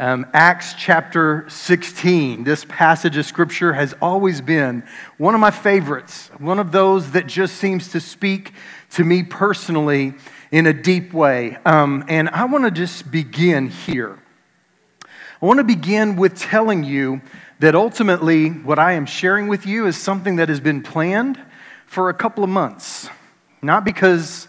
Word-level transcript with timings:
Um, 0.00 0.26
Acts 0.32 0.72
chapter 0.78 1.44
16. 1.50 2.42
This 2.42 2.64
passage 2.64 3.18
of 3.18 3.26
scripture 3.26 3.74
has 3.74 3.94
always 4.00 4.40
been 4.40 4.82
one 5.18 5.34
of 5.34 5.42
my 5.42 5.50
favorites, 5.50 6.30
one 6.38 6.58
of 6.58 6.72
those 6.72 7.10
that 7.10 7.26
just 7.26 7.56
seems 7.56 7.88
to 7.88 8.00
speak 8.00 8.54
to 8.92 9.04
me 9.04 9.22
personally 9.22 10.14
in 10.50 10.66
a 10.66 10.72
deep 10.72 11.12
way. 11.12 11.58
Um, 11.66 12.02
and 12.08 12.30
I 12.30 12.46
want 12.46 12.64
to 12.64 12.70
just 12.70 13.10
begin 13.10 13.68
here. 13.68 14.18
I 15.04 15.44
want 15.44 15.58
to 15.58 15.64
begin 15.64 16.16
with 16.16 16.34
telling 16.34 16.82
you 16.82 17.20
that 17.58 17.74
ultimately 17.74 18.48
what 18.48 18.78
I 18.78 18.92
am 18.92 19.04
sharing 19.04 19.48
with 19.48 19.66
you 19.66 19.86
is 19.86 19.98
something 19.98 20.36
that 20.36 20.48
has 20.48 20.60
been 20.60 20.82
planned 20.82 21.38
for 21.84 22.08
a 22.08 22.14
couple 22.14 22.42
of 22.42 22.48
months. 22.48 23.10
Not 23.60 23.84
because. 23.84 24.48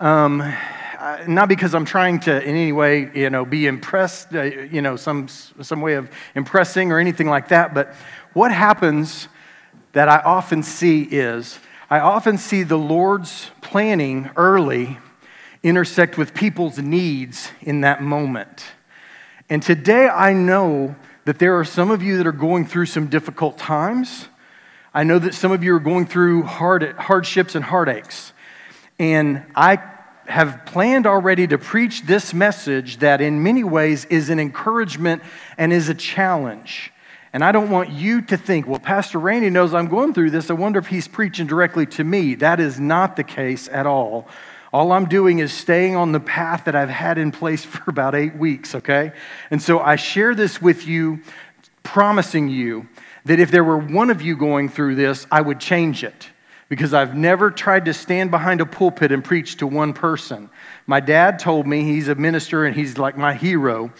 Um, 0.00 0.54
uh, 0.98 1.24
not 1.28 1.48
because 1.48 1.74
I'm 1.74 1.84
trying 1.84 2.18
to 2.20 2.42
in 2.42 2.56
any 2.56 2.72
way, 2.72 3.08
you 3.14 3.30
know, 3.30 3.44
be 3.44 3.66
impressed, 3.66 4.34
uh, 4.34 4.42
you 4.42 4.82
know, 4.82 4.96
some, 4.96 5.28
some 5.28 5.80
way 5.80 5.94
of 5.94 6.10
impressing 6.34 6.90
or 6.90 6.98
anything 6.98 7.28
like 7.28 7.48
that, 7.48 7.72
but 7.72 7.94
what 8.32 8.50
happens 8.50 9.28
that 9.92 10.08
I 10.08 10.18
often 10.18 10.64
see 10.64 11.02
is 11.02 11.60
I 11.88 12.00
often 12.00 12.36
see 12.36 12.64
the 12.64 12.76
Lord's 12.76 13.50
planning 13.60 14.30
early 14.36 14.98
intersect 15.62 16.18
with 16.18 16.34
people's 16.34 16.78
needs 16.78 17.52
in 17.60 17.82
that 17.82 18.02
moment. 18.02 18.64
And 19.48 19.62
today 19.62 20.08
I 20.08 20.32
know 20.32 20.96
that 21.26 21.38
there 21.38 21.56
are 21.58 21.64
some 21.64 21.92
of 21.92 22.02
you 22.02 22.16
that 22.16 22.26
are 22.26 22.32
going 22.32 22.66
through 22.66 22.86
some 22.86 23.06
difficult 23.06 23.56
times. 23.56 24.26
I 24.92 25.04
know 25.04 25.20
that 25.20 25.34
some 25.34 25.52
of 25.52 25.62
you 25.62 25.74
are 25.76 25.80
going 25.80 26.06
through 26.06 26.42
hard, 26.42 26.82
hardships 26.96 27.54
and 27.54 27.64
heartaches. 27.64 28.32
And 28.98 29.44
I 29.54 29.76
have 30.28 30.66
planned 30.66 31.06
already 31.06 31.46
to 31.46 31.58
preach 31.58 32.02
this 32.02 32.34
message 32.34 32.98
that, 32.98 33.20
in 33.20 33.42
many 33.42 33.64
ways, 33.64 34.04
is 34.06 34.30
an 34.30 34.38
encouragement 34.38 35.22
and 35.56 35.72
is 35.72 35.88
a 35.88 35.94
challenge. 35.94 36.92
And 37.32 37.42
I 37.42 37.52
don't 37.52 37.70
want 37.70 37.90
you 37.90 38.22
to 38.22 38.36
think, 38.36 38.66
well, 38.66 38.78
Pastor 38.78 39.18
Randy 39.18 39.50
knows 39.50 39.74
I'm 39.74 39.88
going 39.88 40.14
through 40.14 40.30
this. 40.30 40.50
I 40.50 40.54
wonder 40.54 40.78
if 40.78 40.86
he's 40.86 41.08
preaching 41.08 41.46
directly 41.46 41.86
to 41.86 42.04
me. 42.04 42.34
That 42.34 42.60
is 42.60 42.78
not 42.78 43.16
the 43.16 43.24
case 43.24 43.68
at 43.68 43.86
all. 43.86 44.28
All 44.72 44.92
I'm 44.92 45.06
doing 45.06 45.38
is 45.38 45.52
staying 45.52 45.96
on 45.96 46.12
the 46.12 46.20
path 46.20 46.64
that 46.64 46.76
I've 46.76 46.90
had 46.90 47.16
in 47.16 47.32
place 47.32 47.64
for 47.66 47.90
about 47.90 48.14
eight 48.14 48.36
weeks, 48.36 48.74
okay? 48.74 49.12
And 49.50 49.62
so 49.62 49.80
I 49.80 49.96
share 49.96 50.34
this 50.34 50.60
with 50.60 50.86
you, 50.86 51.22
promising 51.82 52.48
you 52.48 52.88
that 53.24 53.40
if 53.40 53.50
there 53.50 53.64
were 53.64 53.78
one 53.78 54.10
of 54.10 54.22
you 54.22 54.36
going 54.36 54.68
through 54.68 54.94
this, 54.94 55.26
I 55.30 55.40
would 55.40 55.60
change 55.60 56.04
it 56.04 56.28
because 56.68 56.92
I've 56.92 57.14
never 57.14 57.50
tried 57.50 57.86
to 57.86 57.94
stand 57.94 58.30
behind 58.30 58.60
a 58.60 58.66
pulpit 58.66 59.10
and 59.12 59.24
preach 59.24 59.56
to 59.58 59.66
one 59.66 59.92
person. 59.92 60.50
My 60.86 61.00
dad 61.00 61.38
told 61.38 61.66
me 61.66 61.82
he's 61.82 62.08
a 62.08 62.14
minister 62.14 62.64
and 62.64 62.76
he's 62.76 62.98
like 62.98 63.16
my 63.16 63.34
hero. 63.34 63.92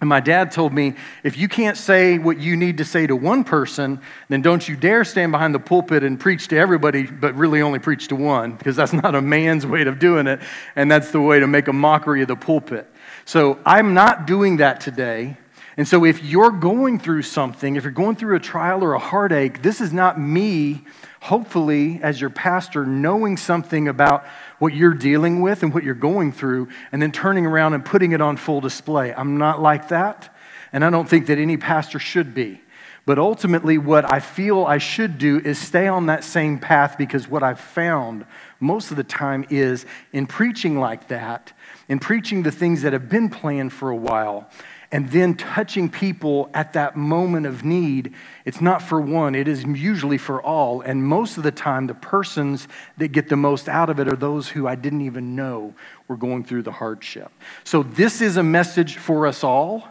And 0.00 0.08
my 0.08 0.18
dad 0.18 0.50
told 0.50 0.72
me, 0.72 0.94
if 1.22 1.38
you 1.38 1.46
can't 1.46 1.76
say 1.76 2.18
what 2.18 2.38
you 2.38 2.56
need 2.56 2.78
to 2.78 2.84
say 2.84 3.06
to 3.06 3.14
one 3.14 3.44
person, 3.44 4.00
then 4.28 4.42
don't 4.42 4.68
you 4.68 4.74
dare 4.74 5.04
stand 5.04 5.30
behind 5.30 5.54
the 5.54 5.60
pulpit 5.60 6.02
and 6.02 6.18
preach 6.18 6.48
to 6.48 6.58
everybody, 6.58 7.04
but 7.04 7.36
really 7.36 7.62
only 7.62 7.78
preach 7.78 8.08
to 8.08 8.16
one, 8.16 8.56
because 8.56 8.74
that's 8.74 8.92
not 8.92 9.14
a 9.14 9.22
man's 9.22 9.64
way 9.64 9.82
of 9.82 10.00
doing 10.00 10.26
it. 10.26 10.40
And 10.74 10.90
that's 10.90 11.12
the 11.12 11.20
way 11.20 11.38
to 11.38 11.46
make 11.46 11.68
a 11.68 11.72
mockery 11.72 12.20
of 12.22 12.26
the 12.26 12.34
pulpit. 12.34 12.88
So 13.26 13.60
I'm 13.64 13.94
not 13.94 14.26
doing 14.26 14.56
that 14.56 14.80
today. 14.80 15.36
And 15.76 15.86
so 15.86 16.04
if 16.04 16.22
you're 16.24 16.50
going 16.50 16.98
through 16.98 17.22
something, 17.22 17.76
if 17.76 17.84
you're 17.84 17.92
going 17.92 18.16
through 18.16 18.34
a 18.34 18.40
trial 18.40 18.82
or 18.82 18.94
a 18.94 18.98
heartache, 18.98 19.62
this 19.62 19.80
is 19.80 19.92
not 19.92 20.18
me 20.18 20.84
hopefully, 21.22 22.00
as 22.02 22.20
your 22.20 22.30
pastor, 22.30 22.84
knowing 22.84 23.36
something 23.36 23.86
about 23.86 24.26
what 24.58 24.74
you're 24.74 24.92
dealing 24.92 25.40
with 25.40 25.62
and 25.62 25.72
what 25.72 25.84
you're 25.84 25.94
going 25.94 26.32
through, 26.32 26.68
and 26.90 27.00
then 27.00 27.12
turning 27.12 27.46
around 27.46 27.74
and 27.74 27.84
putting 27.84 28.10
it 28.10 28.20
on 28.20 28.36
full 28.36 28.60
display. 28.60 29.14
I'm 29.14 29.38
not 29.38 29.62
like 29.62 29.86
that, 29.88 30.34
and 30.72 30.84
I 30.84 30.90
don't 30.90 31.08
think 31.08 31.26
that 31.28 31.38
any 31.38 31.56
pastor 31.56 32.00
should 32.00 32.34
be. 32.34 32.60
But 33.06 33.20
ultimately, 33.20 33.78
what 33.78 34.10
I 34.10 34.18
feel 34.18 34.64
I 34.64 34.78
should 34.78 35.16
do 35.16 35.38
is 35.38 35.60
stay 35.60 35.86
on 35.86 36.06
that 36.06 36.24
same 36.24 36.58
path 36.58 36.98
because 36.98 37.28
what 37.28 37.44
I've 37.44 37.60
found 37.60 38.26
most 38.58 38.90
of 38.90 38.96
the 38.96 39.04
time 39.04 39.46
is 39.48 39.86
in 40.12 40.26
preaching 40.26 40.80
like 40.80 41.06
that, 41.06 41.52
in 41.88 42.00
preaching 42.00 42.42
the 42.42 42.52
things 42.52 42.82
that 42.82 42.92
have 42.92 43.08
been 43.08 43.28
planned 43.28 43.72
for 43.72 43.90
a 43.90 43.96
while, 43.96 44.50
and 44.92 45.10
then 45.10 45.34
touching 45.34 45.88
people 45.88 46.50
at 46.52 46.74
that 46.74 46.96
moment 46.96 47.46
of 47.46 47.64
need, 47.64 48.12
it's 48.44 48.60
not 48.60 48.82
for 48.82 49.00
one, 49.00 49.34
it 49.34 49.48
is 49.48 49.64
usually 49.64 50.18
for 50.18 50.42
all. 50.42 50.82
And 50.82 51.02
most 51.02 51.38
of 51.38 51.42
the 51.42 51.50
time, 51.50 51.86
the 51.86 51.94
persons 51.94 52.68
that 52.98 53.08
get 53.08 53.30
the 53.30 53.36
most 53.36 53.70
out 53.70 53.88
of 53.88 53.98
it 53.98 54.06
are 54.06 54.16
those 54.16 54.50
who 54.50 54.68
I 54.68 54.74
didn't 54.74 55.00
even 55.00 55.34
know 55.34 55.72
were 56.08 56.16
going 56.16 56.44
through 56.44 56.64
the 56.64 56.72
hardship. 56.72 57.32
So, 57.64 57.82
this 57.82 58.20
is 58.20 58.36
a 58.36 58.42
message 58.42 58.98
for 58.98 59.26
us 59.26 59.42
all. 59.42 59.88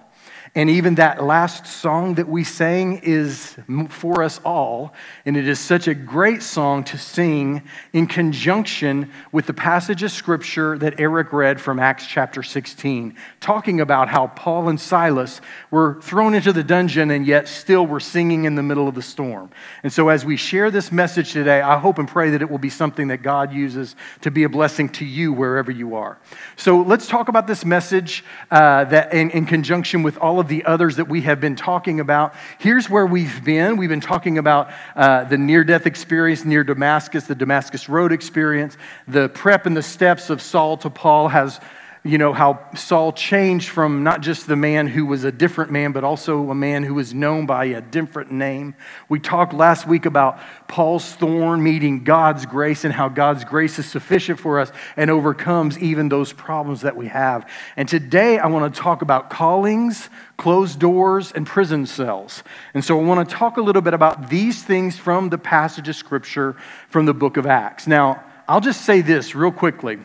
And 0.54 0.70
even 0.70 0.96
that 0.96 1.24
last 1.24 1.66
song 1.66 2.16
that 2.16 2.28
we 2.28 2.44
sang 2.44 3.00
is 3.04 3.56
for 3.88 4.22
us 4.22 4.42
all. 4.44 4.94
And 5.26 5.38
it 5.38 5.48
is 5.48 5.62
such 5.62 5.88
a 5.88 5.94
great 5.94 6.44
song 6.44 6.84
to 6.86 6.98
sing 6.98 7.62
in 7.94 8.06
conjunction 8.06 9.10
with 9.32 9.46
the 9.46 9.54
passage 9.54 10.04
of 10.04 10.12
scripture 10.12 10.78
that 10.80 11.00
Eric 11.00 11.32
read 11.32 11.62
from 11.62 11.80
Acts 11.80 12.06
chapter 12.06 12.44
16, 12.44 13.16
talking 13.40 13.80
about 13.80 14.10
how 14.10 14.28
Paul 14.28 14.68
and 14.68 14.78
Silas 14.78 15.40
were 15.70 16.02
thrown 16.02 16.34
into 16.34 16.52
the 16.52 16.66
dungeon 16.66 17.12
and 17.12 17.26
yet 17.26 17.48
still 17.48 17.88
were 17.88 18.02
singing 18.02 18.44
in 18.44 18.56
the 18.56 18.64
middle 18.64 18.90
of 18.90 18.96
the 18.96 19.02
storm. 19.02 19.52
And 19.84 19.94
so, 19.94 20.10
as 20.10 20.26
we 20.26 20.36
share 20.36 20.70
this 20.70 20.92
message 20.92 21.32
today, 21.32 21.62
I 21.62 21.80
hope 21.80 21.98
and 21.98 22.10
pray 22.10 22.32
that 22.32 22.42
it 22.42 22.52
will 22.52 22.58
be 22.58 22.70
something 22.70 23.08
that 23.08 23.22
God 23.22 23.54
uses 23.54 23.96
to 24.20 24.32
be 24.32 24.44
a 24.44 24.50
blessing 24.50 24.90
to 24.90 25.06
you 25.06 25.32
wherever 25.32 25.72
you 25.72 25.96
are. 25.96 26.18
So, 26.58 26.82
let's 26.82 27.08
talk 27.08 27.30
about 27.30 27.48
this 27.48 27.64
message 27.64 28.26
uh, 28.50 28.84
that 28.86 29.14
in, 29.14 29.32
in 29.32 29.46
conjunction 29.46 30.04
with 30.04 30.18
all 30.18 30.41
the 30.44 30.66
others 30.66 30.96
that 30.97 31.07
we 31.07 31.22
have 31.22 31.40
been 31.40 31.56
talking 31.56 32.00
about. 32.00 32.34
Here's 32.59 32.90
where 32.90 33.06
we've 33.06 33.44
been. 33.44 33.78
We've 33.78 33.90
been 33.90 34.02
talking 34.02 34.38
about 34.38 34.72
uh, 34.96 35.25
the 35.25 35.38
near 35.38 35.63
death 35.63 35.85
experience 35.85 36.46
near 36.46 36.63
Damascus, 36.63 37.25
the 37.25 37.35
Damascus 37.35 37.90
Road 37.90 38.12
experience, 38.12 38.78
the 39.07 39.29
prep 39.29 39.66
and 39.66 39.75
the 39.75 39.84
steps 39.84 40.29
of 40.29 40.41
Saul 40.41 40.78
to 40.78 40.90
Paul 40.90 41.28
has 41.29 41.59
you 42.04 42.18
know, 42.18 42.34
how 42.34 42.68
Saul 42.76 43.14
changed 43.14 43.70
from 43.70 44.02
not 44.04 44.22
just 44.22 44.48
the 44.48 44.56
man 44.56 44.88
who 44.88 45.06
was 45.06 45.24
a 45.24 45.32
different 45.32 45.70
man, 45.70 45.92
but 45.92 46.04
also 46.04 46.50
a 46.50 46.56
man 46.56 46.82
who 46.82 46.96
was 46.96 47.14
known 47.14 47.46
by 47.46 47.66
a 47.66 47.82
different 47.82 48.32
name. 48.32 48.74
We 49.08 49.20
talked 49.20 49.54
last 49.54 49.88
week 49.88 50.08
about 50.08 50.40
Paul's 50.68 51.14
thorn 51.14 51.62
meeting 51.62 52.04
God's 52.04 52.48
grace 52.48 52.86
and 52.86 52.94
how 52.94 53.08
God's 53.08 53.44
grace 53.44 53.78
is 53.78 53.86
sufficient 53.86 54.40
for 54.40 54.60
us 54.60 54.72
and 54.98 55.12
overcomes 55.12 55.78
even 55.78 56.10
those 56.10 56.34
problems 56.34 56.82
that 56.82 56.98
we 56.98 57.08
have. 57.08 57.48
And 57.78 57.88
today 57.88 58.40
I 58.40 58.48
want 58.48 58.74
to 58.74 58.82
talk 58.82 59.04
about 59.04 59.30
callings, 59.30 60.10
closed 60.38 60.80
doors, 60.80 61.32
and 61.32 61.46
prison 61.46 61.86
cells. 61.86 62.42
And 62.74 62.84
so 62.84 63.00
I 63.00 63.04
want 63.04 63.30
to 63.30 63.36
talk 63.36 63.58
a 63.58 63.62
little 63.62 63.84
bit 63.84 63.94
about 63.94 64.28
these 64.28 64.64
things 64.64 64.98
from 64.98 65.30
the 65.30 65.38
passage 65.38 65.88
of 65.88 65.96
Scripture 65.96 66.56
from 66.90 67.06
the 67.06 67.14
book 67.14 67.38
of 67.38 67.46
Acts. 67.46 67.86
Now, 67.86 68.24
I'll 68.48 68.60
just 68.60 68.86
say 68.86 69.02
this 69.02 69.36
real 69.36 69.52
quickly. 69.52 70.00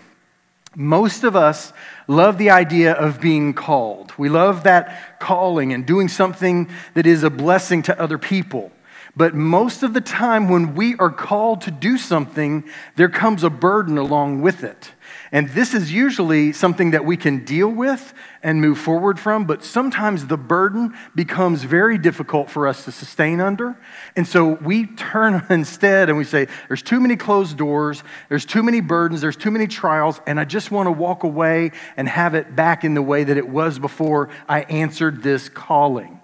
Most 0.79 1.25
of 1.25 1.35
us 1.35 1.73
love 2.07 2.37
the 2.37 2.51
idea 2.51 2.93
of 2.93 3.19
being 3.19 3.55
called. 3.55 4.13
We 4.19 4.29
love 4.29 4.65
that 4.65 5.19
calling 5.19 5.73
and 5.73 5.87
doing 5.87 6.07
something 6.07 6.69
that 6.93 7.07
is 7.07 7.23
a 7.23 7.31
blessing 7.31 7.83
to 7.85 7.99
other 7.99 8.19
people. 8.19 8.71
But 9.17 9.35
most 9.35 9.83
of 9.83 9.95
the 9.95 10.03
time, 10.03 10.51
when 10.51 10.75
we 10.75 10.95
are 10.97 11.11
called 11.11 11.63
to 11.63 11.71
do 11.71 11.97
something, 11.97 12.63
there 12.97 13.09
comes 13.09 13.43
a 13.43 13.49
burden 13.49 13.97
along 13.97 14.43
with 14.43 14.63
it. 14.63 14.93
And 15.33 15.49
this 15.51 15.75
is 15.75 15.93
usually 15.93 16.53
something 16.53 16.93
that 16.93 17.05
we 17.05 17.17
can 17.17 17.45
deal 17.45 17.69
with 17.69 18.15
and 18.43 18.61
move 18.61 18.79
forward 18.79 19.19
from, 19.19 19.45
but 19.45 19.65
sometimes 19.65 20.27
the 20.27 20.37
burden 20.37 20.95
becomes 21.15 21.65
very 21.65 21.99
difficult 21.99 22.49
for 22.49 22.69
us 22.69 22.85
to 22.85 22.93
sustain 22.93 23.41
under. 23.41 23.77
And 24.15 24.27
so 24.27 24.55
we 24.55 24.87
turn 24.87 25.45
instead 25.51 26.09
and 26.09 26.17
we 26.17 26.25
say, 26.25 26.47
There's 26.69 26.83
too 26.83 27.01
many 27.01 27.17
closed 27.17 27.57
doors, 27.57 28.05
there's 28.29 28.45
too 28.45 28.63
many 28.63 28.81
burdens, 28.81 29.21
there's 29.21 29.37
too 29.37 29.51
many 29.51 29.67
trials, 29.67 30.21
and 30.27 30.39
I 30.39 30.45
just 30.45 30.71
want 30.71 30.87
to 30.87 30.93
walk 30.93 31.25
away 31.25 31.73
and 31.97 32.09
have 32.09 32.35
it 32.35 32.55
back 32.55 32.85
in 32.85 32.95
the 32.95 33.03
way 33.03 33.25
that 33.25 33.37
it 33.37 33.49
was 33.49 33.79
before 33.79 34.29
I 34.49 34.63
answered 34.63 35.23
this 35.23 35.49
calling. 35.49 36.21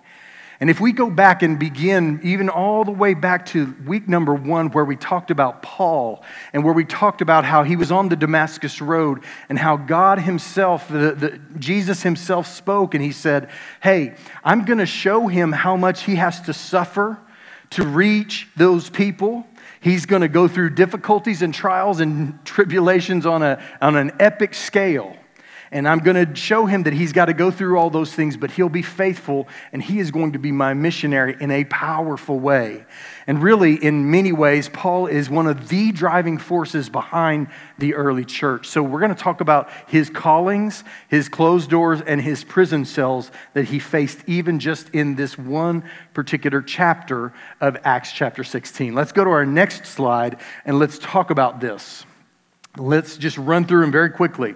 And 0.62 0.70
if 0.70 0.80
we 0.80 0.92
go 0.92 1.10
back 1.10 1.42
and 1.42 1.58
begin 1.58 2.20
even 2.22 2.48
all 2.48 2.84
the 2.84 2.92
way 2.92 3.14
back 3.14 3.46
to 3.46 3.74
week 3.84 4.06
number 4.06 4.32
one, 4.32 4.70
where 4.70 4.84
we 4.84 4.94
talked 4.94 5.32
about 5.32 5.60
Paul 5.60 6.22
and 6.52 6.62
where 6.62 6.72
we 6.72 6.84
talked 6.84 7.20
about 7.20 7.44
how 7.44 7.64
he 7.64 7.74
was 7.74 7.90
on 7.90 8.08
the 8.08 8.14
Damascus 8.14 8.80
Road 8.80 9.24
and 9.48 9.58
how 9.58 9.76
God 9.76 10.20
Himself, 10.20 10.86
the, 10.86 11.16
the, 11.16 11.40
Jesus 11.58 12.04
Himself 12.04 12.46
spoke 12.46 12.94
and 12.94 13.02
He 13.02 13.10
said, 13.10 13.50
Hey, 13.82 14.14
I'm 14.44 14.64
going 14.64 14.78
to 14.78 14.86
show 14.86 15.26
him 15.26 15.50
how 15.50 15.76
much 15.76 16.04
he 16.04 16.14
has 16.14 16.40
to 16.42 16.52
suffer 16.52 17.18
to 17.70 17.84
reach 17.84 18.46
those 18.54 18.88
people. 18.88 19.44
He's 19.80 20.06
going 20.06 20.22
to 20.22 20.28
go 20.28 20.46
through 20.46 20.76
difficulties 20.76 21.42
and 21.42 21.52
trials 21.52 21.98
and 21.98 22.38
tribulations 22.44 23.26
on, 23.26 23.42
a, 23.42 23.60
on 23.80 23.96
an 23.96 24.12
epic 24.20 24.54
scale. 24.54 25.16
And 25.72 25.88
I'm 25.88 26.00
going 26.00 26.26
to 26.26 26.36
show 26.36 26.66
him 26.66 26.82
that 26.82 26.92
he's 26.92 27.14
got 27.14 27.24
to 27.24 27.32
go 27.32 27.50
through 27.50 27.78
all 27.78 27.88
those 27.88 28.12
things, 28.12 28.36
but 28.36 28.50
he'll 28.50 28.68
be 28.68 28.82
faithful 28.82 29.48
and 29.72 29.82
he 29.82 30.00
is 30.00 30.10
going 30.10 30.32
to 30.32 30.38
be 30.38 30.52
my 30.52 30.74
missionary 30.74 31.34
in 31.40 31.50
a 31.50 31.64
powerful 31.64 32.38
way. 32.38 32.84
And 33.26 33.42
really, 33.42 33.82
in 33.82 34.10
many 34.10 34.32
ways, 34.32 34.68
Paul 34.68 35.06
is 35.06 35.30
one 35.30 35.46
of 35.46 35.70
the 35.70 35.90
driving 35.90 36.36
forces 36.36 36.90
behind 36.90 37.46
the 37.78 37.94
early 37.94 38.26
church. 38.26 38.68
So, 38.68 38.82
we're 38.82 39.00
going 39.00 39.14
to 39.14 39.20
talk 39.20 39.40
about 39.40 39.70
his 39.86 40.10
callings, 40.10 40.84
his 41.08 41.30
closed 41.30 41.70
doors, 41.70 42.02
and 42.02 42.20
his 42.20 42.44
prison 42.44 42.84
cells 42.84 43.30
that 43.54 43.64
he 43.64 43.78
faced, 43.78 44.18
even 44.26 44.60
just 44.60 44.90
in 44.90 45.14
this 45.14 45.38
one 45.38 45.84
particular 46.12 46.60
chapter 46.60 47.32
of 47.62 47.78
Acts 47.82 48.12
chapter 48.12 48.44
16. 48.44 48.94
Let's 48.94 49.12
go 49.12 49.24
to 49.24 49.30
our 49.30 49.46
next 49.46 49.86
slide 49.86 50.38
and 50.66 50.78
let's 50.78 50.98
talk 50.98 51.30
about 51.30 51.60
this. 51.60 52.04
Let's 52.76 53.16
just 53.16 53.38
run 53.38 53.66
through 53.66 53.82
them 53.82 53.92
very 53.92 54.10
quickly. 54.10 54.54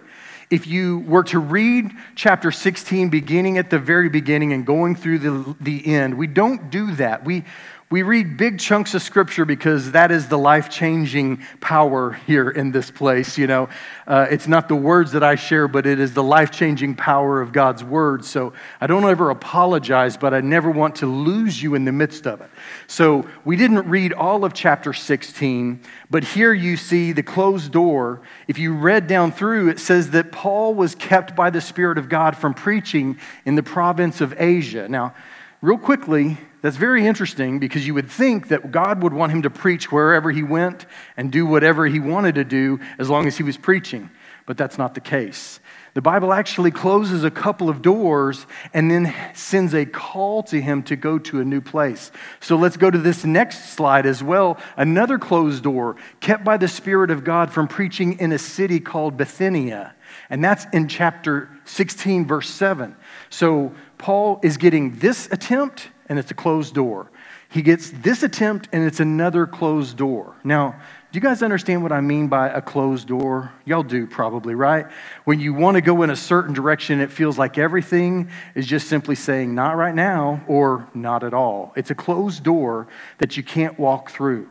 If 0.48 0.66
you 0.66 1.00
were 1.00 1.24
to 1.24 1.40
read 1.40 1.90
chapter 2.14 2.52
16, 2.52 3.08
beginning 3.08 3.58
at 3.58 3.70
the 3.70 3.78
very 3.80 4.08
beginning 4.08 4.52
and 4.52 4.64
going 4.64 4.94
through 4.94 5.18
the, 5.18 5.56
the 5.60 5.86
end, 5.86 6.16
we 6.16 6.28
don't 6.28 6.70
do 6.70 6.94
that. 6.94 7.24
We, 7.24 7.44
we 7.88 8.02
read 8.02 8.36
big 8.36 8.58
chunks 8.58 8.94
of 8.94 9.02
scripture 9.02 9.44
because 9.44 9.92
that 9.92 10.10
is 10.10 10.26
the 10.26 10.36
life 10.36 10.68
changing 10.68 11.40
power 11.60 12.14
here 12.26 12.50
in 12.50 12.72
this 12.72 12.90
place. 12.90 13.38
You 13.38 13.46
know, 13.46 13.68
uh, 14.08 14.26
it's 14.28 14.48
not 14.48 14.66
the 14.66 14.74
words 14.74 15.12
that 15.12 15.22
I 15.22 15.36
share, 15.36 15.68
but 15.68 15.86
it 15.86 16.00
is 16.00 16.12
the 16.12 16.22
life 16.22 16.50
changing 16.50 16.96
power 16.96 17.40
of 17.40 17.52
God's 17.52 17.84
word. 17.84 18.24
So 18.24 18.54
I 18.80 18.88
don't 18.88 19.04
ever 19.04 19.30
apologize, 19.30 20.16
but 20.16 20.34
I 20.34 20.40
never 20.40 20.68
want 20.68 20.96
to 20.96 21.06
lose 21.06 21.62
you 21.62 21.76
in 21.76 21.84
the 21.84 21.92
midst 21.92 22.26
of 22.26 22.40
it. 22.40 22.50
So 22.88 23.24
we 23.44 23.54
didn't 23.54 23.88
read 23.88 24.12
all 24.12 24.44
of 24.44 24.52
chapter 24.52 24.92
16, 24.92 25.80
but 26.10 26.24
here 26.24 26.52
you 26.52 26.76
see 26.76 27.12
the 27.12 27.22
closed 27.22 27.70
door. 27.70 28.20
If 28.48 28.58
you 28.58 28.74
read 28.74 29.06
down 29.06 29.30
through, 29.30 29.68
it 29.68 29.78
says 29.78 30.10
that 30.10 30.32
Paul 30.32 30.74
was 30.74 30.96
kept 30.96 31.36
by 31.36 31.50
the 31.50 31.60
Spirit 31.60 31.98
of 31.98 32.08
God 32.08 32.36
from 32.36 32.52
preaching 32.52 33.16
in 33.44 33.54
the 33.54 33.62
province 33.62 34.20
of 34.20 34.34
Asia. 34.40 34.88
Now, 34.88 35.14
real 35.62 35.78
quickly, 35.78 36.38
that's 36.66 36.78
very 36.78 37.06
interesting 37.06 37.60
because 37.60 37.86
you 37.86 37.94
would 37.94 38.10
think 38.10 38.48
that 38.48 38.72
God 38.72 39.00
would 39.00 39.12
want 39.12 39.30
him 39.30 39.42
to 39.42 39.50
preach 39.50 39.92
wherever 39.92 40.32
he 40.32 40.42
went 40.42 40.84
and 41.16 41.30
do 41.30 41.46
whatever 41.46 41.86
he 41.86 42.00
wanted 42.00 42.34
to 42.34 42.42
do 42.42 42.80
as 42.98 43.08
long 43.08 43.28
as 43.28 43.36
he 43.36 43.44
was 43.44 43.56
preaching. 43.56 44.10
But 44.46 44.56
that's 44.56 44.76
not 44.76 44.94
the 44.94 45.00
case. 45.00 45.60
The 45.94 46.02
Bible 46.02 46.32
actually 46.32 46.72
closes 46.72 47.22
a 47.22 47.30
couple 47.30 47.68
of 47.68 47.82
doors 47.82 48.48
and 48.74 48.90
then 48.90 49.14
sends 49.32 49.74
a 49.74 49.86
call 49.86 50.42
to 50.42 50.60
him 50.60 50.82
to 50.82 50.96
go 50.96 51.20
to 51.20 51.40
a 51.40 51.44
new 51.44 51.60
place. 51.60 52.10
So 52.40 52.56
let's 52.56 52.76
go 52.76 52.90
to 52.90 52.98
this 52.98 53.24
next 53.24 53.74
slide 53.74 54.04
as 54.04 54.20
well. 54.20 54.58
Another 54.76 55.20
closed 55.20 55.62
door, 55.62 55.94
kept 56.18 56.42
by 56.42 56.56
the 56.56 56.66
Spirit 56.66 57.12
of 57.12 57.22
God 57.22 57.52
from 57.52 57.68
preaching 57.68 58.18
in 58.18 58.32
a 58.32 58.38
city 58.38 58.80
called 58.80 59.16
Bithynia. 59.16 59.94
And 60.28 60.42
that's 60.42 60.66
in 60.72 60.88
chapter 60.88 61.48
16, 61.64 62.26
verse 62.26 62.50
7. 62.50 62.96
So 63.30 63.72
Paul 63.98 64.40
is 64.42 64.56
getting 64.56 64.98
this 64.98 65.28
attempt 65.30 65.90
and 66.08 66.18
it's 66.18 66.30
a 66.30 66.34
closed 66.34 66.74
door. 66.74 67.10
He 67.48 67.62
gets 67.62 67.90
this 67.90 68.22
attempt, 68.22 68.68
and 68.72 68.84
it's 68.84 69.00
another 69.00 69.46
closed 69.46 69.96
door. 69.96 70.34
Now, 70.42 70.76
do 71.12 71.16
you 71.16 71.20
guys 71.20 71.42
understand 71.42 71.82
what 71.82 71.92
I 71.92 72.00
mean 72.00 72.28
by 72.28 72.48
a 72.48 72.60
closed 72.60 73.08
door? 73.08 73.52
Y'all 73.64 73.82
do 73.82 74.06
probably, 74.06 74.54
right? 74.54 74.86
When 75.24 75.38
you 75.40 75.54
want 75.54 75.76
to 75.76 75.80
go 75.80 76.02
in 76.02 76.10
a 76.10 76.16
certain 76.16 76.52
direction, 76.52 77.00
it 77.00 77.12
feels 77.12 77.38
like 77.38 77.56
everything 77.56 78.30
is 78.54 78.66
just 78.66 78.88
simply 78.88 79.14
saying, 79.14 79.54
not 79.54 79.76
right 79.76 79.94
now, 79.94 80.42
or 80.48 80.88
not 80.92 81.22
at 81.22 81.32
all. 81.32 81.72
It's 81.76 81.90
a 81.90 81.94
closed 81.94 82.42
door 82.42 82.88
that 83.18 83.36
you 83.36 83.42
can't 83.42 83.78
walk 83.78 84.10
through. 84.10 84.50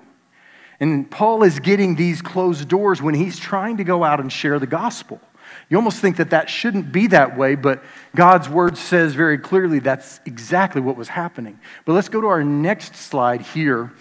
And 0.80 1.10
Paul 1.10 1.44
is 1.44 1.60
getting 1.60 1.96
these 1.96 2.22
closed 2.22 2.68
doors 2.68 3.02
when 3.02 3.14
he's 3.14 3.38
trying 3.38 3.78
to 3.78 3.84
go 3.84 4.04
out 4.04 4.20
and 4.20 4.32
share 4.32 4.60
the 4.60 4.68
gospel. 4.68 5.20
You 5.70 5.78
almost 5.78 6.00
think 6.00 6.18
that 6.18 6.30
that 6.30 6.50
shouldn't 6.50 6.92
be 6.92 7.08
that 7.08 7.38
way, 7.38 7.56
but 7.56 7.84
God's 8.16 8.48
word 8.48 8.78
says 8.78 9.16
very 9.16 9.38
clearly 9.38 9.80
that's 9.80 10.20
exactly 10.26 10.82
what 10.82 10.96
was 10.96 11.08
happening. 11.08 11.60
But 11.86 11.94
let's 11.94 12.10
go 12.10 12.22
to 12.22 12.28
our 12.28 12.44
next 12.44 12.96
slide 12.96 13.42
here. 13.42 13.92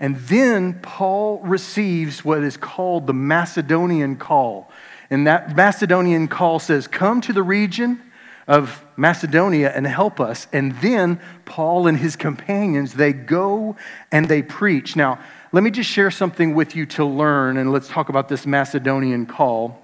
And 0.00 0.16
then 0.16 0.80
Paul 0.80 1.38
receives 1.40 2.24
what 2.24 2.42
is 2.42 2.56
called 2.56 3.06
the 3.06 3.14
Macedonian 3.14 4.16
call. 4.16 4.70
And 5.10 5.28
that 5.28 5.54
Macedonian 5.54 6.26
call 6.26 6.58
says, 6.58 6.88
Come 6.88 7.20
to 7.20 7.32
the 7.32 7.42
region 7.42 8.02
of 8.48 8.84
Macedonia 8.96 9.70
and 9.70 9.86
help 9.86 10.18
us. 10.18 10.48
And 10.52 10.72
then 10.80 11.20
Paul 11.44 11.86
and 11.86 11.98
his 11.98 12.16
companions, 12.16 12.94
they 12.94 13.12
go 13.12 13.76
and 14.10 14.26
they 14.26 14.42
preach. 14.42 14.96
Now, 14.96 15.20
let 15.52 15.62
me 15.62 15.70
just 15.70 15.88
share 15.88 16.10
something 16.10 16.54
with 16.54 16.74
you 16.74 16.86
to 16.86 17.04
learn, 17.04 17.58
and 17.58 17.70
let's 17.70 17.88
talk 17.88 18.08
about 18.08 18.28
this 18.28 18.46
Macedonian 18.46 19.26
call. 19.26 19.81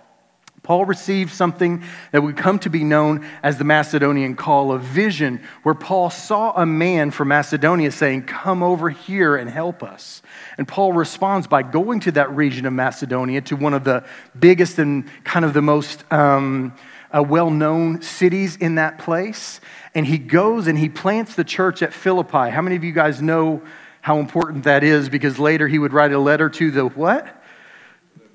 Paul 0.69 0.85
received 0.85 1.33
something 1.33 1.83
that 2.13 2.23
would 2.23 2.37
come 2.37 2.59
to 2.59 2.69
be 2.69 2.85
known 2.85 3.27
as 3.43 3.57
the 3.57 3.65
Macedonian 3.65 4.37
call, 4.37 4.71
a 4.73 4.79
vision 4.79 5.41
where 5.63 5.75
Paul 5.75 6.11
saw 6.11 6.53
a 6.55 6.67
man 6.67 7.11
from 7.11 7.29
Macedonia 7.29 7.91
saying, 7.91 8.25
Come 8.25 8.63
over 8.63 8.91
here 8.91 9.35
and 9.35 9.49
help 9.49 9.83
us. 9.83 10.21
And 10.59 10.69
Paul 10.69 10.93
responds 10.93 11.47
by 11.47 11.63
going 11.63 12.01
to 12.01 12.13
that 12.13 12.31
region 12.37 12.67
of 12.67 12.75
Macedonia, 12.75 13.41
to 13.41 13.57
one 13.57 13.73
of 13.73 13.85
the 13.85 14.05
biggest 14.39 14.79
and 14.79 15.09
kind 15.25 15.47
of 15.47 15.55
the 15.55 15.63
most 15.63 16.05
um, 16.13 16.75
uh, 17.17 17.23
well 17.27 17.49
known 17.49 18.03
cities 18.03 18.57
in 18.57 18.75
that 18.75 18.99
place. 18.99 19.63
And 19.95 20.07
he 20.07 20.19
goes 20.19 20.67
and 20.67 20.77
he 20.77 20.91
plants 20.91 21.35
the 21.35 21.45
church 21.45 21.81
at 21.81 21.95
Philippi. 21.95 22.51
How 22.51 22.61
many 22.61 22.77
of 22.77 22.85
you 22.85 22.93
guys 22.93 23.23
know 23.23 23.63
how 24.03 24.19
important 24.19 24.65
that 24.65 24.85
is? 24.85 25.09
Because 25.09 25.39
later 25.39 25.67
he 25.67 25.79
would 25.79 25.95
write 25.95 26.13
a 26.13 26.19
letter 26.19 26.51
to 26.51 26.71
the 26.71 26.85
what? 26.85 27.43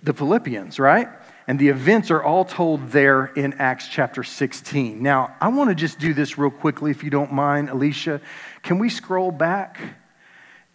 The 0.02 0.16
Philippians, 0.16 0.80
right? 0.80 1.10
And 1.48 1.60
the 1.60 1.68
events 1.68 2.10
are 2.10 2.24
all 2.24 2.46
told 2.46 2.90
there 2.92 3.26
in 3.26 3.54
Acts 3.54 3.88
chapter 3.90 4.24
16. 4.24 5.02
Now, 5.02 5.36
I 5.42 5.50
want 5.50 5.70
to 5.70 5.76
just 5.76 6.00
do 6.00 6.14
this 6.14 6.38
real 6.38 6.50
quickly, 6.50 6.92
if 6.92 7.04
you 7.04 7.10
don't 7.10 7.34
mind, 7.34 7.70
Alicia. 7.70 8.22
Can 8.62 8.80
we 8.80 8.90
scroll 8.90 9.32
back 9.32 9.80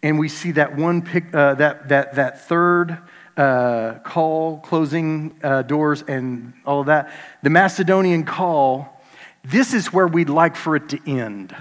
and 0.02 0.18
we 0.18 0.28
see 0.28 0.52
that 0.52 0.76
one 0.76 1.02
pic, 1.02 1.34
uh, 1.34 1.54
that, 1.54 1.88
that, 1.88 2.16
that 2.16 2.46
third 2.46 2.98
uh, 3.36 3.94
call, 4.04 4.58
closing 4.58 5.38
uh, 5.42 5.62
doors, 5.62 6.02
and 6.06 6.52
all 6.66 6.80
of 6.80 6.86
that? 6.86 7.12
The 7.42 7.50
Macedonian 7.50 8.24
call, 8.24 9.02
this 9.44 9.72
is 9.72 9.90
where 9.90 10.06
we'd 10.06 10.28
like 10.28 10.54
for 10.54 10.76
it 10.76 10.90
to 10.90 11.10
end. 11.10 11.56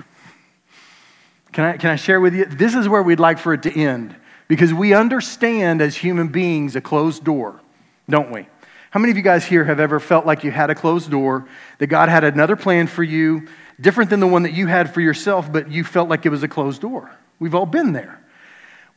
Can 1.54 1.64
I, 1.64 1.78
can 1.78 1.90
I 1.92 1.96
share 1.96 2.20
with 2.20 2.36
you? 2.36 2.44
This 2.44 2.76
is 2.76 2.90
where 2.90 3.02
we'd 3.02 3.22
like 3.22 3.40
for 3.40 3.54
it 3.54 3.64
to 3.64 3.72
end 3.74 4.16
because 4.50 4.74
we 4.74 4.94
understand 4.94 5.82
as 5.82 5.96
human 5.96 6.28
beings 6.28 6.76
a 6.76 6.82
closed 6.82 7.24
door, 7.24 7.62
don't 8.10 8.32
we? 8.32 8.48
How 8.98 9.00
many 9.00 9.12
of 9.12 9.18
you 9.18 9.22
guys 9.22 9.46
here 9.46 9.64
have 9.64 9.80
ever 9.80 10.00
felt 10.00 10.26
like 10.26 10.44
you 10.44 10.50
had 10.50 10.72
a 10.72 10.74
closed 10.74 11.12
door, 11.12 11.48
that 11.78 11.86
God 11.86 12.10
had 12.10 12.24
another 12.24 12.56
plan 12.56 12.88
for 12.88 13.04
you, 13.04 13.48
different 13.80 14.10
than 14.10 14.20
the 14.20 14.26
one 14.26 14.42
that 14.42 14.54
you 14.54 14.66
had 14.66 14.92
for 14.92 15.02
yourself, 15.02 15.54
but 15.54 15.70
you 15.70 15.84
felt 15.84 16.10
like 16.10 16.26
it 16.26 16.30
was 16.30 16.42
a 16.42 16.48
closed 16.48 16.82
door? 16.82 17.12
We've 17.38 17.54
all 17.54 17.68
been 17.68 17.94
there. 17.94 18.20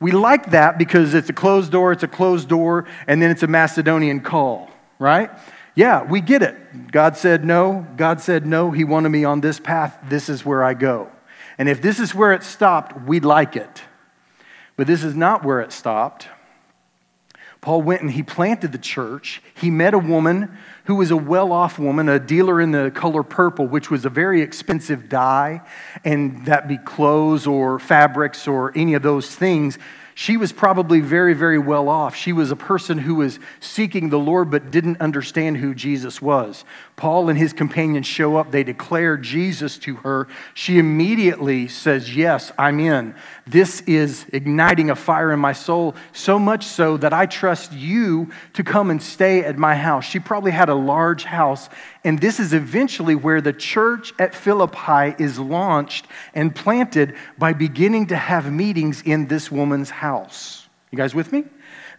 We 0.00 0.12
like 0.12 0.52
that 0.52 0.79
because 0.79 1.12
it's 1.12 1.29
a 1.29 1.35
closed 1.35 1.70
door, 1.70 1.93
it's 1.93 2.02
a 2.02 2.08
closed 2.08 2.49
door, 2.49 2.87
and 3.06 3.20
then 3.20 3.31
it's 3.31 3.43
a 3.43 3.47
Macedonian 3.47 4.20
call, 4.20 4.70
right? 4.99 5.31
Yeah, 5.75 6.02
we 6.02 6.23
get 6.23 6.41
it. 6.43 6.56
God 6.91 7.19
said 7.19 7.44
no. 7.44 7.87
God 7.99 8.23
said 8.23 8.47
no. 8.47 8.70
He 8.70 8.85
wanted 8.85 9.11
me 9.11 9.25
on 9.25 9.43
this 9.43 9.61
path. 9.61 9.99
This 10.08 10.31
is 10.31 10.47
where 10.47 10.64
I 10.64 10.73
go. 10.73 11.11
And 11.58 11.69
if 11.69 11.82
this 11.82 12.00
is 12.00 12.14
where 12.14 12.32
it 12.32 12.43
stopped, 12.43 13.02
we'd 13.02 13.26
like 13.26 13.54
it. 13.54 13.83
But 14.76 14.87
this 14.87 15.04
is 15.04 15.14
not 15.14 15.45
where 15.45 15.61
it 15.61 15.73
stopped. 15.73 16.26
Paul 17.61 17.83
went 17.83 18.00
and 18.00 18.11
he 18.11 18.23
planted 18.23 18.73
the 18.73 18.79
church. 18.79 19.43
He 19.55 19.71
met 19.71 19.93
a 19.93 19.99
woman 19.99 20.57
who 20.85 20.95
was 20.95 21.11
a 21.11 21.17
well 21.17 21.52
off 21.52 21.79
woman, 21.79 22.09
a 22.09 22.19
dealer 22.19 22.61
in 22.61 22.71
the 22.71 22.90
color 22.90 23.23
purple, 23.23 23.67
which 23.67 23.90
was 23.90 24.05
a 24.05 24.09
very 24.09 24.40
expensive 24.40 25.09
dye, 25.09 25.61
and 26.05 26.47
that 26.47 26.69
be 26.69 26.79
clothes 26.79 27.47
or 27.47 27.79
fabrics 27.79 28.49
or 28.49 28.73
any 28.75 28.95
of 28.95 29.02
those 29.02 29.35
things 29.35 29.79
she 30.21 30.37
was 30.37 30.52
probably 30.52 31.00
very, 31.00 31.33
very 31.33 31.59
well 31.59 31.88
off. 31.88 32.14
She 32.14 32.35
was 32.35 32.50
a 32.50 32.57
person 32.57 32.99
who 32.99 33.14
was 33.14 33.38
seeking 33.59 34.11
the 34.11 34.19
Lord 34.19 34.50
but 34.50 34.71
didn't 34.71 35.00
understand 35.00 35.57
who 35.57 35.75
Jesus 35.75 36.21
was. 36.21 36.62
Paul 37.00 37.30
and 37.30 37.38
his 37.38 37.54
companions 37.54 38.07
show 38.07 38.37
up. 38.37 38.50
They 38.50 38.62
declare 38.62 39.16
Jesus 39.16 39.78
to 39.78 39.97
her. 39.97 40.28
She 40.52 40.78
immediately 40.78 41.66
says, 41.66 42.14
Yes, 42.14 42.52
I'm 42.59 42.78
in. 42.78 43.14
This 43.47 43.80
is 43.87 44.26
igniting 44.35 44.90
a 44.90 44.95
fire 44.95 45.33
in 45.33 45.40
my 45.40 45.54
soul, 45.54 45.97
so 46.12 46.38
much 46.38 46.66
so 46.66 46.99
that 46.99 47.14
I 47.14 47.25
trust 47.25 47.73
you 47.73 48.30
to 48.52 48.62
come 48.62 48.90
and 48.90 49.02
stay 49.02 49.42
at 49.42 49.57
my 49.57 49.75
house. 49.75 50.04
She 50.04 50.21
probably 50.21 50.52
had 50.52 50.69
a 50.69 50.75
large 50.75 51.25
house 51.25 51.71
and 52.04 52.19
this 52.19 52.40
is 52.40 52.52
eventually 52.52 53.14
where 53.14 53.40
the 53.40 53.52
church 53.52 54.12
at 54.19 54.35
Philippi 54.35 55.14
is 55.23 55.38
launched 55.38 56.07
and 56.35 56.54
planted 56.54 57.14
by 57.37 57.52
beginning 57.52 58.07
to 58.07 58.16
have 58.16 58.50
meetings 58.50 59.02
in 59.02 59.26
this 59.26 59.50
woman's 59.50 59.90
house. 59.90 60.66
You 60.90 60.97
guys 60.97 61.14
with 61.14 61.33
me? 61.33 61.45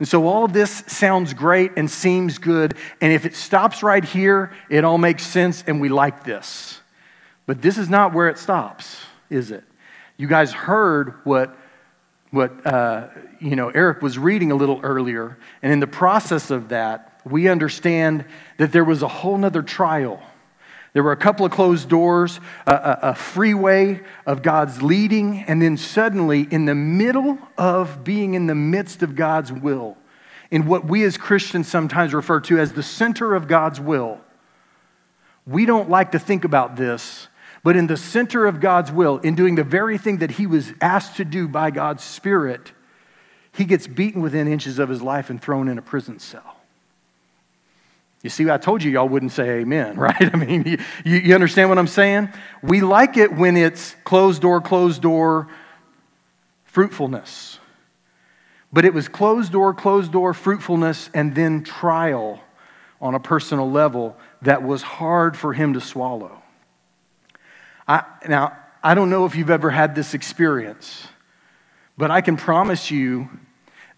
And 0.01 0.07
so 0.07 0.25
all 0.25 0.47
this 0.47 0.83
sounds 0.87 1.35
great 1.35 1.73
and 1.77 1.87
seems 1.87 2.39
good. 2.39 2.73
And 3.01 3.13
if 3.13 3.23
it 3.23 3.35
stops 3.35 3.83
right 3.83 4.03
here, 4.03 4.51
it 4.67 4.83
all 4.83 4.97
makes 4.97 5.21
sense 5.21 5.63
and 5.67 5.79
we 5.79 5.89
like 5.89 6.23
this. 6.23 6.79
But 7.45 7.61
this 7.61 7.77
is 7.77 7.87
not 7.87 8.11
where 8.11 8.27
it 8.27 8.39
stops, 8.39 8.97
is 9.29 9.51
it? 9.51 9.63
You 10.17 10.25
guys 10.25 10.53
heard 10.53 11.23
what, 11.23 11.55
what 12.31 12.65
uh, 12.65 13.09
you 13.39 13.55
know, 13.55 13.69
Eric 13.69 14.01
was 14.01 14.17
reading 14.17 14.51
a 14.51 14.55
little 14.55 14.79
earlier. 14.81 15.37
And 15.61 15.71
in 15.71 15.79
the 15.79 15.85
process 15.85 16.49
of 16.49 16.69
that, 16.69 17.21
we 17.23 17.47
understand 17.47 18.25
that 18.57 18.71
there 18.71 18.83
was 18.83 19.03
a 19.03 19.07
whole 19.07 19.37
nother 19.37 19.61
trial. 19.61 20.19
There 20.93 21.03
were 21.03 21.13
a 21.13 21.17
couple 21.17 21.45
of 21.45 21.51
closed 21.53 21.87
doors, 21.87 22.39
a, 22.67 22.73
a, 22.73 22.99
a, 23.09 23.15
freeway 23.15 24.01
of 24.25 24.41
God's 24.41 24.81
leading, 24.81 25.39
and 25.47 25.61
then 25.61 25.77
suddenly, 25.77 26.47
in 26.51 26.65
the 26.65 26.75
middle 26.75 27.37
of 27.57 28.03
being 28.03 28.33
in 28.33 28.47
the 28.47 28.55
midst 28.55 29.01
of 29.01 29.15
God's 29.15 29.53
will, 29.53 29.97
in 30.49 30.65
what 30.65 30.85
we 30.85 31.03
as 31.03 31.17
Christians 31.17 31.69
sometimes 31.69 32.13
refer 32.13 32.41
to 32.41 32.59
as 32.59 32.73
the 32.73 32.83
center 32.83 33.35
of 33.35 33.47
God's 33.47 33.79
will, 33.79 34.19
we 35.47 35.65
don't 35.65 35.89
like 35.89 36.11
to 36.11 36.19
think 36.19 36.43
about 36.43 36.75
this, 36.75 37.29
but 37.63 37.77
in 37.77 37.87
the 37.87 37.95
center 37.95 38.45
of 38.45 38.59
God's 38.59 38.91
will, 38.91 39.17
in 39.19 39.33
doing 39.33 39.55
the 39.55 39.63
very 39.63 39.97
thing 39.97 40.17
that 40.17 40.31
he 40.31 40.45
was 40.45 40.73
asked 40.81 41.15
to 41.17 41.25
do 41.25 41.47
by 41.47 41.71
God's 41.71 42.03
Spirit, 42.03 42.73
he 43.53 43.63
gets 43.63 43.87
beaten 43.87 44.21
within 44.21 44.47
inches 44.47 44.77
of 44.77 44.89
his 44.89 45.01
life 45.01 45.29
and 45.29 45.41
thrown 45.41 45.69
in 45.69 45.77
a 45.77 45.81
prison 45.81 46.19
cell. 46.19 46.50
You 48.23 48.29
see, 48.29 48.49
I 48.49 48.57
told 48.57 48.83
you 48.83 48.91
y'all 48.91 49.09
wouldn't 49.09 49.31
say 49.31 49.61
amen, 49.61 49.95
right? 49.97 50.33
I 50.33 50.37
mean, 50.37 50.77
you, 51.03 51.17
you 51.17 51.33
understand 51.35 51.69
what 51.69 51.77
I'm 51.77 51.87
saying? 51.87 52.29
We 52.61 52.81
like 52.81 53.17
it 53.17 53.33
when 53.33 53.57
it's 53.57 53.95
closed 54.03 54.41
door, 54.41 54.61
closed 54.61 55.01
door 55.01 55.47
fruitfulness. 56.65 57.59
But 58.71 58.85
it 58.85 58.93
was 58.93 59.09
closed 59.09 59.51
door, 59.51 59.73
closed 59.73 60.11
door 60.11 60.33
fruitfulness, 60.33 61.09
and 61.13 61.35
then 61.35 61.63
trial 61.63 62.39
on 63.01 63.15
a 63.15 63.19
personal 63.19 63.69
level 63.69 64.15
that 64.43 64.63
was 64.63 64.81
hard 64.81 65.35
for 65.35 65.53
him 65.53 65.73
to 65.73 65.81
swallow. 65.81 66.41
I, 67.87 68.03
now, 68.29 68.55
I 68.83 68.93
don't 68.93 69.09
know 69.09 69.25
if 69.25 69.35
you've 69.35 69.49
ever 69.49 69.69
had 69.69 69.95
this 69.95 70.13
experience, 70.13 71.07
but 71.97 72.11
I 72.11 72.21
can 72.21 72.37
promise 72.37 72.89
you 72.89 73.29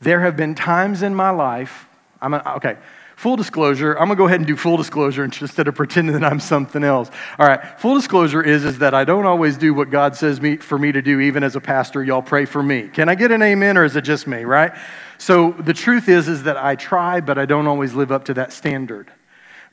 there 0.02 0.22
have 0.22 0.36
been 0.36 0.56
times 0.56 1.04
in 1.04 1.14
my 1.14 1.30
life. 1.30 1.88
I'm 2.22 2.34
a, 2.34 2.54
okay, 2.58 2.78
Full 3.24 3.38
disclosure, 3.38 3.94
I'm 3.94 4.08
gonna 4.08 4.18
go 4.18 4.26
ahead 4.26 4.42
and 4.42 4.48
do 4.48 4.58
full 4.58 4.76
disclosure 4.76 5.24
instead 5.24 5.70
of 5.70 5.76
pretending 5.76 6.20
that 6.20 6.30
I'm 6.30 6.42
something 6.42 6.84
else. 6.84 7.10
All 7.40 7.48
right, 7.48 7.80
full 7.80 7.96
disclosure 7.96 8.44
is, 8.44 8.66
is 8.66 8.80
that 8.80 8.94
I 8.94 9.06
don't 9.06 9.26
always 9.26 9.56
do 9.56 9.74
what 9.74 9.90
God 9.90 10.18
says 10.18 10.42
me, 10.42 10.58
for 10.58 10.78
me 10.78 10.92
to 10.92 11.02
do, 11.02 11.22
even 11.22 11.42
as 11.42 11.56
a 11.56 11.62
pastor. 11.62 12.04
Y'all 12.04 12.22
pray 12.22 12.44
for 12.44 12.62
me. 12.62 12.90
Can 12.90 13.08
I 13.08 13.16
get 13.16 13.32
an 13.32 13.42
amen 13.42 13.78
or 13.78 13.86
is 13.86 13.96
it 13.96 14.02
just 14.02 14.28
me, 14.28 14.44
right? 14.44 14.74
So 15.20 15.52
the 15.52 15.74
truth 15.74 16.10
is, 16.10 16.28
is 16.28 16.44
that 16.44 16.58
I 16.58 16.76
try, 16.76 17.22
but 17.22 17.38
I 17.38 17.46
don't 17.46 17.66
always 17.66 17.94
live 17.94 18.12
up 18.12 18.26
to 18.26 18.34
that 18.34 18.52
standard. 18.52 19.10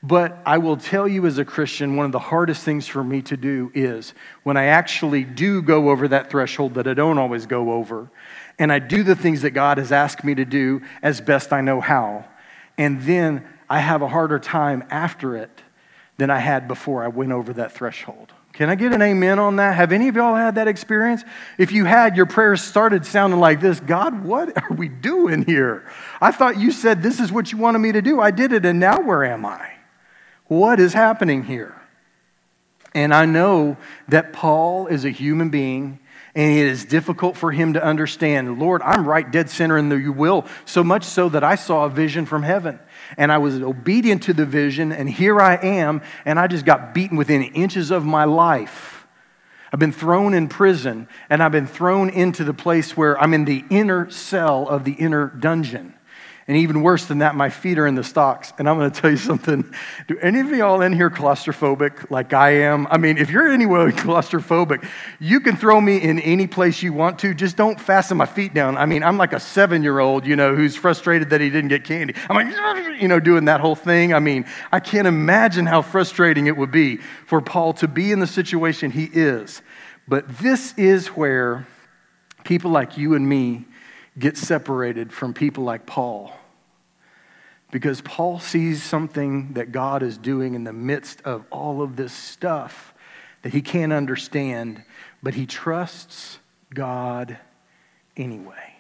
But 0.01 0.39
I 0.47 0.59
will 0.59 0.77
tell 0.77 1.09
you 1.09 1.27
as 1.27 1.39
a 1.39 1.45
Christian, 1.45 1.97
one 1.97 2.07
of 2.07 2.13
the 2.13 2.21
hardest 2.21 2.63
things 2.63 2.87
for 2.87 3.03
me 3.03 3.21
to 3.23 3.37
do 3.37 3.73
is 3.75 4.15
when 4.45 4.57
I 4.57 4.67
actually 4.67 5.25
do 5.25 5.61
go 5.61 5.91
over 5.91 6.07
that 6.07 6.31
threshold 6.31 6.75
that 6.75 6.87
I 6.87 6.95
don't 6.95 7.19
always 7.19 7.47
go 7.47 7.73
over, 7.73 8.13
and 8.61 8.73
I 8.73 8.79
do 8.79 9.03
the 9.03 9.17
things 9.17 9.43
that 9.43 9.51
God 9.51 9.79
has 9.79 9.91
asked 9.91 10.23
me 10.23 10.37
to 10.37 10.45
do 10.45 10.83
as 11.03 11.21
best 11.21 11.53
I 11.53 11.63
know 11.63 11.81
how 11.81 12.27
and 12.81 13.03
then 13.03 13.47
I 13.69 13.79
have 13.79 14.01
a 14.01 14.09
harder 14.09 14.39
time 14.39 14.85
after 14.89 15.37
it 15.37 15.51
than 16.17 16.31
I 16.31 16.39
had 16.39 16.67
before 16.67 17.05
I 17.05 17.09
went 17.09 17.31
over 17.31 17.53
that 17.53 17.73
threshold. 17.73 18.33
Can 18.55 18.71
I 18.71 18.75
get 18.75 18.95
an 18.95 19.03
amen 19.03 19.39
on 19.39 19.57
that? 19.57 19.75
Have 19.75 19.93
any 19.93 20.09
of 20.09 20.17
y'all 20.17 20.35
had 20.35 20.55
that 20.55 20.67
experience? 20.67 21.23
If 21.59 21.73
you 21.73 21.85
had, 21.85 22.17
your 22.17 22.25
prayers 22.25 22.63
started 22.63 23.05
sounding 23.05 23.39
like 23.39 23.61
this 23.61 23.81
God, 23.81 24.25
what 24.25 24.57
are 24.57 24.75
we 24.75 24.89
doing 24.89 25.45
here? 25.45 25.87
I 26.23 26.33
thought 26.33 26.59
you 26.59 26.73
said 26.73 27.03
this 27.03 27.21
is 27.21 27.31
what 27.31 27.53
you 27.53 27.59
wanted 27.59 27.81
me 27.81 27.93
to 27.93 28.01
do. 28.01 28.19
I 28.19 28.31
did 28.31 28.51
it, 28.55 28.65
and 28.65 28.81
now 28.81 29.03
where 29.03 29.25
am 29.25 29.45
I? 29.45 29.73
What 30.47 30.81
is 30.81 30.95
happening 30.95 31.45
here? 31.45 31.79
And 32.95 33.13
I 33.13 33.27
know 33.27 33.77
that 34.09 34.33
Paul 34.33 34.87
is 34.87 35.05
a 35.05 35.11
human 35.11 35.51
being 35.51 36.00
and 36.35 36.53
it 36.53 36.67
is 36.67 36.85
difficult 36.85 37.37
for 37.37 37.51
him 37.51 37.73
to 37.75 37.85
understand, 37.85 38.59
Lord, 38.59 38.83
I'm 38.83 39.07
right 39.07 39.29
dead 39.31 39.51
center 39.51 39.77
in 39.77 39.89
the 39.89 40.09
will, 40.09 40.47
so 40.65 40.85
much 40.85 41.05
so 41.05 41.29
that 41.29 41.43
I 41.43 41.57
saw 41.57 41.85
a 41.85 41.91
vision 41.91 42.27
from 42.27 42.43
heaven. 42.43 42.79
And 43.17 43.33
I 43.33 43.39
was 43.39 43.61
obedient 43.61 44.23
to 44.25 44.33
the 44.33 44.47
vision, 44.47 44.93
and 44.93 45.09
here 45.11 45.41
I 45.41 45.57
am, 45.57 46.03
and 46.25 46.39
I 46.39 46.47
just 46.47 46.65
got 46.65 46.95
beaten 46.95 47.17
within 47.17 47.43
inches 47.43 47.91
of 47.91 48.05
my 48.05 48.25
life. 48.25 49.07
I've 49.73 49.81
been 49.81 49.93
thrown 49.93 50.35
in 50.35 50.49
prison, 50.49 51.09
and 51.29 51.43
I've 51.43 51.53
been 51.53 51.67
thrown 51.67 52.11
into 52.11 52.45
the 52.45 52.55
place 52.55 52.97
where 52.97 53.21
I'm 53.21 53.35
in 53.35 53.45
the 53.45 53.65
inner 53.71 54.11
cell 54.11 54.69
of 54.69 54.85
the 54.85 54.93
inner 54.93 55.29
dungeon. 55.29 55.95
And 56.51 56.59
even 56.59 56.83
worse 56.83 57.05
than 57.05 57.19
that, 57.19 57.37
my 57.37 57.49
feet 57.49 57.79
are 57.79 57.87
in 57.87 57.95
the 57.95 58.03
stocks. 58.03 58.53
And 58.59 58.69
I'm 58.69 58.77
going 58.77 58.91
to 58.91 59.01
tell 59.01 59.09
you 59.09 59.17
something. 59.17 59.73
Do 60.09 60.19
any 60.19 60.41
of 60.41 60.49
y'all 60.49 60.83
in 60.83 60.93
here 60.93 61.09
claustrophobic 61.09 62.11
like 62.11 62.33
I 62.33 62.63
am? 62.63 62.89
I 62.91 62.99
mean, 62.99 63.19
if 63.19 63.31
you're 63.31 63.47
anywhere 63.47 63.93
claustrophobic, 63.93 64.85
you 65.21 65.39
can 65.39 65.55
throw 65.55 65.81
me 65.81 65.99
in 65.99 66.19
any 66.19 66.49
place 66.49 66.83
you 66.83 66.93
want 66.93 67.21
to. 67.21 67.35
Just 67.35 67.57
don't 67.57 67.81
fasten 67.81 68.17
my 68.17 68.27
feet 68.27 68.53
down. 68.53 68.77
I 68.77 68.87
mean, 68.87 69.05
I'm 69.05 69.17
like 69.17 69.33
a 69.33 69.39
seven 69.39 69.85
year 69.85 70.01
old, 70.01 70.27
you 70.27 70.35
know, 70.35 70.57
who's 70.57 70.75
frustrated 70.75 71.31
that 71.31 71.41
he 71.41 71.51
didn't 71.51 71.69
get 71.69 71.85
candy. 71.85 72.17
I'm 72.29 72.35
like, 72.35 73.01
you 73.01 73.07
know, 73.07 73.21
doing 73.21 73.45
that 73.45 73.61
whole 73.61 73.77
thing. 73.77 74.13
I 74.13 74.19
mean, 74.19 74.45
I 74.73 74.81
can't 74.81 75.07
imagine 75.07 75.67
how 75.67 75.83
frustrating 75.83 76.49
it 76.49 76.57
would 76.57 76.73
be 76.73 76.97
for 77.27 77.41
Paul 77.41 77.75
to 77.75 77.87
be 77.87 78.11
in 78.11 78.19
the 78.19 78.27
situation 78.27 78.91
he 78.91 79.05
is. 79.05 79.63
But 80.09 80.29
this 80.39 80.75
is 80.77 81.07
where 81.11 81.69
people 82.43 82.73
like 82.73 82.99
you 82.99 83.15
and 83.15 83.29
me 83.29 83.67
get 84.19 84.37
separated 84.37 85.13
from 85.13 85.33
people 85.33 85.63
like 85.63 85.87
Paul 85.87 86.35
because 87.71 88.01
Paul 88.01 88.39
sees 88.39 88.83
something 88.83 89.53
that 89.55 89.73
God 89.73 90.03
is 90.03 90.19
doing 90.19 90.55
in 90.55 90.65
the 90.65 90.73
midst 90.73 91.23
of 91.23 91.45
all 91.51 91.83
of 91.83 91.97
this 91.97 92.13
stuff 92.13 92.95
that 93.43 93.53
he 93.53 93.63
can't 93.63 93.93
understand, 93.93 94.83
but 95.23 95.35
he 95.35 95.47
trusts 95.47 96.39
God 96.75 97.39
anyway. 98.17 98.75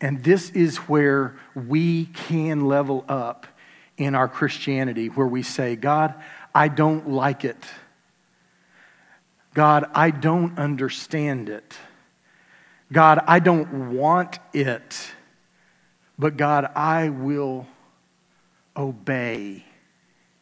And 0.00 0.22
this 0.24 0.50
is 0.50 0.76
where 0.78 1.36
we 1.54 2.06
can 2.06 2.66
level 2.66 3.04
up 3.08 3.46
in 3.96 4.14
our 4.14 4.28
Christianity, 4.28 5.06
where 5.08 5.26
we 5.26 5.42
say, 5.42 5.76
God, 5.76 6.14
I 6.54 6.68
don't 6.68 7.10
like 7.10 7.44
it. 7.44 7.64
God, 9.54 9.88
I 9.94 10.10
don't 10.10 10.58
understand 10.58 11.48
it. 11.48 11.74
God, 12.92 13.20
I 13.26 13.38
don't 13.38 13.94
want 13.96 14.38
it. 14.52 15.12
But 16.18 16.36
God, 16.36 16.70
I 16.74 17.08
will 17.08 17.66
obey 18.76 19.64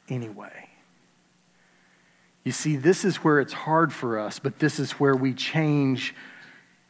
anyway. 0.09 0.69
You 2.45 2.53
see, 2.53 2.77
this 2.77 3.05
is 3.05 3.17
where 3.17 3.41
it's 3.41 3.55
hard 3.55 3.93
for 3.93 4.19
us, 4.19 4.39
but 4.39 4.59
this 4.59 4.79
is 4.79 4.93
where 4.93 5.17
we 5.17 5.33
change. 5.33 6.15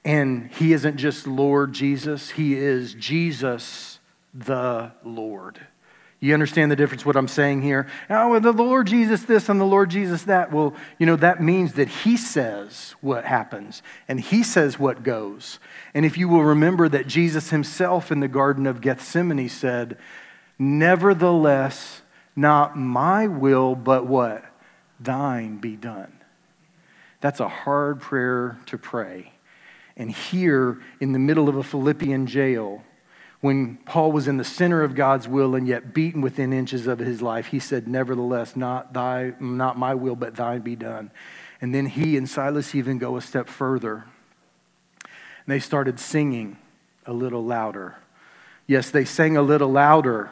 And 0.05 0.51
He 0.51 0.73
isn't 0.73 0.97
just 0.97 1.27
Lord 1.27 1.73
Jesus, 1.73 2.31
He 2.31 2.57
is 2.57 2.95
Jesus 2.95 4.01
the 4.35 4.93
Lord. 5.05 5.61
You 6.19 6.33
understand 6.33 6.71
the 6.71 6.77
difference, 6.77 7.05
what 7.05 7.17
I'm 7.17 7.29
saying 7.29 7.61
here? 7.61 7.87
Oh, 8.09 8.39
the 8.39 8.51
Lord 8.51 8.87
Jesus 8.87 9.25
this 9.25 9.51
and 9.51 9.61
the 9.61 9.67
Lord 9.67 9.91
Jesus 9.91 10.23
that. 10.23 10.51
Well, 10.51 10.75
you 10.99 11.05
know, 11.05 11.17
that 11.17 11.43
means 11.43 11.75
that 11.75 11.89
He 11.89 12.17
says 12.17 12.95
what 13.03 13.25
happens 13.25 13.83
and 14.09 14.19
He 14.19 14.43
says 14.43 14.79
what 14.79 15.03
goes. 15.03 15.59
And 15.93 16.07
if 16.07 16.17
you 16.17 16.27
will 16.29 16.43
remember 16.43 16.89
that 16.89 17.07
Jesus 17.07 17.51
Himself 17.51 18.11
in 18.11 18.21
the 18.21 18.29
Garden 18.29 18.67
of 18.67 18.81
Gethsemane 18.81 19.51
said, 19.51 19.99
Nevertheless, 20.59 22.03
not 22.37 22.77
my 22.77 23.27
will, 23.27 23.75
but 23.75 24.07
what? 24.07 24.45
Thine 25.01 25.59
be 25.59 25.77
done. 25.77 26.13
That's 27.21 27.41
a 27.41 27.49
hard 27.49 28.01
prayer 28.01 28.59
to 28.67 28.79
pray. 28.79 29.33
And 29.97 30.11
here, 30.11 30.81
in 31.01 31.13
the 31.13 31.19
middle 31.19 31.49
of 31.49 31.57
a 31.57 31.63
Philippian 31.63 32.27
jail, 32.27 32.83
when 33.41 33.77
Paul 33.85 34.13
was 34.13 34.27
in 34.27 34.37
the 34.37 34.45
center 34.45 34.83
of 34.83 34.95
God's 34.95 35.29
will 35.29 35.55
and 35.55 35.69
yet 35.69 35.93
beaten 35.93 36.21
within 36.21 36.53
inches 36.53 36.87
of 36.87 36.99
his 36.99 37.21
life, 37.23 37.47
he 37.47 37.59
said, 37.59 37.87
Nevertheless, 37.87 38.57
not, 38.57 38.93
thy, 38.93 39.35
not 39.39 39.79
my 39.79 39.95
will, 39.95 40.17
but 40.17 40.35
thine 40.35 40.61
be 40.63 40.77
done. 40.77 41.11
And 41.61 41.75
then 41.75 41.87
he 41.87 42.17
and 42.17 42.29
Silas 42.29 42.75
even 42.75 42.99
go 42.99 43.17
a 43.17 43.21
step 43.21 43.49
further. 43.49 44.05
And 45.03 45.13
they 45.47 45.61
started 45.61 46.01
singing 46.01 46.57
a 47.07 47.13
little 47.13 47.45
louder. 47.45 47.97
Yes, 48.67 48.91
they 48.91 49.05
sang 49.05 49.37
a 49.37 49.43
little 49.43 49.71
louder 49.71 50.31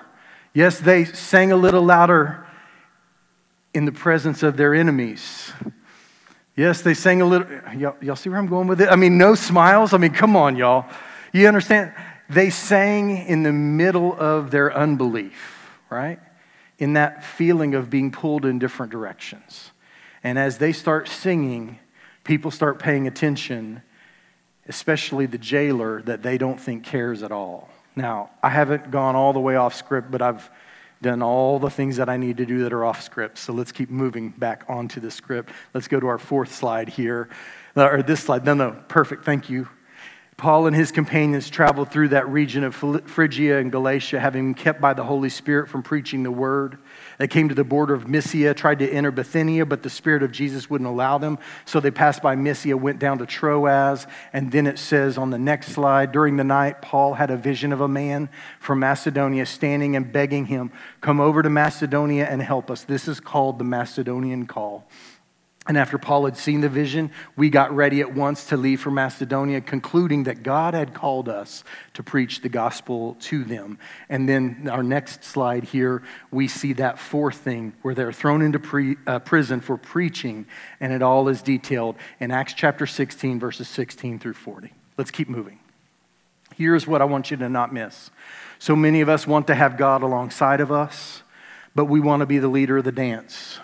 Yes, 0.54 0.78
they 0.78 1.04
sang 1.04 1.50
a 1.50 1.56
little 1.56 1.82
louder 1.82 2.47
in 3.73 3.87
the 3.87 3.92
presence 3.92 4.42
of 4.42 4.56
their 4.56 4.75
enemies. 4.75 5.52
Yes, 6.54 6.82
they 6.82 6.92
sang 6.92 7.23
a 7.23 7.25
little. 7.25 7.47
Y'all, 7.75 7.97
y'all, 8.02 8.16
see 8.16 8.28
where 8.28 8.38
I'm 8.38 8.47
going 8.47 8.68
with 8.68 8.80
it? 8.82 8.88
I 8.90 8.97
mean, 8.97 9.16
no 9.16 9.35
smiles. 9.35 9.94
I 9.94 9.99
mean, 9.99 10.12
come 10.12 10.37
on, 10.37 10.56
y'all. 10.56 10.85
You 11.32 11.49
understand? 11.49 11.94
They 12.28 12.50
sang 12.50 13.16
in 13.26 13.42
the 13.42 13.52
middle 13.52 14.14
of 14.18 14.50
their 14.50 14.75
unbelief, 14.76 15.71
right? 15.88 16.18
In 16.78 16.92
that 16.92 17.25
feeling 17.25 17.75
of 17.75 17.88
being 17.88 18.11
pulled 18.11 18.44
in 18.44 18.59
different 18.59 18.92
directions. 18.92 19.71
And 20.23 20.38
as 20.38 20.59
they 20.59 20.73
start 20.73 21.09
singing, 21.09 21.78
people 22.25 22.50
start 22.50 22.78
paying 22.78 23.06
attention, 23.06 23.82
especially 24.68 25.25
the 25.25 25.38
jailer 25.38 26.02
that 26.02 26.23
they 26.23 26.37
don't 26.37 26.61
think 26.61 26.85
cares 26.85 27.23
at 27.23 27.32
all. 27.32 27.71
Now, 27.94 28.30
I 28.42 28.49
haven't 28.49 28.90
gone 28.90 29.16
all 29.16 29.32
the 29.32 29.40
way 29.40 29.56
off 29.56 29.75
script, 29.75 30.11
but 30.11 30.22
I've 30.22 30.50
done 31.02 31.22
all 31.22 31.58
the 31.58 31.68
things 31.68 31.96
that 31.96 32.08
I 32.08 32.16
need 32.16 32.37
to 32.38 32.46
do 32.46 32.62
that 32.62 32.72
are 32.72 32.84
off 32.84 33.02
script. 33.02 33.37
So 33.38 33.52
let's 33.52 33.72
keep 33.72 33.90
moving 33.90 34.30
back 34.30 34.64
onto 34.68 35.00
the 35.00 35.11
script. 35.11 35.50
Let's 35.75 35.88
go 35.88 35.99
to 36.00 36.06
our 36.06 36.18
fourth 36.18 36.54
slide 36.54 36.88
here, 36.88 37.28
uh, 37.76 37.88
or 37.88 38.02
this 38.02 38.20
slide. 38.20 38.44
No, 38.44 38.54
no, 38.54 38.76
perfect. 38.88 39.25
Thank 39.25 39.50
you. 39.50 39.68
Paul 40.37 40.66
and 40.66 40.75
his 40.75 40.90
companions 40.90 41.50
traveled 41.50 41.90
through 41.90 42.08
that 42.08 42.28
region 42.28 42.64
of 42.64 42.75
Phrygia 42.75 43.58
and 43.58 43.70
Galatia, 43.70 44.18
having 44.18 44.52
been 44.52 44.54
kept 44.54 44.80
by 44.80 44.94
the 44.94 45.04
Holy 45.04 45.28
Spirit 45.28 45.68
from 45.68 45.82
preaching 45.82 46.22
the 46.22 46.30
word. 46.30 46.78
They 47.23 47.29
came 47.29 47.49
to 47.50 47.55
the 47.55 47.62
border 47.62 47.95
of 47.95 48.09
Mysia, 48.09 48.52
tried 48.52 48.81
to 48.81 48.91
enter 48.91 49.12
Bithynia, 49.12 49.64
but 49.64 49.85
the 49.85 49.91
Spirit 49.91 50.25
of 50.25 50.33
Jesus 50.33 50.69
wouldn't 50.69 50.91
allow 50.91 51.19
them. 51.19 51.38
So 51.67 51.79
they 51.79 51.93
passed 51.93 52.21
by 52.21 52.35
Mysia, 52.35 52.76
went 52.76 52.99
down 52.99 53.19
to 53.19 53.26
Troas, 53.26 54.09
and 54.33 54.50
then 54.50 54.67
it 54.67 54.76
says 54.76 55.17
on 55.19 55.31
the 55.31 55.38
next 55.38 55.69
slide 55.69 56.11
during 56.11 56.37
the 56.37 56.43
night, 56.43 56.83
Paul 56.83 57.14
had 57.14 57.31
a 57.31 57.37
vision 57.37 57.73
of 57.73 57.81
a 57.81 57.87
man 57.87 58.29
from 58.59 58.81
Macedonia 58.81 59.47
standing 59.47 59.95
and 59.95 60.11
begging 60.11 60.47
him, 60.47 60.73
Come 61.00 61.21
over 61.21 61.45
to 61.45 61.49
Macedonia 61.49 62.26
and 62.29 62.43
help 62.43 62.73
us. 62.73 62.83
This 62.83 63.07
is 63.07 63.21
called 63.21 63.61
the 63.61 63.64
Macedonian 63.64 64.49
call. 64.49 64.88
And 65.69 65.78
after 65.78 65.97
Paul 65.97 66.25
had 66.25 66.37
seen 66.37 66.61
the 66.61 66.69
vision, 66.69 67.12
we 67.37 67.49
got 67.49 67.75
ready 67.75 68.00
at 68.00 68.12
once 68.12 68.47
to 68.47 68.57
leave 68.57 68.81
for 68.81 68.90
Macedonia, 68.90 69.61
concluding 69.61 70.25
that 70.25 70.42
God 70.42 70.75
had 70.75 70.92
called 70.92 71.28
us 71.28 71.62
to 71.95 72.02
preach 72.02 72.40
the 72.40 72.49
gospel 72.49 73.16
to 73.21 73.45
them. 73.45 73.78
And 74.09 74.28
then 74.28 74.69
our 74.69 74.83
next 74.83 75.23
slide 75.23 75.62
here, 75.62 76.02
we 76.33 76.49
see 76.49 76.73
that 76.75 76.99
fourth 76.99 77.37
thing 77.37 77.75
where 77.83 77.95
they're 77.95 78.12
thrown 78.12 78.42
into 78.42 78.59
pre, 78.59 78.97
uh, 79.07 79.21
prison 79.21 79.61
for 79.61 79.76
preaching, 79.76 80.47
and 80.81 80.92
it 80.92 81.00
all 81.00 81.28
is 81.28 81.42
detailed 81.42 81.95
in 82.19 82.33
Acts 82.33 82.54
chapter 82.54 82.85
16, 82.85 83.38
verses 83.38 83.69
16 83.69 84.19
through 84.19 84.35
40. 84.35 84.73
Let's 84.99 85.12
keep 85.12 85.28
moving. 85.28 85.61
Here's 86.57 86.88
what 86.88 87.00
I 87.00 87.04
want 87.04 87.31
you 87.31 87.37
to 87.37 87.49
not 87.49 87.73
miss. 87.73 88.11
So 88.59 88.75
many 88.75 89.00
of 89.00 89.09
us 89.09 89.28
want 89.28 89.47
to 89.47 89.54
have 89.54 89.76
God 89.76 90.02
alongside 90.02 90.61
of 90.61 90.73
us, 90.73 91.23
but 91.73 91.85
we 91.85 92.00
want 92.00 92.21
to 92.21 92.26
be 92.26 92.38
the 92.38 92.49
leader 92.49 92.78
of 92.78 92.85
the 92.85 92.92
dance. 92.92 93.61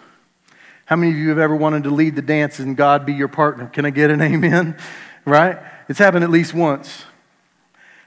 How 0.88 0.96
many 0.96 1.12
of 1.12 1.18
you 1.18 1.28
have 1.28 1.38
ever 1.38 1.54
wanted 1.54 1.82
to 1.82 1.90
lead 1.90 2.16
the 2.16 2.22
dance 2.22 2.60
and 2.60 2.74
God 2.74 3.04
be 3.04 3.12
your 3.12 3.28
partner? 3.28 3.66
Can 3.66 3.84
I 3.84 3.90
get 3.90 4.10
an 4.10 4.22
amen? 4.22 4.76
Right? 5.26 5.58
It's 5.90 5.98
happened 5.98 6.24
at 6.24 6.30
least 6.30 6.54
once. 6.54 7.04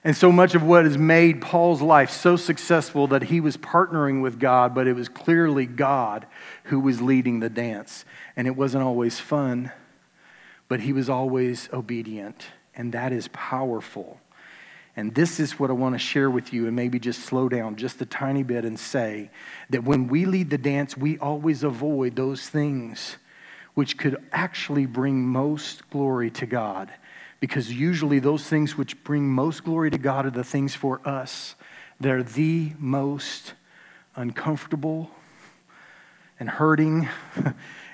And 0.03 0.17
so 0.17 0.31
much 0.31 0.55
of 0.55 0.63
what 0.63 0.85
has 0.85 0.97
made 0.97 1.39
Paul's 1.39 1.83
life 1.83 2.09
so 2.09 2.35
successful 2.35 3.05
that 3.07 3.21
he 3.21 3.39
was 3.39 3.57
partnering 3.57 4.23
with 4.23 4.39
God, 4.39 4.73
but 4.73 4.87
it 4.87 4.93
was 4.93 5.07
clearly 5.07 5.67
God 5.67 6.25
who 6.63 6.79
was 6.79 6.99
leading 6.99 7.39
the 7.39 7.49
dance. 7.49 8.05
And 8.35 8.47
it 8.47 8.55
wasn't 8.55 8.83
always 8.83 9.19
fun, 9.19 9.71
but 10.67 10.79
he 10.79 10.93
was 10.93 11.11
always 11.11 11.69
obedient. 11.71 12.47
And 12.73 12.91
that 12.93 13.13
is 13.13 13.27
powerful. 13.27 14.19
And 14.95 15.15
this 15.15 15.39
is 15.39 15.57
what 15.57 15.69
I 15.69 15.73
want 15.73 15.95
to 15.95 15.99
share 15.99 16.29
with 16.29 16.51
you, 16.51 16.67
and 16.67 16.75
maybe 16.75 16.99
just 16.99 17.21
slow 17.21 17.47
down 17.47 17.77
just 17.77 18.01
a 18.01 18.05
tiny 18.05 18.43
bit 18.43 18.65
and 18.65 18.79
say 18.79 19.29
that 19.69 19.83
when 19.83 20.07
we 20.07 20.25
lead 20.25 20.49
the 20.49 20.57
dance, 20.57 20.97
we 20.97 21.17
always 21.17 21.63
avoid 21.63 22.15
those 22.15 22.49
things 22.49 23.17
which 23.73 23.97
could 23.97 24.17
actually 24.31 24.85
bring 24.85 25.25
most 25.25 25.89
glory 25.89 26.29
to 26.31 26.45
God. 26.45 26.91
Because 27.39 27.71
usually 27.71 28.19
those 28.19 28.45
things 28.47 28.77
which 28.77 29.01
bring 29.03 29.27
most 29.29 29.63
glory 29.63 29.89
to 29.89 29.97
God 29.97 30.25
are 30.25 30.31
the 30.31 30.43
things 30.43 30.75
for 30.75 31.01
us. 31.07 31.55
They're 31.99 32.23
the 32.23 32.73
most 32.77 33.53
uncomfortable 34.15 35.09
and 36.39 36.49
hurting 36.49 37.07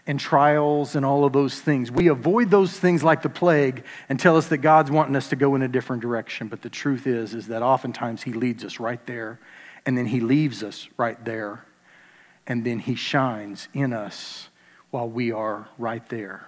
and 0.08 0.18
trials 0.18 0.96
and 0.96 1.06
all 1.06 1.26
of 1.26 1.34
those 1.34 1.60
things. 1.60 1.92
We 1.92 2.08
avoid 2.08 2.50
those 2.50 2.72
things 2.72 3.04
like 3.04 3.22
the 3.22 3.30
plague 3.30 3.84
and 4.08 4.18
tell 4.18 4.38
us 4.38 4.48
that 4.48 4.60
God's 4.60 4.90
wanting 4.90 5.18
us 5.18 5.30
to 5.30 5.36
go 5.36 5.54
in 5.54 5.62
a 5.62 5.68
different 5.68 6.02
direction. 6.02 6.48
But 6.48 6.62
the 6.62 6.70
truth 6.70 7.06
is, 7.06 7.34
is 7.34 7.48
that 7.48 7.62
oftentimes 7.62 8.24
He 8.24 8.32
leads 8.32 8.64
us 8.64 8.80
right 8.80 9.06
there, 9.06 9.38
and 9.86 9.98
then 9.98 10.06
He 10.06 10.22
leaves 10.22 10.64
us 10.64 10.88
right 10.96 11.24
there, 11.26 11.66
and 12.48 12.66
then 12.66 12.80
He 12.80 12.96
shines 12.96 13.68
in 13.74 13.92
us 13.92 14.48
while 14.90 15.10
we 15.10 15.34
are 15.34 15.68
right 15.78 16.08
there. 16.08 16.48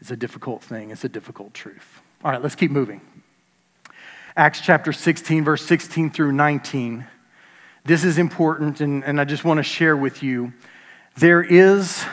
It's 0.00 0.12
a 0.12 0.16
difficult 0.16 0.62
thing, 0.62 0.92
it's 0.92 1.04
a 1.04 1.08
difficult 1.08 1.52
truth. 1.52 2.00
All 2.24 2.30
right, 2.30 2.40
let's 2.40 2.54
keep 2.54 2.70
moving. 2.70 3.00
Acts 4.36 4.60
chapter 4.60 4.92
16, 4.92 5.42
verse 5.42 5.64
16 5.66 6.10
through 6.10 6.30
19. 6.30 7.04
This 7.84 8.04
is 8.04 8.18
important, 8.18 8.80
and, 8.80 9.02
and 9.02 9.20
I 9.20 9.24
just 9.24 9.44
want 9.44 9.58
to 9.58 9.64
share 9.64 9.96
with 9.96 10.22
you. 10.22 10.52
There 11.16 11.42
is 11.42 12.04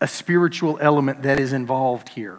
a 0.00 0.08
spiritual 0.08 0.78
element 0.80 1.22
that 1.22 1.40
is 1.40 1.52
involved 1.52 2.08
here. 2.10 2.38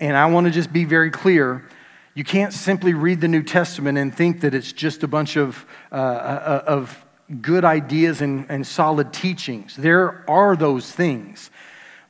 And 0.00 0.16
I 0.16 0.26
want 0.26 0.46
to 0.46 0.52
just 0.52 0.72
be 0.72 0.84
very 0.84 1.10
clear. 1.10 1.68
You 2.14 2.24
can't 2.24 2.52
simply 2.52 2.94
read 2.94 3.20
the 3.20 3.28
New 3.28 3.42
Testament 3.42 3.98
and 3.98 4.14
think 4.14 4.40
that 4.42 4.54
it's 4.54 4.72
just 4.72 5.02
a 5.02 5.08
bunch 5.08 5.36
of, 5.36 5.66
uh, 5.90 5.94
uh, 5.94 6.64
of 6.66 7.04
good 7.40 7.64
ideas 7.64 8.20
and, 8.20 8.46
and 8.48 8.66
solid 8.66 9.12
teachings. 9.12 9.76
There 9.76 10.24
are 10.30 10.56
those 10.56 10.90
things. 10.90 11.50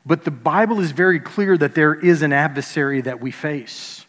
But 0.06 0.24
the 0.24 0.30
Bible 0.30 0.80
is 0.80 0.92
very 0.92 1.20
clear 1.20 1.58
that 1.58 1.74
there 1.74 1.94
is 1.94 2.22
an 2.22 2.32
adversary 2.32 3.00
that 3.02 3.20
we 3.20 3.30
face. 3.30 4.06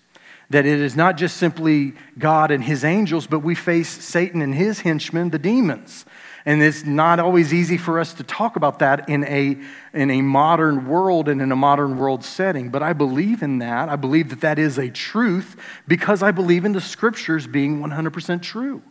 That 0.50 0.66
it 0.66 0.80
is 0.80 0.96
not 0.96 1.18
just 1.18 1.38
simply 1.38 1.94
God 2.18 2.52
and 2.52 2.64
his 2.64 2.84
angels, 2.84 3.28
but 3.28 3.40
we 3.40 3.56
face 3.56 3.90
Satan 3.90 4.42
and 4.42 4.56
his 4.56 4.82
henchmen, 4.82 5.30
the 5.30 5.40
demons. 5.40 6.06
And 6.46 6.64
it's 6.64 6.86
not 6.86 7.20
always 7.20 7.54
easy 7.54 7.78
for 7.78 8.00
us 8.00 8.14
to 8.16 8.24
talk 8.24 8.56
about 8.56 8.80
that 8.80 9.10
in 9.10 9.24
a, 9.26 9.58
in 9.94 10.10
a 10.10 10.22
modern 10.22 10.88
world 10.88 11.28
and 11.28 11.42
in 11.42 11.52
a 11.52 11.56
modern 11.56 11.98
world 11.98 12.24
setting. 12.24 12.70
But 12.70 12.82
I 12.82 12.94
believe 12.94 13.44
in 13.44 13.60
that. 13.60 13.90
I 13.90 13.98
believe 13.98 14.30
that 14.30 14.42
that 14.42 14.58
is 14.58 14.78
a 14.78 14.90
truth 14.90 15.58
because 15.88 16.24
I 16.24 16.32
believe 16.32 16.64
in 16.64 16.72
the 16.72 16.82
scriptures 16.82 17.46
being 17.46 17.82
100% 17.82 18.42
true. 18.42 18.82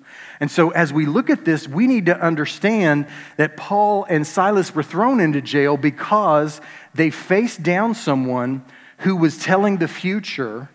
And 0.41 0.51
so, 0.51 0.71
as 0.71 0.93
we 0.93 1.07
look 1.07 1.31
at 1.31 1.45
this, 1.45 1.67
we 1.67 1.87
need 1.87 2.07
to 2.07 2.21
understand 2.21 3.07
that 3.37 3.57
Paul 3.57 4.05
and 4.09 4.27
Silas 4.27 4.75
were 4.75 4.83
thrown 4.83 5.21
into 5.21 5.41
jail 5.41 5.77
because 5.77 6.61
they 6.95 7.11
faced 7.11 7.63
down 7.63 7.95
someone 7.95 8.65
who 8.99 9.17
was 9.17 9.39
telling 9.39 9.79
the 9.79 9.89
future 9.89 10.69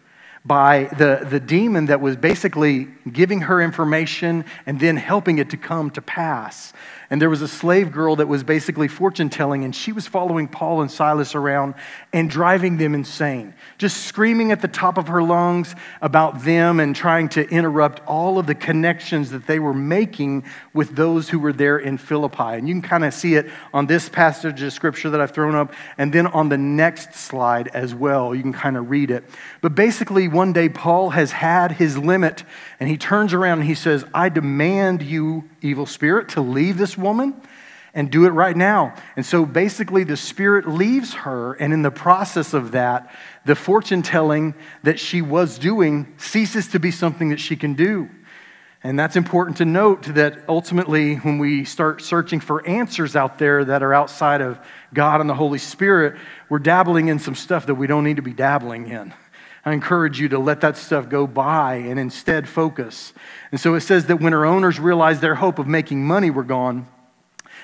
by 0.45 0.86
the, 0.97 1.25
the 1.29 1.39
demon 1.39 1.86
that 1.86 2.01
was 2.01 2.17
basically 2.17 2.88
giving 3.12 3.41
her 3.41 3.62
information 3.62 4.43
and 4.65 4.79
then 4.79 4.97
helping 4.97 5.38
it 5.38 5.49
to 5.51 5.58
come 5.58 5.89
to 5.91 6.01
pass. 6.01 6.73
And 7.13 7.21
there 7.21 7.30
was 7.30 7.43
a 7.43 7.47
slave 7.47 7.91
girl 7.91 8.15
that 8.15 8.28
was 8.28 8.43
basically 8.43 8.88
fortune 8.88 9.30
telling, 9.30 9.63
and 9.63 9.76
she 9.76 9.91
was 9.91 10.08
following 10.08 10.47
Paul 10.47 10.82
and 10.82 10.89
Silas 10.89 11.36
around 11.36 11.76
and 12.12 12.28
driving 12.28 12.78
them 12.78 12.95
insane, 12.95 13.54
just 13.78 14.08
screaming 14.08 14.52
at 14.52 14.63
the 14.63 14.67
top 14.67 14.97
of 14.97 15.10
her 15.10 15.21
lungs 15.21 15.76
about 16.02 16.43
them 16.43 16.80
and 16.80 16.95
trying 16.95 17.30
to 17.30 17.47
interrupt 17.49 18.02
all 18.08 18.39
of 18.39 18.47
the 18.47 18.56
connections 18.56 19.30
that 19.30 19.45
they 19.45 19.60
were 19.60 19.76
making 19.76 20.43
with 20.73 20.95
those 20.95 21.30
who 21.30 21.38
were 21.38 21.54
there 21.54 21.78
in 21.78 21.99
Philippi. 21.99 22.56
And 22.56 22.67
you 22.67 22.73
can 22.73 22.82
kind 22.82 23.06
of 23.06 23.13
see 23.13 23.36
it 23.36 23.47
on 23.76 23.86
this 23.86 24.10
passage 24.10 24.63
of 24.63 24.73
scripture 24.73 25.12
that 25.12 25.21
I've 25.21 25.30
thrown 25.30 25.54
up, 25.54 25.71
and 25.99 26.12
then 26.12 26.26
on 26.26 26.49
the 26.49 26.58
next 26.58 27.13
slide 27.13 27.67
as 27.76 27.93
well. 27.93 28.34
You 28.34 28.41
can 28.41 28.54
kind 28.54 28.76
of 28.76 28.89
read 28.89 29.12
it. 29.12 29.23
But 29.62 29.76
basically, 29.76 30.28
one 30.28 30.52
day, 30.52 30.67
Paul 30.67 31.12
has 31.12 31.32
had 31.32 31.73
his 31.73 31.95
limit, 31.95 32.43
and 32.80 32.89
he 32.89 32.97
turns 32.97 33.36
around 33.36 33.60
and 33.60 33.67
he 33.67 33.76
says, 33.76 34.04
I 34.15 34.30
demand 34.30 35.04
you, 35.04 35.47
evil 35.63 35.86
spirit, 35.86 36.30
to 36.30 36.41
leave 36.41 36.78
this 36.78 36.97
woman 36.97 37.41
and 37.93 38.10
do 38.12 38.26
it 38.26 38.30
right 38.30 38.58
now. 38.58 38.95
And 39.15 39.26
so 39.26 39.45
basically, 39.45 40.04
the 40.04 40.17
Spirit 40.17 40.67
leaves 40.67 41.13
her, 41.13 41.54
and 41.54 41.71
in 41.73 41.84
the 41.84 41.91
process 41.91 42.54
of 42.54 42.71
that, 42.71 43.13
the 43.45 43.56
fortune 43.56 44.02
telling 44.02 44.56
that 44.82 44.99
she 44.99 45.21
was 45.21 45.60
doing 45.60 46.13
ceases 46.17 46.69
to 46.69 46.80
be 46.80 46.89
something 46.89 47.30
that 47.30 47.39
she 47.39 47.56
can 47.56 47.76
do. 47.76 48.10
And 48.86 48.99
that's 48.99 49.15
important 49.15 49.58
to 49.58 49.65
note 49.65 50.04
that 50.15 50.39
ultimately, 50.49 51.15
when 51.17 51.38
we 51.38 51.63
start 51.63 52.02
searching 52.02 52.41
for 52.41 52.67
answers 52.67 53.15
out 53.15 53.38
there 53.38 53.63
that 53.63 53.82
are 53.82 53.93
outside 53.93 54.41
of 54.41 54.60
God 54.93 55.21
and 55.21 55.30
the 55.30 55.36
Holy 55.36 55.60
Spirit, 55.60 56.19
we're 56.49 56.60
dabbling 56.60 57.08
in 57.08 57.19
some 57.19 57.36
stuff 57.36 57.67
that 57.67 57.76
we 57.76 57.88
don't 57.88 58.04
need 58.04 58.17
to 58.17 58.21
be 58.21 58.34
dabbling 58.34 58.88
in. 58.88 59.13
I 59.65 59.71
encourage 59.71 60.19
you 60.19 60.30
to 60.30 60.39
let 60.39 60.62
that 60.62 60.76
stuff 60.76 61.08
go 61.08 61.26
by 61.26 61.76
and 61.76 61.97
instead 61.97 62.49
focus. 62.49 63.13
And 63.52 63.60
so 63.60 63.76
it 63.76 63.82
says 63.82 64.08
that 64.08 64.19
when 64.19 64.34
her 64.34 64.45
owners 64.45 64.80
realized 64.80 65.21
their 65.21 65.36
hope 65.36 65.58
of 65.58 65.67
making 65.67 66.06
money 66.06 66.30
were 66.30 66.43
gone, 66.43 66.88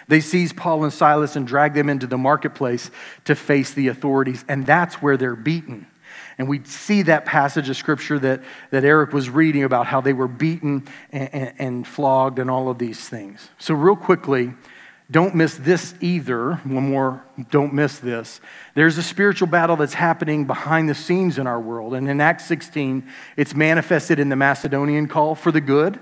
they 0.07 0.21
seized 0.21 0.55
Paul 0.55 0.83
and 0.83 0.93
Silas 0.93 1.35
and 1.35 1.45
dragged 1.45 1.75
them 1.75 1.89
into 1.89 2.07
the 2.07 2.17
marketplace 2.17 2.89
to 3.25 3.35
face 3.35 3.73
the 3.73 3.89
authorities. 3.89 4.45
And 4.47 4.65
that's 4.65 5.01
where 5.01 5.17
they're 5.17 5.35
beaten. 5.35 5.87
And 6.37 6.47
we 6.47 6.63
see 6.63 7.01
that 7.03 7.25
passage 7.25 7.69
of 7.69 7.75
scripture 7.75 8.17
that, 8.19 8.41
that 8.71 8.85
Eric 8.85 9.11
was 9.11 9.29
reading 9.29 9.63
about 9.65 9.85
how 9.85 9.99
they 9.99 10.13
were 10.13 10.29
beaten 10.29 10.87
and, 11.11 11.29
and, 11.33 11.53
and 11.59 11.87
flogged 11.87 12.39
and 12.39 12.49
all 12.49 12.69
of 12.69 12.77
these 12.79 13.09
things. 13.09 13.49
So, 13.59 13.73
real 13.73 13.97
quickly, 13.97 14.53
don't 15.11 15.33
miss 15.35 15.55
this 15.55 15.95
either. 16.01 16.55
One 16.55 16.91
more, 16.91 17.23
don't 17.49 17.73
miss 17.73 17.99
this. 17.99 18.39
There's 18.75 18.97
a 18.97 19.03
spiritual 19.03 19.47
battle 19.47 19.75
that's 19.75 19.95
happening 19.95 20.45
behind 20.45 20.87
the 20.87 20.95
scenes 20.95 21.37
in 21.37 21.47
our 21.47 21.59
world. 21.59 21.95
And 21.95 22.07
in 22.07 22.21
Acts 22.21 22.45
16, 22.45 23.07
it's 23.35 23.55
manifested 23.55 24.19
in 24.19 24.29
the 24.29 24.35
Macedonian 24.35 25.07
call 25.07 25.35
for 25.35 25.51
the 25.51 25.61
good 25.61 25.99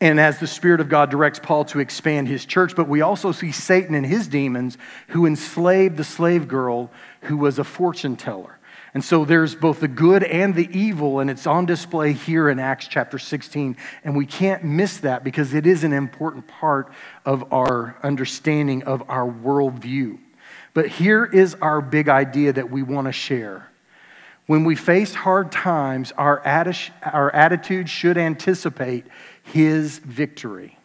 and 0.00 0.20
as 0.20 0.38
the 0.38 0.46
Spirit 0.46 0.80
of 0.80 0.88
God 0.88 1.10
directs 1.10 1.38
Paul 1.38 1.64
to 1.66 1.80
expand 1.80 2.28
his 2.28 2.44
church. 2.44 2.76
But 2.76 2.88
we 2.88 3.00
also 3.00 3.32
see 3.32 3.52
Satan 3.52 3.94
and 3.94 4.04
his 4.04 4.28
demons 4.28 4.76
who 5.08 5.24
enslaved 5.24 5.96
the 5.96 6.04
slave 6.04 6.48
girl 6.48 6.90
who 7.22 7.36
was 7.36 7.58
a 7.58 7.64
fortune 7.64 8.16
teller. 8.16 8.53
And 8.94 9.02
so 9.02 9.24
there's 9.24 9.56
both 9.56 9.80
the 9.80 9.88
good 9.88 10.22
and 10.22 10.54
the 10.54 10.70
evil, 10.72 11.18
and 11.18 11.28
it's 11.28 11.48
on 11.48 11.66
display 11.66 12.12
here 12.12 12.48
in 12.48 12.60
Acts 12.60 12.86
chapter 12.86 13.18
16. 13.18 13.76
And 14.04 14.16
we 14.16 14.24
can't 14.24 14.62
miss 14.62 14.98
that 14.98 15.24
because 15.24 15.52
it 15.52 15.66
is 15.66 15.82
an 15.82 15.92
important 15.92 16.46
part 16.46 16.92
of 17.26 17.52
our 17.52 17.96
understanding 18.04 18.84
of 18.84 19.02
our 19.10 19.28
worldview. 19.28 20.18
But 20.74 20.88
here 20.88 21.24
is 21.24 21.56
our 21.56 21.80
big 21.80 22.08
idea 22.08 22.52
that 22.52 22.70
we 22.70 22.82
want 22.82 23.06
to 23.06 23.12
share 23.12 23.68
When 24.46 24.64
we 24.64 24.76
face 24.76 25.14
hard 25.14 25.50
times, 25.50 26.12
our, 26.12 26.40
atti- 26.42 26.90
our 27.02 27.34
attitude 27.34 27.88
should 27.88 28.18
anticipate 28.18 29.06
His 29.42 29.98
victory. 29.98 30.78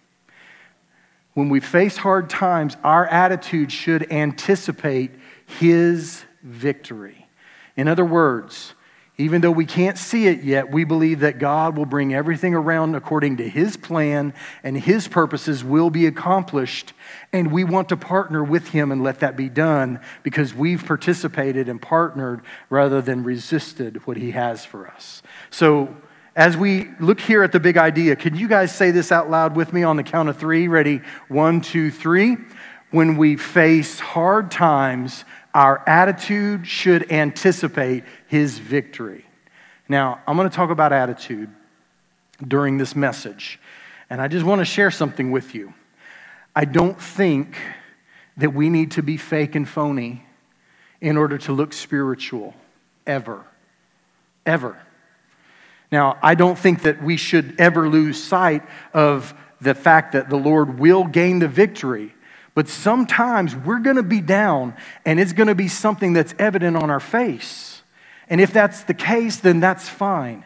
When 1.34 1.50
we 1.50 1.60
face 1.60 1.98
hard 1.98 2.30
times, 2.30 2.76
our 2.84 3.06
attitude 3.06 3.72
should 3.72 4.12
anticipate 4.12 5.12
His 5.46 6.24
victory. 6.42 7.19
In 7.80 7.88
other 7.88 8.04
words, 8.04 8.74
even 9.18 9.40
though 9.40 9.52
we 9.52 9.66
can't 9.66 9.98
see 9.98 10.28
it 10.28 10.44
yet, 10.44 10.70
we 10.70 10.84
believe 10.84 11.22
that 11.22 11.40
God 11.40 11.78
will 11.78 11.86
bring 11.86 12.14
everything 12.14 12.54
around 12.54 12.94
according 12.94 13.38
to 13.38 13.48
His 13.48 13.78
plan 13.78 14.34
and 14.66 14.78
His 14.78 15.08
purposes 15.08 15.64
will 15.64 15.90
be 15.90 16.06
accomplished. 16.06 16.92
And 17.32 17.54
we 17.54 17.64
want 17.64 17.88
to 17.88 17.96
partner 17.96 18.44
with 18.44 18.68
Him 18.68 18.92
and 18.92 19.02
let 19.02 19.22
that 19.22 19.38
be 19.38 19.48
done 19.48 20.02
because 20.24 20.54
we've 20.54 20.86
participated 20.86 21.70
and 21.70 21.82
partnered 21.82 22.42
rather 22.70 23.02
than 23.02 23.24
resisted 23.24 24.06
what 24.06 24.18
He 24.18 24.32
has 24.32 24.66
for 24.66 24.86
us. 24.86 25.24
So, 25.50 25.96
as 26.36 26.58
we 26.58 26.90
look 27.00 27.22
here 27.22 27.44
at 27.44 27.54
the 27.54 27.62
big 27.62 27.78
idea, 27.78 28.18
can 28.18 28.36
you 28.36 28.50
guys 28.50 28.76
say 28.76 28.92
this 28.92 29.10
out 29.10 29.30
loud 29.30 29.56
with 29.56 29.72
me 29.72 29.84
on 29.84 29.96
the 29.96 30.04
count 30.04 30.28
of 30.28 30.36
three? 30.36 30.68
Ready? 30.68 31.00
One, 31.30 31.62
two, 31.62 31.92
three. 31.92 32.36
When 32.92 33.16
we 33.16 33.38
face 33.38 34.00
hard 34.00 34.52
times, 34.52 35.24
our 35.54 35.84
attitude 35.88 36.68
should 36.68 37.12
anticipate 37.12 38.04
his 38.28 38.60
victory. 38.60 39.26
Now, 39.88 40.22
I'm 40.28 40.38
going 40.38 40.50
to 40.50 40.56
talk 40.56 40.70
about 40.70 40.94
attitude 40.94 41.50
during 42.48 42.78
this 42.78 42.96
message, 42.96 43.60
and 44.10 44.22
I 44.22 44.28
just 44.28 44.46
want 44.46 44.60
to 44.60 44.66
share 44.66 44.92
something 44.92 45.32
with 45.32 45.56
you. 45.56 45.74
I 46.56 46.66
don't 46.66 47.00
think 47.00 47.58
that 48.38 48.54
we 48.54 48.70
need 48.70 48.92
to 48.92 49.04
be 49.04 49.18
fake 49.18 49.56
and 49.56 49.68
phony 49.68 50.26
in 51.02 51.18
order 51.18 51.38
to 51.38 51.54
look 51.54 51.74
spiritual, 51.74 52.54
ever. 53.08 53.46
Ever. 54.46 54.78
Now, 55.92 56.18
I 56.22 56.36
don't 56.36 56.58
think 56.58 56.84
that 56.84 57.02
we 57.02 57.18
should 57.18 57.60
ever 57.60 57.90
lose 57.90 58.24
sight 58.24 58.64
of 58.94 59.34
the 59.60 59.74
fact 59.74 60.14
that 60.14 60.30
the 60.30 60.38
Lord 60.38 60.80
will 60.80 61.04
gain 61.04 61.40
the 61.40 61.48
victory. 61.48 62.14
But 62.60 62.68
sometimes 62.68 63.56
we're 63.56 63.80
going 63.80 63.96
to 63.96 64.04
be 64.04 64.20
down 64.20 64.76
and 65.06 65.18
it's 65.18 65.32
going 65.32 65.48
to 65.48 65.56
be 65.56 65.70
something 65.70 66.12
that's 66.12 66.36
evident 66.38 66.76
on 66.76 66.90
our 66.90 67.00
face. 67.00 67.84
And 68.30 68.42
if 68.42 68.52
that's 68.52 68.84
the 68.84 68.94
case, 68.94 69.38
then 69.38 69.62
that's 69.62 69.88
fine. 69.88 70.44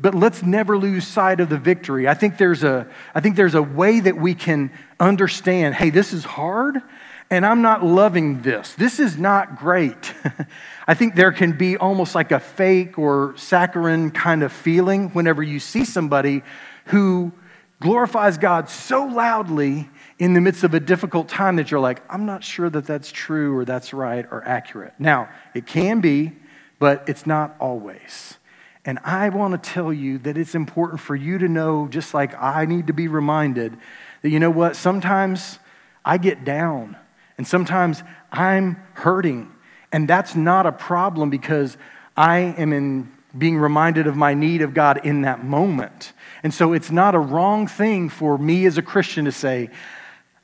But 0.00 0.12
let's 0.12 0.42
never 0.42 0.76
lose 0.76 1.06
sight 1.06 1.38
of 1.38 1.50
the 1.50 1.58
victory. 1.58 2.08
I 2.08 2.14
think 2.14 2.36
there's 2.36 2.64
a, 2.64 2.88
I 3.14 3.20
think 3.20 3.36
there's 3.36 3.54
a 3.54 3.62
way 3.62 4.00
that 4.00 4.16
we 4.16 4.34
can 4.34 4.72
understand 4.98 5.76
hey, 5.76 5.90
this 5.90 6.12
is 6.12 6.24
hard 6.24 6.82
and 7.30 7.46
I'm 7.46 7.62
not 7.62 7.84
loving 7.84 8.42
this. 8.42 8.74
This 8.74 8.98
is 8.98 9.16
not 9.16 9.56
great. 9.56 10.14
I 10.88 10.94
think 10.94 11.14
there 11.14 11.30
can 11.30 11.56
be 11.56 11.76
almost 11.76 12.16
like 12.16 12.32
a 12.32 12.40
fake 12.40 12.98
or 12.98 13.34
saccharine 13.36 14.10
kind 14.10 14.42
of 14.42 14.52
feeling 14.52 15.10
whenever 15.10 15.44
you 15.44 15.60
see 15.60 15.84
somebody 15.84 16.42
who 16.86 17.30
glorifies 17.78 18.36
God 18.36 18.68
so 18.68 19.04
loudly 19.04 19.88
in 20.18 20.34
the 20.34 20.40
midst 20.40 20.64
of 20.64 20.74
a 20.74 20.80
difficult 20.80 21.28
time 21.28 21.56
that 21.56 21.70
you're 21.70 21.80
like, 21.80 22.02
I'm 22.08 22.26
not 22.26 22.44
sure 22.44 22.70
that 22.70 22.86
that's 22.86 23.10
true 23.10 23.56
or 23.56 23.64
that's 23.64 23.92
right 23.92 24.26
or 24.30 24.46
accurate. 24.46 24.94
Now, 24.98 25.28
it 25.54 25.66
can 25.66 26.00
be, 26.00 26.32
but 26.78 27.04
it's 27.08 27.26
not 27.26 27.56
always. 27.58 28.36
And 28.84 28.98
I 29.04 29.28
want 29.28 29.62
to 29.62 29.70
tell 29.70 29.92
you 29.92 30.18
that 30.18 30.36
it's 30.36 30.54
important 30.54 31.00
for 31.00 31.14
you 31.14 31.38
to 31.38 31.48
know, 31.48 31.86
just 31.88 32.14
like 32.14 32.40
I 32.40 32.66
need 32.66 32.88
to 32.88 32.92
be 32.92 33.08
reminded, 33.08 33.76
that 34.22 34.30
you 34.30 34.40
know 34.40 34.50
what? 34.50 34.76
Sometimes 34.76 35.58
I 36.04 36.18
get 36.18 36.44
down 36.44 36.96
and 37.38 37.46
sometimes 37.46 38.02
I'm 38.30 38.76
hurting. 38.94 39.50
And 39.92 40.08
that's 40.08 40.34
not 40.34 40.66
a 40.66 40.72
problem 40.72 41.30
because 41.30 41.76
I 42.16 42.38
am 42.38 42.72
in 42.72 43.12
being 43.36 43.56
reminded 43.56 44.06
of 44.06 44.16
my 44.16 44.34
need 44.34 44.62
of 44.62 44.74
God 44.74 45.04
in 45.04 45.22
that 45.22 45.44
moment. 45.44 46.12
And 46.42 46.52
so 46.52 46.72
it's 46.72 46.90
not 46.90 47.14
a 47.14 47.18
wrong 47.18 47.66
thing 47.66 48.08
for 48.08 48.36
me 48.36 48.66
as 48.66 48.78
a 48.78 48.82
Christian 48.82 49.24
to 49.26 49.32
say, 49.32 49.70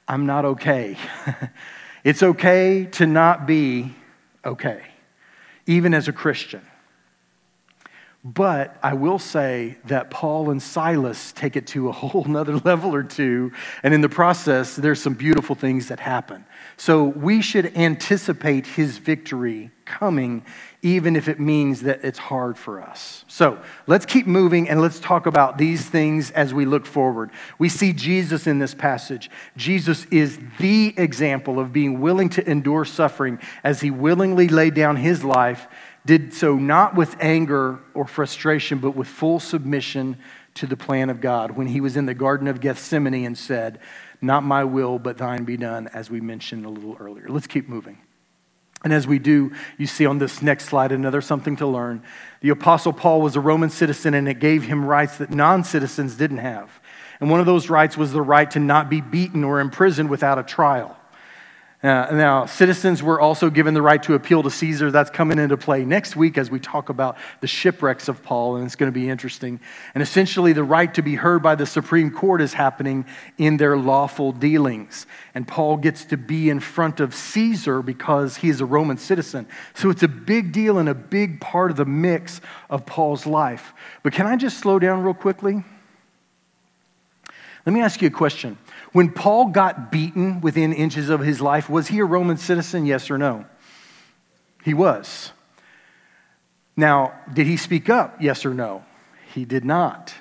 I'm 0.08 0.24
not 0.24 0.46
okay. 0.46 0.96
it's 2.04 2.22
okay 2.22 2.86
to 2.92 3.06
not 3.06 3.46
be 3.46 3.94
okay, 4.44 4.82
even 5.66 5.92
as 5.92 6.08
a 6.08 6.12
Christian. 6.12 6.62
But 8.24 8.76
I 8.82 8.94
will 8.94 9.18
say 9.18 9.76
that 9.84 10.10
Paul 10.10 10.50
and 10.50 10.60
Silas 10.60 11.32
take 11.32 11.56
it 11.56 11.66
to 11.68 11.88
a 11.88 11.92
whole 11.92 12.24
nother 12.24 12.56
level 12.56 12.94
or 12.94 13.02
two. 13.02 13.52
And 13.82 13.94
in 13.94 14.00
the 14.00 14.08
process, 14.08 14.74
there's 14.74 15.00
some 15.00 15.14
beautiful 15.14 15.54
things 15.54 15.88
that 15.88 16.00
happen. 16.00 16.44
So 16.76 17.04
we 17.04 17.42
should 17.42 17.76
anticipate 17.76 18.66
his 18.66 18.98
victory 18.98 19.70
coming, 19.84 20.44
even 20.80 21.16
if 21.16 21.28
it 21.28 21.40
means 21.40 21.82
that 21.82 22.04
it's 22.04 22.18
hard 22.18 22.56
for 22.56 22.80
us. 22.80 23.24
So 23.26 23.60
let's 23.86 24.06
keep 24.06 24.26
moving 24.26 24.68
and 24.68 24.80
let's 24.80 25.00
talk 25.00 25.26
about 25.26 25.58
these 25.58 25.88
things 25.88 26.30
as 26.30 26.54
we 26.54 26.64
look 26.64 26.86
forward. 26.86 27.30
We 27.58 27.68
see 27.68 27.92
Jesus 27.92 28.46
in 28.46 28.60
this 28.60 28.74
passage. 28.74 29.28
Jesus 29.56 30.06
is 30.06 30.38
the 30.58 30.94
example 30.96 31.58
of 31.58 31.72
being 31.72 32.00
willing 32.00 32.28
to 32.30 32.48
endure 32.48 32.84
suffering 32.84 33.40
as 33.64 33.80
he 33.80 33.90
willingly 33.90 34.46
laid 34.46 34.74
down 34.74 34.96
his 34.96 35.24
life, 35.24 35.66
did 36.06 36.32
so 36.32 36.54
not 36.54 36.94
with 36.94 37.16
anger 37.20 37.80
or 37.94 38.06
frustration, 38.06 38.78
but 38.78 38.92
with 38.92 39.08
full 39.08 39.40
submission 39.40 40.16
to 40.54 40.66
the 40.66 40.76
plan 40.76 41.10
of 41.10 41.20
God 41.20 41.52
when 41.52 41.66
he 41.66 41.80
was 41.80 41.96
in 41.96 42.06
the 42.06 42.14
Garden 42.14 42.46
of 42.46 42.60
Gethsemane 42.60 43.24
and 43.24 43.36
said, 43.36 43.80
not 44.20 44.42
my 44.42 44.64
will, 44.64 44.98
but 44.98 45.18
thine 45.18 45.44
be 45.44 45.56
done, 45.56 45.88
as 45.88 46.10
we 46.10 46.20
mentioned 46.20 46.66
a 46.66 46.68
little 46.68 46.96
earlier. 46.98 47.28
Let's 47.28 47.46
keep 47.46 47.68
moving. 47.68 47.98
And 48.84 48.92
as 48.92 49.06
we 49.06 49.18
do, 49.18 49.52
you 49.76 49.86
see 49.86 50.06
on 50.06 50.18
this 50.18 50.40
next 50.40 50.66
slide 50.66 50.92
another 50.92 51.20
something 51.20 51.56
to 51.56 51.66
learn. 51.66 52.02
The 52.40 52.50
Apostle 52.50 52.92
Paul 52.92 53.20
was 53.20 53.34
a 53.34 53.40
Roman 53.40 53.70
citizen, 53.70 54.14
and 54.14 54.28
it 54.28 54.38
gave 54.38 54.64
him 54.64 54.84
rights 54.84 55.18
that 55.18 55.30
non 55.30 55.64
citizens 55.64 56.16
didn't 56.16 56.38
have. 56.38 56.80
And 57.20 57.30
one 57.30 57.40
of 57.40 57.46
those 57.46 57.70
rights 57.70 57.96
was 57.96 58.12
the 58.12 58.22
right 58.22 58.48
to 58.52 58.60
not 58.60 58.88
be 58.88 59.00
beaten 59.00 59.42
or 59.42 59.60
imprisoned 59.60 60.10
without 60.10 60.38
a 60.38 60.42
trial. 60.42 60.97
Uh, 61.80 62.08
now, 62.10 62.44
citizens 62.44 63.04
were 63.04 63.20
also 63.20 63.50
given 63.50 63.72
the 63.72 63.80
right 63.80 64.02
to 64.02 64.14
appeal 64.14 64.42
to 64.42 64.50
Caesar. 64.50 64.90
That's 64.90 65.10
coming 65.10 65.38
into 65.38 65.56
play 65.56 65.84
next 65.84 66.16
week 66.16 66.36
as 66.36 66.50
we 66.50 66.58
talk 66.58 66.88
about 66.88 67.16
the 67.40 67.46
shipwrecks 67.46 68.08
of 68.08 68.20
Paul, 68.24 68.56
and 68.56 68.66
it's 68.66 68.74
going 68.74 68.92
to 68.92 69.00
be 69.00 69.08
interesting. 69.08 69.60
And 69.94 70.02
essentially, 70.02 70.52
the 70.52 70.64
right 70.64 70.92
to 70.94 71.02
be 71.02 71.14
heard 71.14 71.40
by 71.40 71.54
the 71.54 71.66
Supreme 71.66 72.10
Court 72.10 72.40
is 72.40 72.52
happening 72.52 73.06
in 73.36 73.58
their 73.58 73.76
lawful 73.78 74.32
dealings. 74.32 75.06
And 75.36 75.46
Paul 75.46 75.76
gets 75.76 76.04
to 76.06 76.16
be 76.16 76.50
in 76.50 76.58
front 76.58 76.98
of 76.98 77.14
Caesar 77.14 77.80
because 77.80 78.38
he 78.38 78.48
is 78.48 78.60
a 78.60 78.66
Roman 78.66 78.96
citizen. 78.96 79.46
So 79.74 79.88
it's 79.88 80.02
a 80.02 80.08
big 80.08 80.50
deal 80.50 80.78
and 80.78 80.88
a 80.88 80.94
big 80.94 81.40
part 81.40 81.70
of 81.70 81.76
the 81.76 81.84
mix 81.84 82.40
of 82.68 82.86
Paul's 82.86 83.24
life. 83.24 83.72
But 84.02 84.12
can 84.12 84.26
I 84.26 84.34
just 84.34 84.58
slow 84.58 84.80
down 84.80 85.04
real 85.04 85.14
quickly? 85.14 85.62
Let 87.64 87.72
me 87.72 87.82
ask 87.82 88.02
you 88.02 88.08
a 88.08 88.10
question. 88.10 88.58
When 88.92 89.10
Paul 89.10 89.46
got 89.46 89.92
beaten 89.92 90.40
within 90.40 90.72
inches 90.72 91.10
of 91.10 91.20
his 91.20 91.40
life, 91.40 91.68
was 91.68 91.88
he 91.88 91.98
a 91.98 92.04
Roman 92.04 92.36
citizen? 92.36 92.86
Yes 92.86 93.10
or 93.10 93.18
no? 93.18 93.44
He 94.64 94.74
was. 94.74 95.32
Now, 96.76 97.12
did 97.32 97.46
he 97.46 97.56
speak 97.56 97.90
up? 97.90 98.20
Yes 98.20 98.46
or 98.46 98.54
no? 98.54 98.84
He 99.34 99.44
did 99.44 99.64
not. 99.64 100.14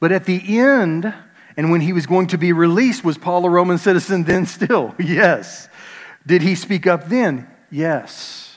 But 0.00 0.12
at 0.12 0.24
the 0.24 0.58
end, 0.58 1.12
and 1.56 1.70
when 1.70 1.80
he 1.80 1.92
was 1.92 2.06
going 2.06 2.28
to 2.28 2.38
be 2.38 2.52
released, 2.52 3.04
was 3.04 3.18
Paul 3.18 3.46
a 3.46 3.50
Roman 3.50 3.78
citizen 3.78 4.24
then 4.24 4.46
still? 4.46 4.94
Yes. 4.98 5.68
Did 6.26 6.42
he 6.42 6.54
speak 6.56 6.86
up 6.86 7.08
then? 7.08 7.48
Yes. 7.70 8.56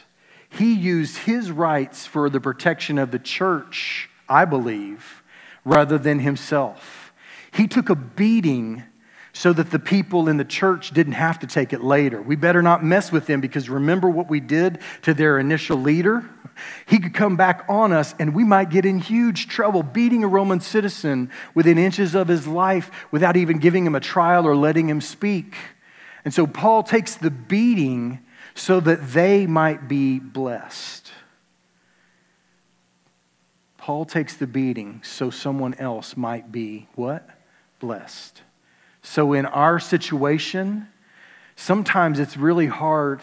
He 0.50 0.74
used 0.74 1.20
his 1.20 1.50
rights 1.52 2.06
for 2.06 2.30
the 2.30 2.42
protection 2.42 2.98
of 2.98 3.12
the 3.12 3.20
church, 3.20 4.10
I 4.28 4.44
believe, 4.44 5.24
rather 5.64 5.98
than 5.98 6.20
himself. 6.20 7.14
He 7.54 7.68
took 7.68 7.90
a 7.90 7.96
beating 7.96 8.84
so 9.42 9.52
that 9.52 9.72
the 9.72 9.80
people 9.80 10.30
in 10.30 10.38
the 10.38 10.46
church 10.46 10.92
didn't 10.92 11.14
have 11.14 11.40
to 11.40 11.48
take 11.48 11.74
it 11.74 11.84
later. 11.84 12.22
We 12.22 12.36
better 12.36 12.62
not 12.62 12.86
mess 12.86 13.12
with 13.12 13.26
them 13.26 13.42
because 13.42 13.72
remember 13.72 14.08
what 14.08 14.30
we 14.30 14.40
did 14.40 14.78
to 15.02 15.16
their 15.16 15.40
initial 15.40 15.78
leader? 15.78 16.30
He 16.86 17.00
could 17.00 17.16
come 17.16 17.38
back 17.38 17.66
on 17.68 17.92
us 17.92 18.14
and 18.20 18.36
we 18.36 18.44
might 18.44 18.70
get 18.70 18.86
in 18.86 19.00
huge 19.00 19.48
trouble 19.48 19.82
beating 19.82 20.24
a 20.24 20.28
Roman 20.28 20.60
citizen 20.60 21.32
within 21.56 21.80
inches 21.80 22.14
of 22.14 22.28
his 22.28 22.46
life 22.46 22.92
without 23.10 23.36
even 23.36 23.58
giving 23.58 23.84
him 23.84 23.96
a 23.96 24.00
trial 24.00 24.46
or 24.46 24.56
letting 24.56 24.88
him 24.88 25.02
speak. 25.02 25.56
And 26.24 26.32
so 26.32 26.46
Paul 26.46 26.84
takes 26.84 27.16
the 27.16 27.32
beating 27.32 28.20
so 28.54 28.80
that 28.80 29.12
they 29.12 29.48
might 29.48 29.88
be 29.88 30.20
blessed. 30.20 31.12
Paul 33.80 34.06
takes 34.06 34.36
the 34.36 34.46
beating 34.46 35.02
so 35.04 35.32
someone 35.32 35.74
else 35.80 36.16
might 36.16 36.52
be 36.52 36.90
what? 36.94 37.28
Blessed. 37.80 38.44
So, 39.04 39.34
in 39.34 39.46
our 39.46 39.80
situation, 39.80 40.88
sometimes 41.56 42.20
it's 42.20 42.38
really 42.38 42.68
hard 42.68 43.22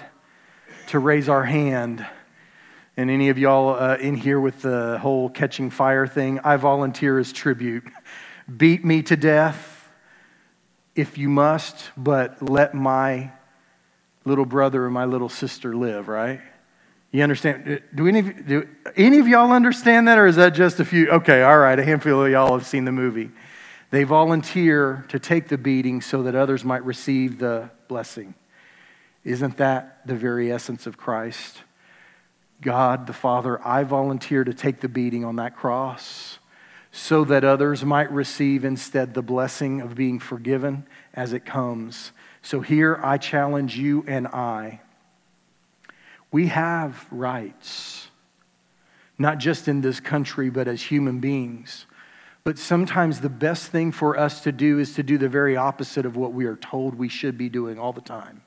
to 0.89 0.99
raise 0.99 1.29
our 1.29 1.45
hand. 1.45 2.05
And 2.97 3.11
any 3.11 3.29
of 3.29 3.39
y'all 3.39 3.81
uh, 3.81 3.97
in 3.97 4.17
here 4.17 4.41
with 4.41 4.63
the 4.63 4.99
whole 5.01 5.29
catching 5.29 5.71
fire 5.71 6.07
thing, 6.07 6.41
I 6.41 6.57
volunteer 6.57 7.19
as 7.19 7.33
tribute. 7.33 7.85
Beat 8.57 8.85
me 8.85 9.03
to 9.03 9.17
death 9.17 9.89
if 10.97 11.17
you 11.17 11.29
must, 11.29 11.91
but 11.97 12.43
let 12.43 12.75
my 12.75 13.31
little 14.25 14.47
brother 14.47 14.85
or 14.85 14.91
my 14.91 15.05
little 15.05 15.29
sister 15.29 15.77
live, 15.77 16.09
right? 16.09 16.41
You 17.13 17.23
understand? 17.23 17.83
Do 17.95 18.07
any, 18.07 18.19
of, 18.19 18.47
do 18.47 18.69
any 18.97 19.19
of 19.19 19.29
y'all 19.29 19.53
understand 19.53 20.09
that, 20.09 20.19
or 20.19 20.27
is 20.27 20.37
that 20.37 20.51
just 20.51 20.81
a 20.81 20.85
few? 20.85 21.09
Okay, 21.09 21.43
all 21.43 21.59
right, 21.59 21.79
a 21.79 21.85
handful 21.85 22.25
of 22.25 22.31
y'all 22.31 22.53
have 22.53 22.67
seen 22.67 22.85
the 22.85 22.93
movie. 22.93 23.31
They 23.91 24.05
volunteer 24.05 25.07
to 25.09 25.19
take 25.19 25.49
the 25.49 25.59
beating 25.59 26.01
so 26.01 26.23
that 26.25 26.35
others 26.35 26.65
might 26.65 26.85
receive 26.85 27.39
the 27.39 27.71
blessing. 27.89 28.35
Isn't 29.25 29.57
that 29.57 30.07
the 30.07 30.15
very 30.15 30.53
essence 30.53 30.87
of 30.87 30.97
Christ? 30.97 31.63
God 32.61 33.07
the 33.07 33.13
Father, 33.13 33.65
I 33.67 33.85
volunteer 33.85 34.45
to 34.45 34.53
take 34.53 34.81
the 34.81 34.89
beating 34.89 35.25
on 35.25 35.37
that 35.37 35.57
cross 35.57 36.39
so 36.91 37.25
that 37.25 37.45
others 37.45 37.85
might 37.85 38.11
receive 38.11 38.65
instead 38.65 39.15
the 39.15 39.23
blessing 39.23 39.81
of 39.81 39.95
being 39.95 40.19
forgiven 40.19 40.87
as 41.15 41.33
it 41.33 41.45
comes. 41.45 42.13
So 42.43 42.61
here 42.61 42.99
I 43.03 43.19
challenge 43.19 43.77
you 43.77 44.05
and 44.07 44.27
I. 44.27 44.81
We 46.31 46.49
have 46.49 47.07
rights, 47.11 48.09
not 49.19 49.39
just 49.39 49.69
in 49.69 49.81
this 49.81 50.01
country, 50.01 50.51
but 50.51 50.69
as 50.69 50.83
human 50.83 51.21
beings. 51.21 51.87
But 52.49 52.57
sometimes 52.59 53.21
the 53.21 53.29
best 53.29 53.67
thing 53.67 53.93
for 53.93 54.19
us 54.19 54.41
to 54.45 54.53
do 54.53 54.79
is 54.79 54.95
to 54.95 55.03
do 55.03 55.19
the 55.19 55.29
very 55.29 55.55
opposite 55.55 56.07
of 56.07 56.17
what 56.17 56.33
we 56.33 56.47
are 56.47 56.57
told 56.57 56.95
we 56.95 57.11
should 57.11 57.37
be 57.37 57.51
doing 57.51 57.79
all 57.79 57.93
the 57.93 58.01
time. 58.01 58.41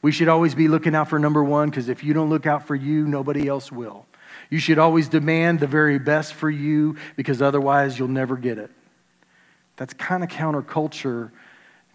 We 0.00 0.12
should 0.12 0.28
always 0.28 0.54
be 0.54 0.66
looking 0.66 0.94
out 0.94 1.10
for 1.10 1.18
number 1.18 1.44
one 1.44 1.68
because 1.68 1.90
if 1.90 2.02
you 2.02 2.14
don't 2.14 2.30
look 2.30 2.46
out 2.46 2.66
for 2.66 2.74
you, 2.74 3.06
nobody 3.06 3.46
else 3.46 3.70
will. 3.70 4.06
You 4.48 4.58
should 4.58 4.78
always 4.78 5.10
demand 5.10 5.60
the 5.60 5.66
very 5.66 5.98
best 5.98 6.32
for 6.32 6.48
you 6.48 6.96
because 7.16 7.42
otherwise 7.42 7.98
you'll 7.98 8.08
never 8.08 8.38
get 8.38 8.56
it. 8.56 8.70
That's 9.76 9.92
kind 9.92 10.24
of 10.24 10.30
counterculture 10.30 11.30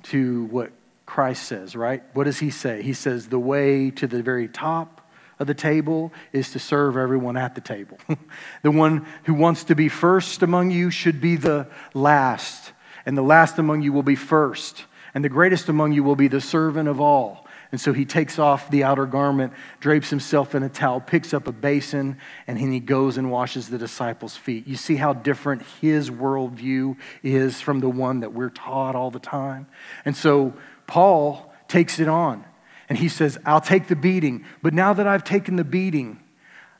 to 0.03 0.45
what 0.51 0.71
Christ 1.07 1.45
says, 1.45 1.75
right? 1.75 2.03
What 2.13 2.25
does 2.25 2.37
he 2.37 2.51
say? 2.51 2.83
He 2.83 2.93
says 2.93 3.27
the 3.27 3.39
way 3.39 3.89
to 3.89 4.05
the 4.05 4.21
very 4.21 4.49
top 4.49 4.98
of 5.39 5.47
the 5.47 5.53
table 5.53 6.11
is 6.33 6.51
to 6.51 6.59
serve 6.59 6.97
everyone 6.97 7.37
at 7.37 7.55
the 7.55 7.61
table. 7.61 7.97
the 8.61 8.71
one 8.71 9.07
who 9.23 9.33
wants 9.33 9.63
to 9.65 9.75
be 9.75 9.89
first 9.89 10.43
among 10.43 10.71
you 10.71 10.91
should 10.91 11.21
be 11.21 11.35
the 11.35 11.67
last, 11.93 12.73
and 13.05 13.17
the 13.17 13.23
last 13.23 13.57
among 13.57 13.81
you 13.81 13.93
will 13.93 14.03
be 14.03 14.15
first, 14.15 14.85
and 15.13 15.23
the 15.23 15.29
greatest 15.29 15.69
among 15.69 15.93
you 15.93 16.03
will 16.03 16.15
be 16.15 16.27
the 16.27 16.41
servant 16.41 16.89
of 16.89 16.99
all. 16.99 17.47
And 17.71 17.79
so 17.79 17.93
he 17.93 18.03
takes 18.03 18.39
off 18.39 18.71
the 18.71 18.83
outer 18.83 19.05
garment, 19.05 19.53
drapes 19.79 20.09
himself 20.09 20.55
in 20.55 20.63
a 20.63 20.69
towel, 20.69 20.99
picks 20.99 21.35
up 21.35 21.47
a 21.47 21.51
basin, 21.51 22.17
and 22.47 22.57
then 22.57 22.71
he 22.71 22.79
goes 22.79 23.17
and 23.17 23.29
washes 23.29 23.69
the 23.69 23.77
disciples' 23.77 24.35
feet. 24.35 24.67
You 24.67 24.75
see 24.75 24.95
how 24.95 25.13
different 25.13 25.61
his 25.79 26.09
worldview 26.09 26.97
is 27.21 27.61
from 27.61 27.79
the 27.79 27.89
one 27.89 28.21
that 28.21 28.33
we're 28.33 28.49
taught 28.49 28.95
all 28.95 29.11
the 29.11 29.19
time? 29.19 29.67
And 30.03 30.17
so 30.17 30.55
Paul 30.87 31.53
takes 31.67 31.99
it 31.99 32.07
on, 32.07 32.43
and 32.89 32.97
he 32.97 33.07
says, 33.07 33.37
I'll 33.45 33.61
take 33.61 33.87
the 33.87 33.95
beating, 33.95 34.43
but 34.61 34.73
now 34.73 34.93
that 34.93 35.07
I've 35.07 35.23
taken 35.23 35.55
the 35.55 35.63
beating, 35.63 36.19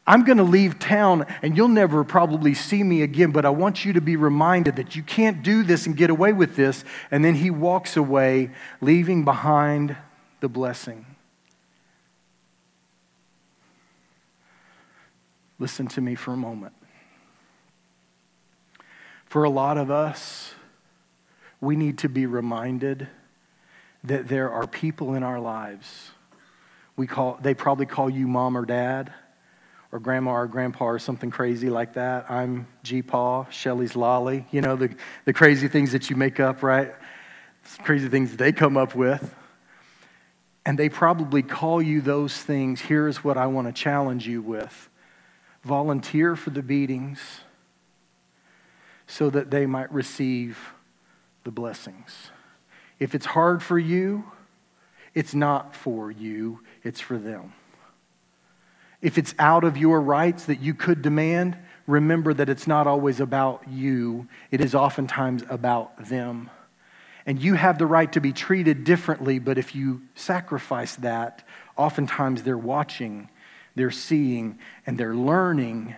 I'm 0.09 0.23
going 0.23 0.39
to 0.39 0.43
leave 0.43 0.79
town 0.79 1.27
and 1.43 1.55
you'll 1.55 1.67
never 1.67 2.03
probably 2.03 2.55
see 2.55 2.81
me 2.81 3.03
again, 3.03 3.29
but 3.29 3.45
I 3.45 3.51
want 3.51 3.85
you 3.85 3.93
to 3.93 4.01
be 4.01 4.15
reminded 4.15 4.77
that 4.77 4.95
you 4.95 5.03
can't 5.03 5.43
do 5.43 5.61
this 5.61 5.85
and 5.85 5.95
get 5.95 6.09
away 6.09 6.33
with 6.33 6.55
this. 6.55 6.83
And 7.11 7.23
then 7.23 7.35
he 7.35 7.51
walks 7.51 7.95
away, 7.95 8.49
leaving 8.81 9.23
behind 9.23 9.95
the 10.39 10.49
blessing. 10.49 11.05
Listen 15.59 15.87
to 15.89 16.01
me 16.01 16.15
for 16.15 16.33
a 16.33 16.37
moment. 16.37 16.73
For 19.25 19.43
a 19.43 19.49
lot 19.49 19.77
of 19.77 19.91
us, 19.91 20.55
we 21.61 21.75
need 21.75 21.99
to 21.99 22.09
be 22.09 22.25
reminded 22.25 23.07
that 24.03 24.27
there 24.27 24.51
are 24.51 24.67
people 24.67 25.13
in 25.13 25.23
our 25.23 25.39
lives. 25.39 26.11
We 26.95 27.07
call, 27.07 27.39
they 27.41 27.53
probably 27.53 27.85
call 27.85 28.09
you 28.09 28.27
mom 28.27 28.57
or 28.57 28.65
dad, 28.65 29.13
or 29.91 29.99
grandma 29.99 30.31
or 30.31 30.47
grandpa, 30.47 30.85
or 30.85 30.99
something 30.99 31.31
crazy 31.31 31.69
like 31.69 31.93
that. 31.93 32.29
I'm 32.29 32.67
G 32.83 33.01
Paw, 33.01 33.49
Shelly's 33.49 33.95
Lolly. 33.95 34.45
You 34.51 34.61
know, 34.61 34.75
the, 34.75 34.95
the 35.25 35.33
crazy 35.33 35.67
things 35.67 35.91
that 35.93 36.09
you 36.09 36.15
make 36.15 36.39
up, 36.39 36.61
right? 36.63 36.93
It's 37.63 37.77
crazy 37.77 38.09
things 38.09 38.35
they 38.37 38.51
come 38.51 38.77
up 38.77 38.95
with 38.95 39.35
and 40.65 40.77
they 40.77 40.89
probably 40.89 41.41
call 41.41 41.81
you 41.81 41.99
those 41.99 42.37
things, 42.37 42.81
here's 42.81 43.23
what 43.23 43.37
I 43.37 43.47
want 43.47 43.67
to 43.67 43.73
challenge 43.73 44.27
you 44.27 44.41
with 44.41 44.89
volunteer 45.63 46.35
for 46.35 46.51
the 46.51 46.61
beatings 46.61 47.19
so 49.07 49.29
that 49.31 49.49
they 49.49 49.65
might 49.65 49.91
receive 49.91 50.73
the 51.43 51.51
blessings. 51.51 52.29
If 52.99 53.15
it's 53.15 53.25
hard 53.25 53.63
for 53.63 53.79
you, 53.79 54.23
it's 55.13 55.33
not 55.33 55.75
for 55.75 56.11
you, 56.11 56.59
it's 56.83 56.99
for 56.99 57.17
them. 57.17 57.53
If 59.01 59.17
it's 59.17 59.33
out 59.39 59.63
of 59.63 59.77
your 59.77 60.01
rights 60.01 60.45
that 60.45 60.59
you 60.59 60.73
could 60.73 61.01
demand, 61.01 61.57
remember 61.87 62.33
that 62.33 62.49
it's 62.49 62.67
not 62.67 62.85
always 62.85 63.19
about 63.19 63.67
you, 63.69 64.27
it 64.51 64.61
is 64.61 64.75
oftentimes 64.75 65.43
about 65.49 66.09
them. 66.09 66.49
And 67.25 67.41
you 67.41 67.53
have 67.53 67.77
the 67.77 67.85
right 67.85 68.11
to 68.13 68.21
be 68.21 68.33
treated 68.33 68.83
differently, 68.83 69.39
but 69.39 69.57
if 69.57 69.75
you 69.75 70.01
sacrifice 70.15 70.95
that, 70.97 71.47
oftentimes 71.77 72.43
they're 72.43 72.57
watching, 72.57 73.29
they're 73.75 73.91
seeing, 73.91 74.59
and 74.85 74.97
they're 74.97 75.15
learning 75.15 75.95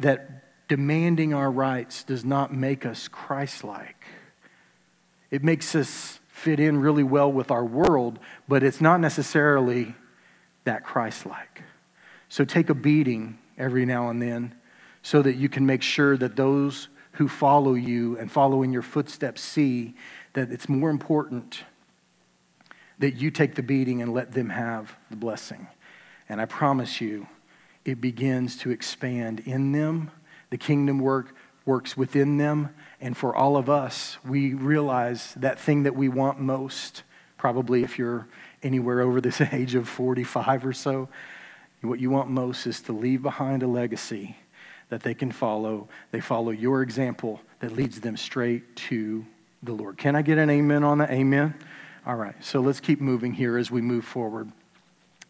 that 0.00 0.68
demanding 0.68 1.34
our 1.34 1.50
rights 1.50 2.04
does 2.04 2.24
not 2.24 2.54
make 2.54 2.86
us 2.86 3.08
Christ 3.08 3.64
like. 3.64 4.06
It 5.34 5.42
makes 5.42 5.74
us 5.74 6.20
fit 6.28 6.60
in 6.60 6.80
really 6.80 7.02
well 7.02 7.32
with 7.32 7.50
our 7.50 7.64
world, 7.64 8.20
but 8.46 8.62
it's 8.62 8.80
not 8.80 9.00
necessarily 9.00 9.96
that 10.62 10.84
Christ 10.84 11.26
like. 11.26 11.64
So 12.28 12.44
take 12.44 12.70
a 12.70 12.74
beating 12.74 13.38
every 13.58 13.84
now 13.84 14.10
and 14.10 14.22
then 14.22 14.54
so 15.02 15.22
that 15.22 15.34
you 15.34 15.48
can 15.48 15.66
make 15.66 15.82
sure 15.82 16.16
that 16.18 16.36
those 16.36 16.86
who 17.14 17.26
follow 17.26 17.74
you 17.74 18.16
and 18.16 18.30
follow 18.30 18.62
in 18.62 18.72
your 18.72 18.82
footsteps 18.82 19.42
see 19.42 19.96
that 20.34 20.52
it's 20.52 20.68
more 20.68 20.88
important 20.88 21.64
that 23.00 23.16
you 23.16 23.32
take 23.32 23.56
the 23.56 23.62
beating 23.64 24.02
and 24.02 24.14
let 24.14 24.30
them 24.30 24.50
have 24.50 24.94
the 25.10 25.16
blessing. 25.16 25.66
And 26.28 26.40
I 26.40 26.44
promise 26.44 27.00
you, 27.00 27.26
it 27.84 28.00
begins 28.00 28.56
to 28.58 28.70
expand 28.70 29.40
in 29.40 29.72
them. 29.72 30.12
The 30.50 30.58
kingdom 30.58 31.00
work 31.00 31.33
works 31.66 31.96
within 31.96 32.36
them. 32.36 32.74
And 33.00 33.16
for 33.16 33.34
all 33.34 33.56
of 33.56 33.68
us, 33.68 34.18
we 34.24 34.54
realize 34.54 35.34
that 35.34 35.58
thing 35.58 35.84
that 35.84 35.94
we 35.94 36.08
want 36.08 36.40
most, 36.40 37.02
probably 37.36 37.82
if 37.82 37.98
you're 37.98 38.26
anywhere 38.62 39.00
over 39.00 39.20
this 39.20 39.40
age 39.52 39.74
of 39.74 39.88
45 39.88 40.66
or 40.66 40.72
so, 40.72 41.08
what 41.82 42.00
you 42.00 42.10
want 42.10 42.30
most 42.30 42.66
is 42.66 42.80
to 42.82 42.92
leave 42.92 43.22
behind 43.22 43.62
a 43.62 43.66
legacy 43.66 44.36
that 44.88 45.02
they 45.02 45.14
can 45.14 45.30
follow. 45.30 45.88
They 46.12 46.20
follow 46.20 46.50
your 46.50 46.82
example 46.82 47.40
that 47.60 47.72
leads 47.72 48.00
them 48.00 48.16
straight 48.16 48.76
to 48.76 49.24
the 49.62 49.72
Lord. 49.72 49.98
Can 49.98 50.16
I 50.16 50.22
get 50.22 50.38
an 50.38 50.50
amen 50.50 50.84
on 50.84 50.98
that? 50.98 51.10
Amen. 51.10 51.54
All 52.06 52.16
right, 52.16 52.34
so 52.44 52.60
let's 52.60 52.80
keep 52.80 53.00
moving 53.00 53.32
here 53.32 53.56
as 53.56 53.70
we 53.70 53.80
move 53.80 54.04
forward. 54.04 54.50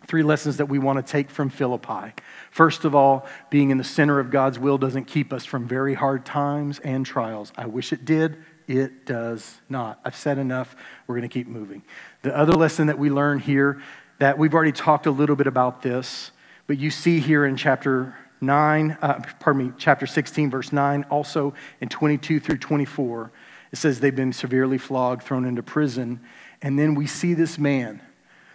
Three 0.07 0.23
lessons 0.23 0.59
that 0.59 0.67
we 0.67 0.79
want 0.79 1.05
to 1.05 1.11
take 1.11 1.31
from 1.31 1.49
Philippi. 1.49 2.13
First 2.51 2.85
of 2.85 2.95
all, 2.95 3.27
being 3.51 3.71
in 3.71 3.79
the 3.79 3.85
center 3.85 4.19
of 4.19 4.31
God's 4.31 4.59
will 4.59 4.79
doesn't 4.79 5.07
keep 5.07 5.33
us 5.33 5.45
from 5.45 5.67
very 5.67 5.95
hard 5.95 6.25
times 6.25 6.79
and 6.81 7.05
trials. 7.05 7.53
I 7.57 7.67
wish 7.67 7.93
it 7.93 8.05
did. 8.05 8.37
It 8.67 9.07
does 9.07 9.61
not. 9.69 10.01
I've 10.05 10.17
said 10.17 10.39
enough. 10.39 10.77
We're 11.07 11.17
going 11.17 11.29
to 11.29 11.33
keep 11.33 11.47
moving. 11.47 11.83
The 12.23 12.37
other 12.37 12.53
lesson 12.53 12.87
that 12.87 12.99
we 12.99 13.11
learn 13.11 13.39
here, 13.39 13.83
that 14.19 14.39
we've 14.39 14.55
already 14.55 14.73
talked 14.73 15.07
a 15.07 15.11
little 15.11 15.37
bit 15.37 15.47
about 15.47 15.83
this, 15.83 16.31
but 16.67 16.79
you 16.79 16.91
see 16.91 17.21
here 17.21 17.45
in 17.45 17.57
chapter 17.57 18.17
9, 18.41 18.99
uh, 19.03 19.21
pardon 19.41 19.67
me, 19.67 19.73
chapter 19.79 20.07
16, 20.07 20.51
verse 20.51 20.73
9, 20.73 21.05
also 21.11 21.55
in 21.81 21.89
22 21.89 22.41
through 22.41 22.59
24, 22.59 23.33
it 23.73 23.77
says 23.77 24.01
they've 24.01 24.15
been 24.15 24.33
severely 24.33 24.79
flogged, 24.79 25.23
thrown 25.23 25.45
into 25.45 25.63
prison. 25.63 26.21
And 26.63 26.79
then 26.79 26.95
we 26.95 27.07
see 27.07 27.35
this 27.35 27.59
man 27.59 28.01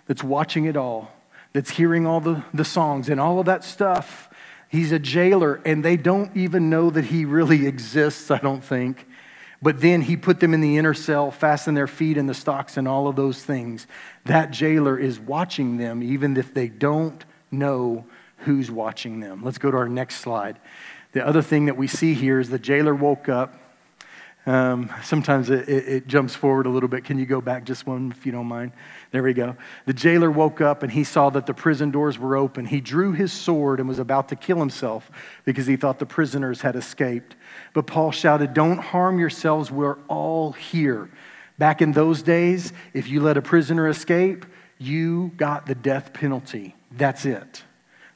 that's 0.07 0.23
watching 0.23 0.65
it 0.65 0.77
all, 0.77 1.11
that's 1.53 1.71
hearing 1.71 2.05
all 2.05 2.19
the, 2.19 2.43
the 2.53 2.65
songs 2.65 3.09
and 3.09 3.19
all 3.19 3.39
of 3.39 3.45
that 3.45 3.63
stuff. 3.63 4.29
He's 4.67 4.91
a 4.91 4.99
jailer, 4.99 5.61
and 5.65 5.83
they 5.83 5.97
don't 5.97 6.35
even 6.35 6.69
know 6.69 6.89
that 6.91 7.05
he 7.05 7.25
really 7.25 7.65
exists, 7.73 8.29
I 8.29 8.37
don't 8.37 8.63
think. 8.63 9.07
But 9.61 9.81
then 9.81 10.01
he 10.01 10.15
put 10.15 10.39
them 10.39 10.53
in 10.53 10.61
the 10.61 10.77
inner 10.77 10.93
cell, 10.93 11.31
fastened 11.31 11.75
their 11.75 11.87
feet 11.87 12.17
in 12.17 12.27
the 12.27 12.33
stocks, 12.33 12.77
and 12.77 12.87
all 12.87 13.07
of 13.07 13.15
those 13.15 13.43
things. 13.43 13.87
That 14.25 14.51
jailer 14.51 14.97
is 14.97 15.19
watching 15.19 15.77
them, 15.77 16.01
even 16.01 16.37
if 16.37 16.53
they 16.53 16.69
don't 16.69 17.23
know 17.51 18.05
who's 18.39 18.71
watching 18.71 19.19
them. 19.19 19.43
Let's 19.43 19.57
go 19.57 19.69
to 19.69 19.77
our 19.77 19.89
next 19.89 20.17
slide. 20.17 20.59
The 21.11 21.25
other 21.25 21.41
thing 21.41 21.65
that 21.65 21.75
we 21.75 21.87
see 21.87 22.13
here 22.13 22.39
is 22.39 22.49
the 22.49 22.59
jailer 22.59 22.95
woke 22.95 23.27
up 23.27 23.68
um, 24.45 24.89
sometimes 25.03 25.49
it, 25.49 25.67
it, 25.67 25.87
it, 25.87 26.07
jumps 26.07 26.33
forward 26.33 26.65
a 26.65 26.69
little 26.69 26.89
bit. 26.89 27.03
Can 27.03 27.19
you 27.19 27.25
go 27.25 27.41
back 27.41 27.65
just 27.65 27.85
one 27.85 28.11
if 28.11 28.25
you 28.25 28.31
don't 28.31 28.47
mind? 28.47 28.71
There 29.11 29.21
we 29.21 29.33
go. 29.33 29.55
The 29.85 29.93
jailer 29.93 30.31
woke 30.31 30.61
up 30.61 30.81
and 30.81 30.91
he 30.91 31.03
saw 31.03 31.29
that 31.31 31.45
the 31.45 31.53
prison 31.53 31.91
doors 31.91 32.17
were 32.17 32.35
open. 32.35 32.65
He 32.65 32.79
drew 32.79 33.11
his 33.11 33.33
sword 33.33 33.79
and 33.79 33.87
was 33.87 33.99
about 33.99 34.29
to 34.29 34.35
kill 34.35 34.57
himself 34.57 35.11
because 35.43 35.67
he 35.67 35.75
thought 35.75 35.99
the 35.99 36.05
prisoners 36.05 36.61
had 36.61 36.75
escaped. 36.75 37.35
But 37.73 37.85
Paul 37.85 38.11
shouted, 38.11 38.53
Don't 38.53 38.79
harm 38.79 39.19
yourselves. 39.19 39.69
We're 39.69 39.97
all 40.07 40.53
here. 40.53 41.11
Back 41.57 41.81
in 41.81 41.91
those 41.91 42.21
days, 42.21 42.71
if 42.93 43.09
you 43.09 43.19
let 43.19 43.35
a 43.35 43.41
prisoner 43.41 43.87
escape, 43.89 44.45
you 44.77 45.33
got 45.35 45.65
the 45.65 45.75
death 45.75 46.13
penalty. 46.13 46.75
That's 46.91 47.25
it. 47.25 47.63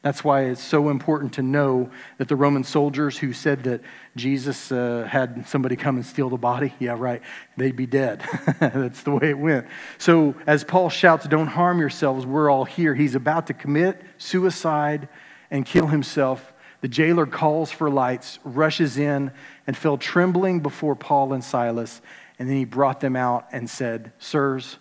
That's 0.04 0.22
why 0.22 0.42
it's 0.42 0.62
so 0.62 0.90
important 0.90 1.34
to 1.36 1.42
know 1.42 1.90
that 2.18 2.28
the 2.28 2.36
Roman 2.36 2.66
soldiers 2.66 3.18
who 3.18 3.32
said 3.32 3.64
that 3.64 3.80
Jesus 4.18 4.70
uh, 4.70 5.08
had 5.10 5.48
somebody 5.48 5.78
come 5.78 5.96
and 5.96 6.06
steal 6.06 6.30
the 6.30 6.38
body, 6.38 6.74
yeah, 6.78 6.96
right, 6.98 7.22
they'd 7.56 7.78
be 7.78 7.86
dead. 7.86 8.22
That's 8.60 9.04
the 9.04 9.12
way 9.12 9.30
it 9.30 9.38
went. 9.38 9.66
So, 9.98 10.36
as 10.46 10.66
Paul 10.66 10.90
shouts, 10.90 11.26
Don't 11.26 11.48
harm 11.48 11.80
yourselves, 11.80 12.26
we're 12.26 12.52
all 12.52 12.66
here. 12.66 12.94
He's 12.94 13.16
about 13.16 13.48
to 13.48 13.54
commit 13.54 14.02
suicide 14.18 15.08
and 15.50 15.66
kill 15.66 15.88
himself. 15.88 16.52
The 16.82 16.90
jailer 16.90 17.26
calls 17.26 17.72
for 17.72 17.90
lights, 17.90 18.40
rushes 18.44 18.98
in, 18.98 19.32
and 19.66 19.78
fell 19.78 19.98
trembling 19.98 20.60
before 20.60 20.98
Paul 20.98 21.32
and 21.32 21.42
Silas. 21.42 22.02
And 22.38 22.50
then 22.50 22.58
he 22.58 22.66
brought 22.66 23.00
them 23.00 23.16
out 23.16 23.48
and 23.54 23.70
said, 23.70 24.12
Sirs, 24.20 24.80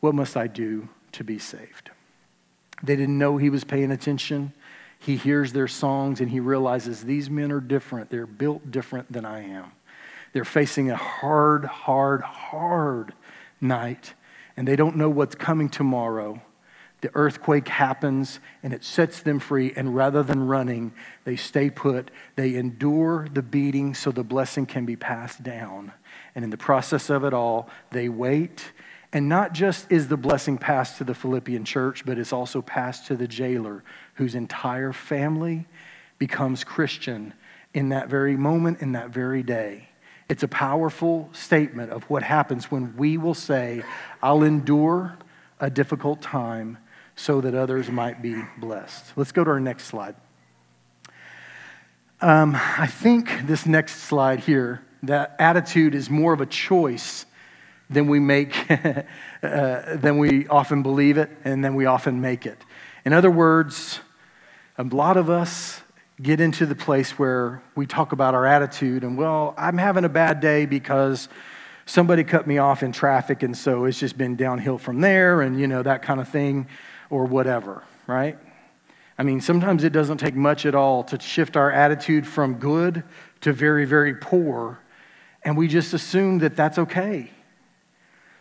what 0.00 0.16
must 0.16 0.36
I 0.36 0.48
do 0.48 0.88
to 1.12 1.22
be 1.22 1.38
saved? 1.38 1.90
They 2.82 2.96
didn't 2.96 3.18
know 3.18 3.36
he 3.36 3.50
was 3.50 3.64
paying 3.64 3.90
attention. 3.90 4.52
He 4.98 5.16
hears 5.16 5.52
their 5.52 5.68
songs 5.68 6.20
and 6.20 6.30
he 6.30 6.40
realizes 6.40 7.02
these 7.02 7.30
men 7.30 7.52
are 7.52 7.60
different. 7.60 8.10
They're 8.10 8.26
built 8.26 8.70
different 8.70 9.12
than 9.12 9.24
I 9.24 9.44
am. 9.44 9.72
They're 10.32 10.44
facing 10.44 10.90
a 10.90 10.96
hard, 10.96 11.64
hard, 11.64 12.22
hard 12.22 13.14
night, 13.60 14.14
and 14.56 14.66
they 14.66 14.76
don't 14.76 14.96
know 14.96 15.08
what's 15.08 15.34
coming 15.34 15.68
tomorrow. 15.68 16.40
The 17.00 17.10
earthquake 17.14 17.68
happens 17.68 18.40
and 18.62 18.72
it 18.72 18.82
sets 18.82 19.20
them 19.20 19.38
free, 19.38 19.72
and 19.76 19.94
rather 19.94 20.22
than 20.22 20.48
running, 20.48 20.92
they 21.24 21.36
stay 21.36 21.70
put. 21.70 22.10
They 22.34 22.56
endure 22.56 23.28
the 23.32 23.42
beating 23.42 23.94
so 23.94 24.10
the 24.10 24.24
blessing 24.24 24.66
can 24.66 24.84
be 24.84 24.96
passed 24.96 25.42
down. 25.42 25.92
And 26.34 26.44
in 26.44 26.50
the 26.50 26.56
process 26.56 27.08
of 27.08 27.24
it 27.24 27.32
all, 27.32 27.70
they 27.90 28.08
wait 28.08 28.72
and 29.12 29.28
not 29.28 29.52
just 29.52 29.90
is 29.90 30.08
the 30.08 30.16
blessing 30.16 30.58
passed 30.58 30.98
to 30.98 31.04
the 31.04 31.14
Philippian 31.14 31.64
church, 31.64 32.04
but 32.04 32.18
it's 32.18 32.32
also 32.32 32.60
passed 32.60 33.06
to 33.06 33.16
the 33.16 33.26
jailer, 33.26 33.82
whose 34.14 34.34
entire 34.34 34.92
family 34.92 35.66
becomes 36.18 36.64
Christian 36.64 37.32
in 37.72 37.88
that 37.90 38.08
very 38.08 38.36
moment, 38.36 38.80
in 38.80 38.92
that 38.92 39.10
very 39.10 39.42
day. 39.42 39.88
It's 40.28 40.42
a 40.42 40.48
powerful 40.48 41.30
statement 41.32 41.90
of 41.90 42.04
what 42.10 42.22
happens 42.22 42.70
when 42.70 42.96
we 42.96 43.16
will 43.16 43.34
say, 43.34 43.82
I'll 44.22 44.42
endure 44.42 45.16
a 45.58 45.70
difficult 45.70 46.20
time 46.20 46.78
so 47.16 47.40
that 47.40 47.54
others 47.54 47.90
might 47.90 48.20
be 48.20 48.36
blessed. 48.58 49.12
Let's 49.16 49.32
go 49.32 49.42
to 49.42 49.50
our 49.50 49.60
next 49.60 49.84
slide. 49.84 50.14
Um, 52.20 52.56
I 52.56 52.86
think 52.86 53.46
this 53.46 53.64
next 53.64 54.02
slide 54.02 54.40
here, 54.40 54.82
that 55.02 55.36
attitude 55.38 55.94
is 55.94 56.10
more 56.10 56.32
of 56.32 56.40
a 56.40 56.46
choice 56.46 57.24
then 57.90 58.06
we 58.06 58.20
make, 58.20 58.70
uh, 58.70 59.04
then 59.42 60.18
we 60.18 60.46
often 60.48 60.82
believe 60.82 61.18
it, 61.18 61.30
and 61.44 61.64
then 61.64 61.74
we 61.74 61.86
often 61.86 62.20
make 62.20 62.46
it. 62.46 62.58
In 63.04 63.12
other 63.12 63.30
words, 63.30 64.00
a 64.76 64.84
lot 64.84 65.16
of 65.16 65.30
us 65.30 65.80
get 66.20 66.40
into 66.40 66.66
the 66.66 66.74
place 66.74 67.18
where 67.18 67.62
we 67.74 67.86
talk 67.86 68.12
about 68.12 68.34
our 68.34 68.44
attitude, 68.44 69.04
and 69.04 69.16
well, 69.16 69.54
I'm 69.56 69.78
having 69.78 70.04
a 70.04 70.08
bad 70.08 70.40
day 70.40 70.66
because 70.66 71.28
somebody 71.86 72.24
cut 72.24 72.46
me 72.46 72.58
off 72.58 72.82
in 72.82 72.92
traffic, 72.92 73.42
and 73.42 73.56
so 73.56 73.84
it's 73.86 73.98
just 73.98 74.18
been 74.18 74.36
downhill 74.36 74.78
from 74.78 75.00
there, 75.00 75.40
and 75.40 75.58
you 75.58 75.66
know, 75.66 75.82
that 75.82 76.02
kind 76.02 76.20
of 76.20 76.28
thing, 76.28 76.66
or 77.08 77.24
whatever, 77.24 77.82
right? 78.06 78.38
I 79.16 79.22
mean, 79.22 79.40
sometimes 79.40 79.82
it 79.82 79.92
doesn't 79.92 80.18
take 80.18 80.34
much 80.34 80.66
at 80.66 80.74
all 80.74 81.02
to 81.04 81.18
shift 81.18 81.56
our 81.56 81.72
attitude 81.72 82.26
from 82.26 82.54
good 82.54 83.02
to 83.40 83.52
very, 83.52 83.84
very 83.84 84.14
poor, 84.14 84.78
and 85.42 85.56
we 85.56 85.66
just 85.66 85.94
assume 85.94 86.38
that 86.40 86.54
that's 86.54 86.78
okay. 86.78 87.30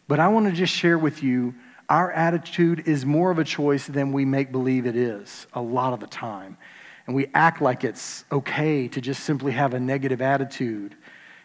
But 0.08 0.20
I 0.20 0.28
want 0.30 0.48
to 0.48 0.52
just 0.52 0.74
share 0.74 0.98
with 0.98 1.22
you 1.22 1.56
our 1.89 2.12
attitude 2.12 2.88
is 2.88 3.06
more 3.06 3.32
of 3.32 3.39
a 3.39 3.43
choice 3.43 3.88
than 3.88 4.12
we 4.12 4.26
make 4.26 4.52
believe 4.52 4.86
it 4.86 4.96
is 4.96 5.48
a 5.54 5.62
lot 5.62 5.93
of 5.93 6.00
the 6.00 6.08
time. 6.08 6.58
And 7.06 7.15
we 7.15 7.28
act 7.34 7.62
like 7.62 7.86
it's 7.86 8.26
okay 8.32 8.89
to 8.89 9.00
just 9.00 9.24
simply 9.24 9.54
have 9.54 9.74
a 9.74 9.80
negative 9.80 10.22
attitude 10.22 10.96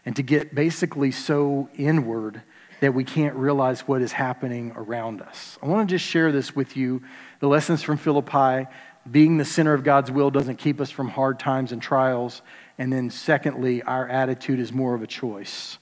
and 0.05 0.17
to 0.17 0.23
get 0.23 0.55
basically 0.55 1.13
so 1.13 1.69
inward 1.75 2.43
that 2.81 2.93
we 2.93 3.05
can't 3.05 3.37
realize 3.37 3.83
what 3.83 4.03
is 4.03 4.11
happening 4.11 4.73
around 4.75 5.23
us. 5.23 5.57
I 5.63 5.67
want 5.67 5.89
to 5.89 5.95
just 5.95 6.05
share 6.05 6.33
this 6.33 6.57
with 6.57 6.77
you. 6.77 7.03
The 7.39 7.47
lessons 7.47 7.83
from 7.85 7.97
Philippi 7.97 8.69
being 9.09 9.37
the 9.37 9.45
center 9.45 9.73
of 9.73 9.85
God's 9.85 10.11
will 10.11 10.31
doesn't 10.31 10.57
keep 10.57 10.81
us 10.81 10.91
from 10.91 11.09
hard 11.09 11.39
times 11.39 11.71
and 11.71 11.81
trials. 11.81 12.43
And 12.79 12.93
then, 12.93 13.11
secondly, 13.11 13.83
our 13.83 14.09
attitude 14.09 14.59
is 14.59 14.73
more 14.73 14.95
of 14.95 15.03
a 15.03 15.07
choice. 15.07 15.79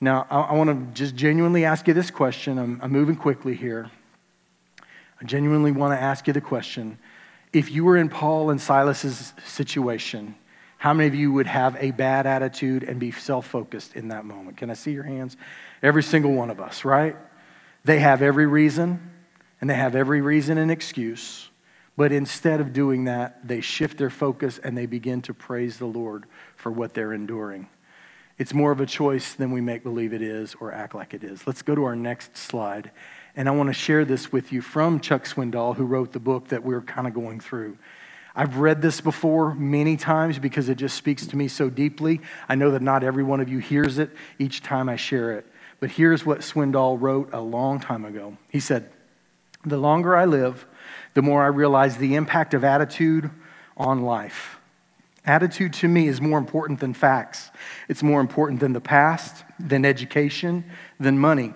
Now, 0.00 0.26
I, 0.30 0.40
I 0.40 0.52
want 0.54 0.70
to 0.70 0.94
just 0.94 1.14
genuinely 1.14 1.64
ask 1.64 1.88
you 1.88 1.94
this 1.94 2.10
question. 2.10 2.58
I'm, 2.58 2.80
I'm 2.82 2.92
moving 2.92 3.16
quickly 3.16 3.54
here. 3.54 3.90
I 5.20 5.24
genuinely 5.24 5.72
want 5.72 5.98
to 5.98 6.02
ask 6.02 6.26
you 6.26 6.32
the 6.32 6.40
question. 6.40 6.98
If 7.52 7.70
you 7.70 7.84
were 7.84 7.96
in 7.96 8.08
Paul 8.08 8.50
and 8.50 8.60
Silas's 8.60 9.32
situation, 9.44 10.34
how 10.76 10.94
many 10.94 11.08
of 11.08 11.14
you 11.14 11.32
would 11.32 11.48
have 11.48 11.76
a 11.80 11.90
bad 11.90 12.26
attitude 12.26 12.84
and 12.84 13.00
be 13.00 13.10
self 13.10 13.46
focused 13.46 13.96
in 13.96 14.08
that 14.08 14.24
moment? 14.24 14.56
Can 14.56 14.70
I 14.70 14.74
see 14.74 14.92
your 14.92 15.02
hands? 15.02 15.36
Every 15.82 16.02
single 16.02 16.32
one 16.32 16.50
of 16.50 16.60
us, 16.60 16.84
right? 16.84 17.16
They 17.84 17.98
have 17.98 18.22
every 18.22 18.46
reason, 18.46 19.10
and 19.60 19.68
they 19.68 19.74
have 19.74 19.96
every 19.96 20.20
reason 20.20 20.58
and 20.58 20.70
excuse. 20.70 21.48
But 21.96 22.12
instead 22.12 22.60
of 22.60 22.72
doing 22.72 23.04
that, 23.04 23.48
they 23.48 23.60
shift 23.60 23.98
their 23.98 24.10
focus 24.10 24.58
and 24.58 24.78
they 24.78 24.86
begin 24.86 25.20
to 25.22 25.34
praise 25.34 25.78
the 25.78 25.86
Lord 25.86 26.26
for 26.54 26.70
what 26.70 26.94
they're 26.94 27.12
enduring. 27.12 27.68
It's 28.38 28.54
more 28.54 28.70
of 28.70 28.80
a 28.80 28.86
choice 28.86 29.34
than 29.34 29.50
we 29.50 29.60
make 29.60 29.82
believe 29.82 30.12
it 30.12 30.22
is 30.22 30.54
or 30.60 30.72
act 30.72 30.94
like 30.94 31.12
it 31.12 31.24
is. 31.24 31.46
Let's 31.46 31.62
go 31.62 31.74
to 31.74 31.84
our 31.84 31.96
next 31.96 32.36
slide. 32.36 32.92
And 33.34 33.48
I 33.48 33.52
want 33.52 33.68
to 33.68 33.72
share 33.72 34.04
this 34.04 34.30
with 34.32 34.52
you 34.52 34.60
from 34.62 35.00
Chuck 35.00 35.24
Swindoll, 35.24 35.76
who 35.76 35.84
wrote 35.84 36.12
the 36.12 36.20
book 36.20 36.48
that 36.48 36.62
we're 36.62 36.80
kind 36.80 37.06
of 37.08 37.14
going 37.14 37.40
through. 37.40 37.78
I've 38.36 38.58
read 38.58 38.80
this 38.80 39.00
before 39.00 39.54
many 39.54 39.96
times 39.96 40.38
because 40.38 40.68
it 40.68 40.76
just 40.76 40.96
speaks 40.96 41.26
to 41.26 41.36
me 41.36 41.48
so 41.48 41.68
deeply. 41.68 42.20
I 42.48 42.54
know 42.54 42.70
that 42.70 42.82
not 42.82 43.02
every 43.02 43.24
one 43.24 43.40
of 43.40 43.48
you 43.48 43.58
hears 43.58 43.98
it 43.98 44.10
each 44.38 44.62
time 44.62 44.88
I 44.88 44.94
share 44.94 45.32
it. 45.32 45.46
But 45.80 45.90
here's 45.90 46.24
what 46.24 46.40
Swindoll 46.40 47.00
wrote 47.00 47.30
a 47.32 47.40
long 47.40 47.80
time 47.80 48.04
ago. 48.04 48.36
He 48.50 48.60
said, 48.60 48.90
The 49.64 49.78
longer 49.78 50.16
I 50.16 50.24
live, 50.24 50.66
the 51.14 51.22
more 51.22 51.42
I 51.42 51.48
realize 51.48 51.96
the 51.96 52.14
impact 52.14 52.54
of 52.54 52.62
attitude 52.62 53.30
on 53.76 54.02
life. 54.02 54.57
Attitude 55.28 55.74
to 55.74 55.88
me 55.88 56.08
is 56.08 56.22
more 56.22 56.38
important 56.38 56.80
than 56.80 56.94
facts. 56.94 57.50
It's 57.86 58.02
more 58.02 58.22
important 58.22 58.60
than 58.60 58.72
the 58.72 58.80
past, 58.80 59.44
than 59.60 59.84
education, 59.84 60.64
than 60.98 61.18
money, 61.18 61.52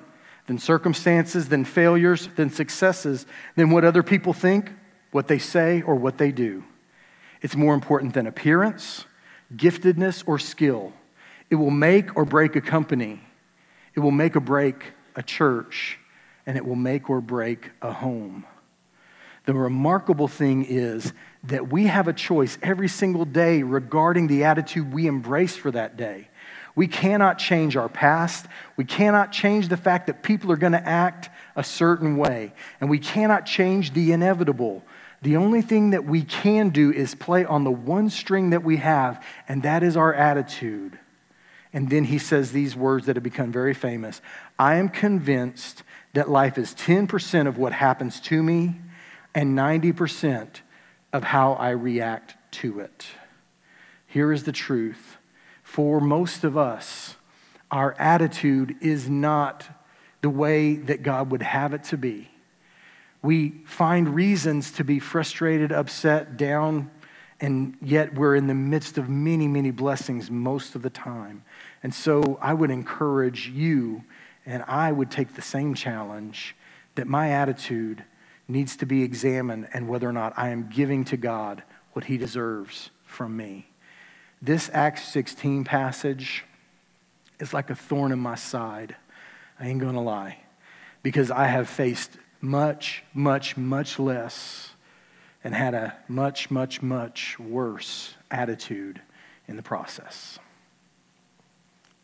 than 0.47 0.59
circumstances, 0.59 1.49
than 1.49 1.65
failures, 1.65 2.29
than 2.37 2.51
successes, 2.51 3.25
than 3.57 3.71
what 3.71 3.83
other 3.83 4.03
people 4.03 4.35
think, 4.35 4.71
what 5.11 5.27
they 5.27 5.39
say, 5.39 5.81
or 5.81 5.95
what 5.95 6.19
they 6.19 6.31
do. 6.33 6.63
It's 7.41 7.57
more 7.57 7.73
important 7.73 8.13
than 8.13 8.27
appearance, 8.27 9.07
giftedness, 9.57 10.23
or 10.27 10.39
skill. 10.39 10.93
It 11.49 11.55
will 11.55 11.71
make 11.71 12.15
or 12.15 12.27
break 12.27 12.57
a 12.57 12.61
company. 12.61 13.23
It 13.95 14.01
will 14.01 14.11
make 14.11 14.37
or 14.37 14.41
break 14.41 14.93
a 15.17 15.23
church, 15.23 15.99
and 16.45 16.59
it 16.59 16.67
will 16.67 16.77
make 16.77 17.09
or 17.09 17.23
break 17.23 17.71
a 17.81 17.91
home. 17.91 18.45
The 19.45 19.55
remarkable 19.55 20.29
thing 20.29 20.65
is 20.65 21.13
that 21.45 21.69
we 21.69 21.87
have 21.87 22.07
a 22.07 22.13
choice 22.13 22.59
every 22.63 22.89
single 22.89 23.25
day 23.25 23.63
regarding 23.63 24.29
the 24.29 24.45
attitude 24.45 24.93
we 24.93 25.07
embrace 25.07 25.57
for 25.57 25.71
that 25.73 25.97
day. 25.97 26.29
We 26.75 26.87
cannot 26.87 27.39
change 27.39 27.77
our 27.77 27.89
past. 27.89 28.47
We 28.77 28.85
cannot 28.85 29.33
change 29.33 29.69
the 29.69 29.77
fact 29.77 30.07
that 30.07 30.23
people 30.23 30.51
are 30.53 30.57
going 30.57 30.73
to 30.73 30.89
act 30.89 31.29
a 31.55 31.65
certain 31.65 32.17
way. 32.17 32.55
And 32.81 32.89
we 32.89 32.99
cannot 32.99 33.45
change 33.45 33.93
the 33.93 34.13
inevitable. 34.13 34.83
The 35.21 35.37
only 35.37 35.61
thing 35.61 35.91
that 35.91 36.05
we 36.05 36.23
can 36.23 36.71
do 36.71 36.91
is 36.91 37.15
play 37.15 37.45
on 37.45 37.65
the 37.65 37.71
one 37.71 38.11
string 38.11 38.51
that 38.51 38.65
we 38.65 38.79
have, 38.79 39.25
and 39.49 39.63
that 39.65 39.83
is 39.83 39.97
our 39.97 40.15
attitude. 40.15 40.99
And 41.73 41.91
then 41.91 42.05
he 42.05 42.19
says 42.19 42.53
these 42.53 42.75
words 42.75 43.07
that 43.07 43.17
have 43.17 43.23
become 43.23 43.53
very 43.53 43.75
famous 43.75 44.21
I 44.59 44.77
am 44.77 44.89
convinced 44.89 45.83
that 46.13 46.29
life 46.29 46.59
is 46.59 46.75
10% 46.75 47.47
of 47.47 47.57
what 47.57 47.73
happens 47.73 48.21
to 48.21 48.43
me 48.43 48.77
and 49.35 49.57
90% 49.57 50.61
of 51.13 51.25
how 51.25 51.55
I 51.55 51.71
react 51.71 52.37
to 52.53 52.81
it. 52.81 53.07
Here 54.07 54.33
is 54.33 54.45
the 54.45 54.53
truth 54.53 55.19
for 55.73 56.03
most 56.03 56.45
of 56.45 56.59
us, 56.59 57.17
our 57.71 57.95
attitude 57.99 58.77
is 58.83 59.09
not 59.09 59.67
the 60.21 60.29
way 60.29 60.75
that 60.75 61.03
God 61.03 61.31
would 61.31 61.41
have 61.41 61.73
it 61.73 61.85
to 61.85 61.97
be. 61.97 62.31
We 63.23 63.63
find 63.65 64.15
reasons 64.15 64.73
to 64.73 64.85
be 64.85 64.99
frustrated, 64.99 65.73
upset, 65.73 66.37
down, 66.37 66.91
and 67.41 67.75
yet 67.81 68.15
we're 68.15 68.37
in 68.37 68.49
the 68.49 68.55
midst 68.55 68.99
of 68.99 69.09
many, 69.09 69.49
many 69.49 69.71
blessings 69.71 70.31
most 70.31 70.75
of 70.75 70.83
the 70.83 70.91
time. 70.91 71.43
And 71.83 71.95
so 71.95 72.39
I 72.43 72.53
would 72.53 72.71
encourage 72.71 73.49
you, 73.49 74.05
and 74.45 74.63
I 74.69 74.93
would 74.93 75.11
take 75.11 75.37
the 75.37 75.41
same 75.41 75.73
challenge 75.73 76.55
that 76.97 77.07
my 77.07 77.31
attitude 77.31 78.05
needs 78.49 78.77
to 78.77 78.87
be 78.87 79.03
examined 79.03 79.69
and 79.73 79.89
whether 79.89 80.09
or 80.09 80.13
not 80.13 80.33
I 80.37 80.51
am 80.51 80.69
giving 80.69 81.05
to 81.07 81.17
God 81.17 81.63
what 81.93 82.05
he 82.07 82.17
deserves 82.17 82.91
from 83.05 83.37
me. 83.37 83.69
This 84.41 84.71
Acts 84.73 85.07
16 85.09 85.65
passage 85.65 86.45
is 87.39 87.55
like 87.55 87.71
a 87.71 87.75
thorn 87.75 88.13
in 88.13 88.19
my 88.19 88.35
side. 88.35 88.97
I 89.59 89.69
ain't 89.69 89.81
going 89.81 89.95
to 89.95 90.01
lie. 90.01 90.39
Because 91.03 91.31
I 91.31 91.47
have 91.47 91.69
faced 91.69 92.19
much, 92.41 93.05
much, 93.15 93.57
much 93.57 93.99
less 93.99 94.71
and 95.45 95.55
had 95.55 95.75
a 95.75 95.97
much, 96.09 96.51
much, 96.51 96.83
much 96.83 97.39
worse 97.39 98.15
attitude 98.31 99.01
in 99.49 99.57
the 99.57 99.63
process. 99.63 100.39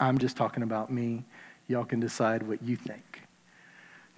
I'm 0.00 0.18
just 0.18 0.36
talking 0.36 0.62
about 0.62 0.92
me. 0.92 1.24
Y'all 1.66 1.84
can 1.84 2.00
decide 2.00 2.42
what 2.42 2.62
you 2.62 2.76
think. 2.76 3.22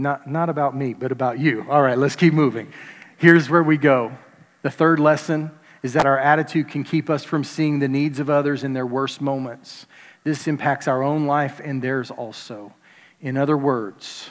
Not, 0.00 0.26
not 0.26 0.48
about 0.48 0.74
me, 0.74 0.94
but 0.94 1.12
about 1.12 1.38
you. 1.38 1.66
All 1.68 1.82
right, 1.82 1.98
let's 1.98 2.16
keep 2.16 2.32
moving. 2.32 2.72
Here's 3.18 3.50
where 3.50 3.62
we 3.62 3.76
go. 3.76 4.16
The 4.62 4.70
third 4.70 4.98
lesson 4.98 5.50
is 5.82 5.92
that 5.92 6.06
our 6.06 6.18
attitude 6.18 6.68
can 6.68 6.84
keep 6.84 7.10
us 7.10 7.22
from 7.22 7.44
seeing 7.44 7.80
the 7.80 7.88
needs 7.88 8.18
of 8.18 8.30
others 8.30 8.64
in 8.64 8.72
their 8.72 8.86
worst 8.86 9.20
moments. 9.20 9.86
This 10.24 10.48
impacts 10.48 10.88
our 10.88 11.02
own 11.02 11.26
life 11.26 11.60
and 11.62 11.82
theirs 11.82 12.10
also. 12.10 12.72
In 13.20 13.36
other 13.36 13.58
words, 13.58 14.30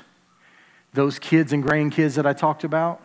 those 0.93 1.20
kids 1.20 1.53
and 1.53 1.63
grandkids 1.63 2.15
that 2.15 2.26
I 2.26 2.34
talked 2.34 2.63
about, 2.63 3.03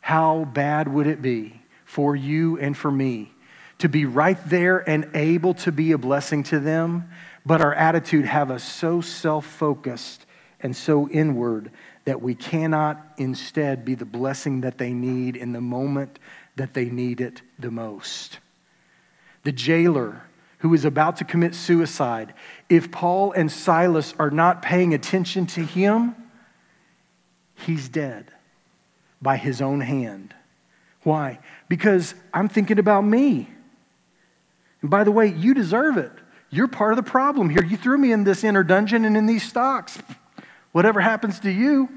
how 0.00 0.44
bad 0.46 0.88
would 0.88 1.06
it 1.06 1.20
be 1.20 1.60
for 1.84 2.16
you 2.16 2.58
and 2.58 2.74
for 2.74 2.90
me 2.90 3.32
to 3.80 3.88
be 3.90 4.06
right 4.06 4.38
there 4.48 4.78
and 4.88 5.10
able 5.12 5.52
to 5.54 5.72
be 5.72 5.92
a 5.92 5.98
blessing 5.98 6.42
to 6.44 6.58
them, 6.58 7.10
but 7.44 7.60
our 7.60 7.74
attitude 7.74 8.24
have 8.24 8.50
us 8.50 8.64
so 8.64 9.02
self 9.02 9.44
focused 9.44 10.24
and 10.62 10.74
so 10.74 11.08
inward 11.08 11.70
that 12.04 12.20
we 12.20 12.34
cannot 12.34 13.00
instead 13.16 13.84
be 13.84 13.94
the 13.94 14.04
blessing 14.04 14.62
that 14.62 14.78
they 14.78 14.92
need 14.92 15.36
in 15.36 15.52
the 15.52 15.60
moment 15.60 16.18
that 16.56 16.74
they 16.74 16.86
need 16.86 17.20
it 17.20 17.42
the 17.58 17.70
most. 17.70 18.38
The 19.44 19.52
jailer 19.52 20.22
who 20.58 20.74
is 20.74 20.84
about 20.84 21.16
to 21.16 21.24
commit 21.24 21.54
suicide, 21.54 22.34
if 22.68 22.90
Paul 22.90 23.32
and 23.32 23.50
Silas 23.50 24.14
are 24.18 24.30
not 24.30 24.60
paying 24.60 24.92
attention 24.92 25.46
to 25.46 25.64
him, 25.64 26.14
he's 27.54 27.88
dead 27.88 28.30
by 29.22 29.36
his 29.36 29.62
own 29.62 29.80
hand. 29.80 30.34
Why? 31.02 31.38
Because 31.68 32.14
I'm 32.34 32.48
thinking 32.48 32.78
about 32.78 33.02
me. 33.02 33.48
And 34.82 34.90
by 34.90 35.04
the 35.04 35.12
way, 35.12 35.28
you 35.28 35.54
deserve 35.54 35.96
it. 35.96 36.12
You're 36.50 36.68
part 36.68 36.92
of 36.92 36.96
the 36.96 37.10
problem 37.10 37.48
here. 37.48 37.64
You 37.64 37.76
threw 37.76 37.96
me 37.96 38.12
in 38.12 38.24
this 38.24 38.44
inner 38.44 38.64
dungeon 38.64 39.04
and 39.04 39.16
in 39.16 39.26
these 39.26 39.48
stocks. 39.48 39.98
Whatever 40.72 41.00
happens 41.00 41.40
to 41.40 41.50
you, 41.50 41.88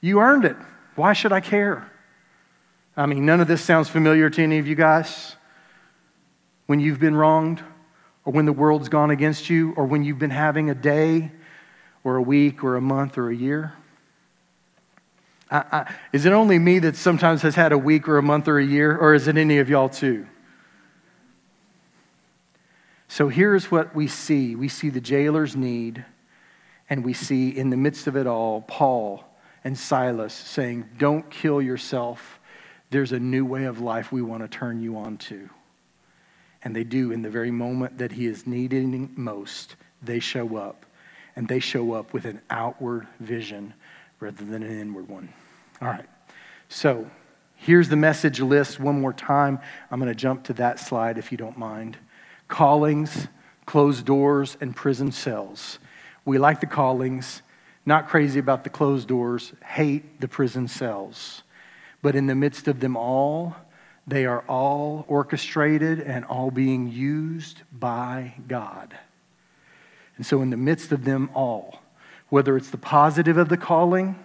you 0.00 0.20
earned 0.20 0.44
it. 0.44 0.56
Why 0.94 1.12
should 1.12 1.32
I 1.32 1.40
care? 1.40 1.90
I 2.96 3.06
mean, 3.06 3.24
none 3.24 3.40
of 3.40 3.48
this 3.48 3.62
sounds 3.62 3.88
familiar 3.88 4.28
to 4.28 4.42
any 4.42 4.58
of 4.58 4.66
you 4.66 4.74
guys. 4.74 5.36
When 6.66 6.80
you've 6.80 7.00
been 7.00 7.14
wronged, 7.14 7.62
or 8.24 8.32
when 8.32 8.44
the 8.44 8.52
world's 8.52 8.88
gone 8.88 9.10
against 9.10 9.48
you, 9.48 9.72
or 9.76 9.86
when 9.86 10.04
you've 10.04 10.18
been 10.18 10.30
having 10.30 10.70
a 10.70 10.74
day, 10.74 11.32
or 12.04 12.16
a 12.16 12.22
week, 12.22 12.62
or 12.62 12.76
a 12.76 12.80
month, 12.80 13.18
or 13.18 13.30
a 13.30 13.34
year. 13.34 13.72
I, 15.50 15.64
I, 15.72 15.94
is 16.12 16.26
it 16.26 16.32
only 16.32 16.58
me 16.58 16.78
that 16.80 16.96
sometimes 16.96 17.42
has 17.42 17.54
had 17.54 17.72
a 17.72 17.78
week, 17.78 18.08
or 18.08 18.18
a 18.18 18.22
month, 18.22 18.48
or 18.48 18.58
a 18.58 18.64
year, 18.64 18.96
or 18.96 19.14
is 19.14 19.26
it 19.28 19.36
any 19.36 19.58
of 19.58 19.68
y'all 19.68 19.88
too? 19.88 20.26
So 23.08 23.28
here's 23.28 23.70
what 23.70 23.94
we 23.94 24.06
see 24.06 24.54
we 24.54 24.68
see 24.68 24.88
the 24.88 25.00
jailer's 25.00 25.56
need 25.56 26.04
and 26.90 27.04
we 27.04 27.12
see 27.12 27.48
in 27.48 27.70
the 27.70 27.76
midst 27.76 28.08
of 28.08 28.16
it 28.16 28.26
all, 28.26 28.62
Paul 28.62 29.24
and 29.62 29.78
Silas 29.78 30.34
saying, 30.34 30.88
Don't 30.98 31.30
kill 31.30 31.62
yourself. 31.62 32.40
There's 32.90 33.12
a 33.12 33.20
new 33.20 33.44
way 33.44 33.64
of 33.64 33.80
life 33.80 34.10
we 34.10 34.20
want 34.20 34.42
to 34.42 34.48
turn 34.48 34.82
you 34.82 34.98
on 34.98 35.16
to. 35.18 35.48
And 36.62 36.74
they 36.74 36.82
do 36.82 37.12
in 37.12 37.22
the 37.22 37.30
very 37.30 37.52
moment 37.52 37.98
that 37.98 38.12
he 38.12 38.26
is 38.26 38.46
needing 38.46 39.12
most, 39.14 39.76
they 40.02 40.18
show 40.18 40.56
up. 40.56 40.84
And 41.36 41.46
they 41.46 41.60
show 41.60 41.92
up 41.92 42.12
with 42.12 42.24
an 42.24 42.40
outward 42.50 43.06
vision 43.20 43.72
rather 44.18 44.44
than 44.44 44.64
an 44.64 44.80
inward 44.80 45.08
one. 45.08 45.32
All 45.80 45.88
right. 45.88 46.06
So 46.68 47.08
here's 47.54 47.88
the 47.88 47.96
message 47.96 48.40
list 48.40 48.80
one 48.80 49.00
more 49.00 49.12
time. 49.12 49.60
I'm 49.90 50.00
going 50.00 50.12
to 50.12 50.14
jump 50.14 50.44
to 50.44 50.52
that 50.54 50.80
slide 50.80 51.18
if 51.18 51.30
you 51.30 51.38
don't 51.38 51.56
mind. 51.56 51.96
Callings, 52.48 53.28
closed 53.64 54.04
doors, 54.04 54.56
and 54.60 54.74
prison 54.74 55.12
cells. 55.12 55.78
We 56.24 56.38
like 56.38 56.60
the 56.60 56.66
callings, 56.66 57.42
not 57.86 58.08
crazy 58.08 58.38
about 58.38 58.64
the 58.64 58.70
closed 58.70 59.08
doors, 59.08 59.52
hate 59.64 60.20
the 60.20 60.28
prison 60.28 60.68
cells. 60.68 61.42
But 62.02 62.14
in 62.14 62.26
the 62.26 62.34
midst 62.34 62.68
of 62.68 62.80
them 62.80 62.96
all, 62.96 63.56
they 64.06 64.26
are 64.26 64.44
all 64.48 65.04
orchestrated 65.08 66.00
and 66.00 66.24
all 66.24 66.50
being 66.50 66.88
used 66.88 67.62
by 67.72 68.34
God. 68.48 68.96
And 70.16 70.26
so, 70.26 70.42
in 70.42 70.50
the 70.50 70.56
midst 70.56 70.92
of 70.92 71.04
them 71.04 71.30
all, 71.34 71.80
whether 72.28 72.56
it's 72.56 72.70
the 72.70 72.78
positive 72.78 73.36
of 73.36 73.48
the 73.48 73.56
calling, 73.56 74.18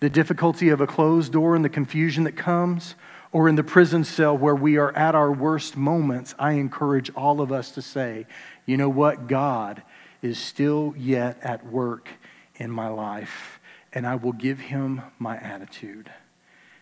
the 0.00 0.10
difficulty 0.10 0.68
of 0.68 0.80
a 0.80 0.86
closed 0.86 1.32
door 1.32 1.56
and 1.56 1.64
the 1.64 1.68
confusion 1.68 2.24
that 2.24 2.36
comes, 2.36 2.94
or 3.32 3.48
in 3.48 3.56
the 3.56 3.64
prison 3.64 4.04
cell 4.04 4.36
where 4.36 4.54
we 4.54 4.76
are 4.76 4.94
at 4.96 5.14
our 5.14 5.32
worst 5.32 5.76
moments, 5.76 6.34
I 6.38 6.52
encourage 6.52 7.10
all 7.14 7.40
of 7.40 7.50
us 7.52 7.72
to 7.72 7.82
say, 7.82 8.26
you 8.66 8.76
know 8.76 8.88
what? 8.88 9.26
God 9.26 9.82
is 10.22 10.38
still 10.38 10.94
yet 10.96 11.38
at 11.42 11.66
work 11.66 12.08
in 12.56 12.70
my 12.70 12.88
life, 12.88 13.60
and 13.92 14.06
I 14.06 14.14
will 14.16 14.32
give 14.32 14.58
him 14.58 15.02
my 15.18 15.36
attitude, 15.36 16.10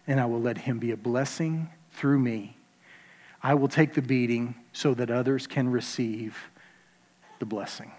and 0.07 0.21
I 0.21 0.27
will 0.27 0.41
let 0.41 0.59
him 0.59 0.79
be 0.79 0.91
a 0.91 0.97
blessing 0.97 1.71
through 1.93 2.19
me. 2.19 2.57
I 3.43 3.55
will 3.55 3.69
take 3.69 3.95
the 3.95 4.03
beating 4.03 4.55
so 4.73 4.95
that 4.95 5.11
others 5.11 5.47
can 5.47 5.71
receive 5.71 6.39
the 7.39 7.47
blessing. 7.47 7.93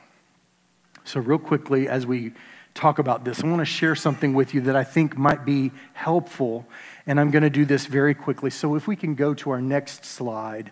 So, 1.03 1.19
real 1.19 1.37
quickly, 1.37 1.87
as 1.87 2.07
we 2.07 2.33
talk 2.73 2.97
about 2.97 3.23
this, 3.23 3.43
I 3.43 3.47
want 3.47 3.59
to 3.59 3.65
share 3.65 3.95
something 3.95 4.33
with 4.33 4.53
you 4.53 4.61
that 4.61 4.75
I 4.75 4.83
think 4.83 5.17
might 5.17 5.45
be 5.45 5.71
helpful, 5.93 6.65
and 7.05 7.19
I'm 7.19 7.29
going 7.29 7.43
to 7.43 7.49
do 7.49 7.63
this 7.63 7.85
very 7.85 8.15
quickly. 8.15 8.49
So, 8.49 8.75
if 8.75 8.87
we 8.87 8.95
can 8.95 9.13
go 9.13 9.33
to 9.35 9.51
our 9.51 9.61
next 9.61 10.03
slide. 10.03 10.71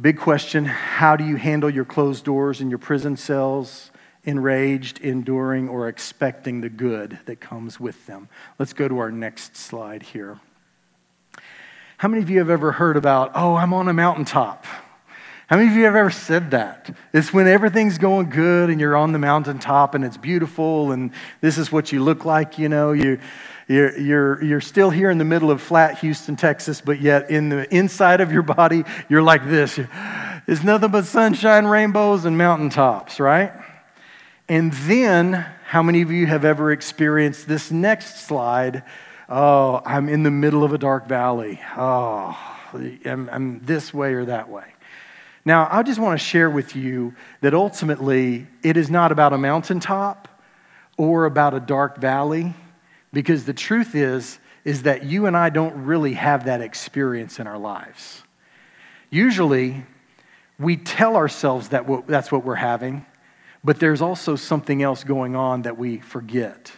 Big 0.00 0.16
question 0.16 0.64
How 0.64 1.16
do 1.16 1.24
you 1.24 1.36
handle 1.36 1.68
your 1.68 1.84
closed 1.84 2.24
doors 2.24 2.60
and 2.60 2.70
your 2.70 2.78
prison 2.78 3.16
cells, 3.16 3.90
enraged, 4.22 5.00
enduring, 5.00 5.68
or 5.68 5.88
expecting 5.88 6.60
the 6.60 6.68
good 6.68 7.18
that 7.26 7.40
comes 7.40 7.80
with 7.80 8.06
them? 8.06 8.28
Let's 8.60 8.72
go 8.72 8.86
to 8.86 8.98
our 8.98 9.10
next 9.10 9.56
slide 9.56 10.04
here. 10.04 10.38
How 11.96 12.06
many 12.06 12.22
of 12.22 12.30
you 12.30 12.38
have 12.38 12.50
ever 12.50 12.70
heard 12.70 12.96
about, 12.96 13.32
oh, 13.34 13.56
I'm 13.56 13.74
on 13.74 13.88
a 13.88 13.92
mountaintop? 13.92 14.66
How 15.48 15.56
many 15.56 15.68
of 15.68 15.74
you 15.74 15.84
have 15.84 15.96
ever 15.96 16.10
said 16.10 16.52
that? 16.52 16.94
It's 17.12 17.32
when 17.32 17.48
everything's 17.48 17.98
going 17.98 18.30
good 18.30 18.70
and 18.70 18.80
you're 18.80 18.94
on 18.94 19.10
the 19.10 19.18
mountaintop 19.18 19.96
and 19.96 20.04
it's 20.04 20.16
beautiful 20.16 20.92
and 20.92 21.10
this 21.40 21.58
is 21.58 21.72
what 21.72 21.90
you 21.90 22.04
look 22.04 22.24
like, 22.24 22.56
you 22.56 22.68
know, 22.68 22.92
you 22.92 23.18
you're, 23.68 23.98
you're, 23.98 24.42
you're 24.42 24.60
still 24.62 24.88
here 24.88 25.10
in 25.10 25.18
the 25.18 25.24
middle 25.24 25.50
of 25.50 25.60
flat 25.60 25.98
Houston, 25.98 26.36
Texas, 26.36 26.80
but 26.80 27.00
yet 27.00 27.30
in 27.30 27.50
the 27.50 27.72
inside 27.74 28.22
of 28.22 28.32
your 28.32 28.42
body, 28.42 28.84
you're 29.10 29.22
like 29.22 29.46
this. 29.46 29.78
It's 30.46 30.64
nothing 30.64 30.90
but 30.90 31.04
sunshine, 31.04 31.66
rainbows, 31.66 32.24
and 32.24 32.38
mountaintops, 32.38 33.20
right? 33.20 33.52
And 34.48 34.72
then, 34.72 35.34
how 35.66 35.82
many 35.82 36.00
of 36.00 36.10
you 36.10 36.26
have 36.26 36.46
ever 36.46 36.72
experienced 36.72 37.46
this 37.46 37.70
next 37.70 38.26
slide? 38.26 38.82
Oh, 39.28 39.82
I'm 39.84 40.08
in 40.08 40.22
the 40.22 40.30
middle 40.30 40.64
of 40.64 40.72
a 40.72 40.78
dark 40.78 41.06
valley. 41.06 41.60
Oh, 41.76 42.34
I'm, 43.04 43.28
I'm 43.30 43.60
this 43.66 43.92
way 43.92 44.14
or 44.14 44.24
that 44.24 44.48
way. 44.48 44.64
Now, 45.44 45.68
I 45.70 45.82
just 45.82 45.98
want 45.98 46.18
to 46.18 46.24
share 46.24 46.48
with 46.48 46.74
you 46.74 47.14
that 47.42 47.52
ultimately 47.52 48.46
it 48.62 48.78
is 48.78 48.88
not 48.88 49.12
about 49.12 49.34
a 49.34 49.38
mountaintop 49.38 50.28
or 50.96 51.26
about 51.26 51.52
a 51.52 51.60
dark 51.60 51.98
valley. 51.98 52.54
Because 53.12 53.44
the 53.44 53.54
truth 53.54 53.94
is, 53.94 54.38
is 54.64 54.82
that 54.82 55.04
you 55.04 55.26
and 55.26 55.36
I 55.36 55.50
don't 55.50 55.84
really 55.84 56.14
have 56.14 56.44
that 56.44 56.60
experience 56.60 57.38
in 57.38 57.46
our 57.46 57.58
lives. 57.58 58.22
Usually, 59.10 59.86
we 60.58 60.76
tell 60.76 61.16
ourselves 61.16 61.70
that 61.70 61.86
that's 62.06 62.30
what 62.30 62.44
we're 62.44 62.56
having, 62.56 63.06
but 63.64 63.80
there's 63.80 64.02
also 64.02 64.36
something 64.36 64.82
else 64.82 65.04
going 65.04 65.36
on 65.36 65.62
that 65.62 65.78
we 65.78 65.98
forget. 65.98 66.72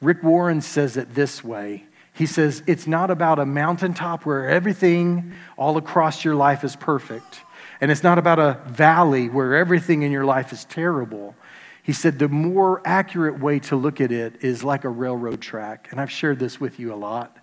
Rick 0.00 0.22
Warren 0.22 0.60
says 0.60 0.96
it 0.96 1.14
this 1.14 1.42
way 1.42 1.86
He 2.12 2.26
says, 2.26 2.62
It's 2.66 2.86
not 2.86 3.10
about 3.10 3.38
a 3.38 3.46
mountaintop 3.46 4.26
where 4.26 4.48
everything 4.48 5.32
all 5.56 5.76
across 5.76 6.24
your 6.24 6.34
life 6.34 6.64
is 6.64 6.76
perfect, 6.76 7.40
and 7.80 7.90
it's 7.90 8.02
not 8.02 8.18
about 8.18 8.38
a 8.38 8.60
valley 8.66 9.28
where 9.28 9.56
everything 9.56 10.02
in 10.02 10.12
your 10.12 10.24
life 10.24 10.52
is 10.52 10.64
terrible. 10.66 11.34
He 11.82 11.92
said 11.92 12.18
the 12.18 12.28
more 12.28 12.80
accurate 12.84 13.40
way 13.40 13.58
to 13.60 13.76
look 13.76 14.00
at 14.00 14.12
it 14.12 14.44
is 14.44 14.62
like 14.62 14.84
a 14.84 14.88
railroad 14.88 15.40
track. 15.40 15.88
And 15.90 16.00
I've 16.00 16.10
shared 16.10 16.38
this 16.38 16.60
with 16.60 16.78
you 16.78 16.94
a 16.94 16.96
lot, 16.96 17.36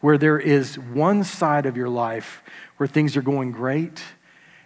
where 0.00 0.18
there 0.18 0.38
is 0.38 0.78
one 0.78 1.22
side 1.22 1.66
of 1.66 1.76
your 1.76 1.88
life 1.88 2.42
where 2.78 2.86
things 2.88 3.16
are 3.16 3.22
going 3.22 3.52
great, 3.52 4.02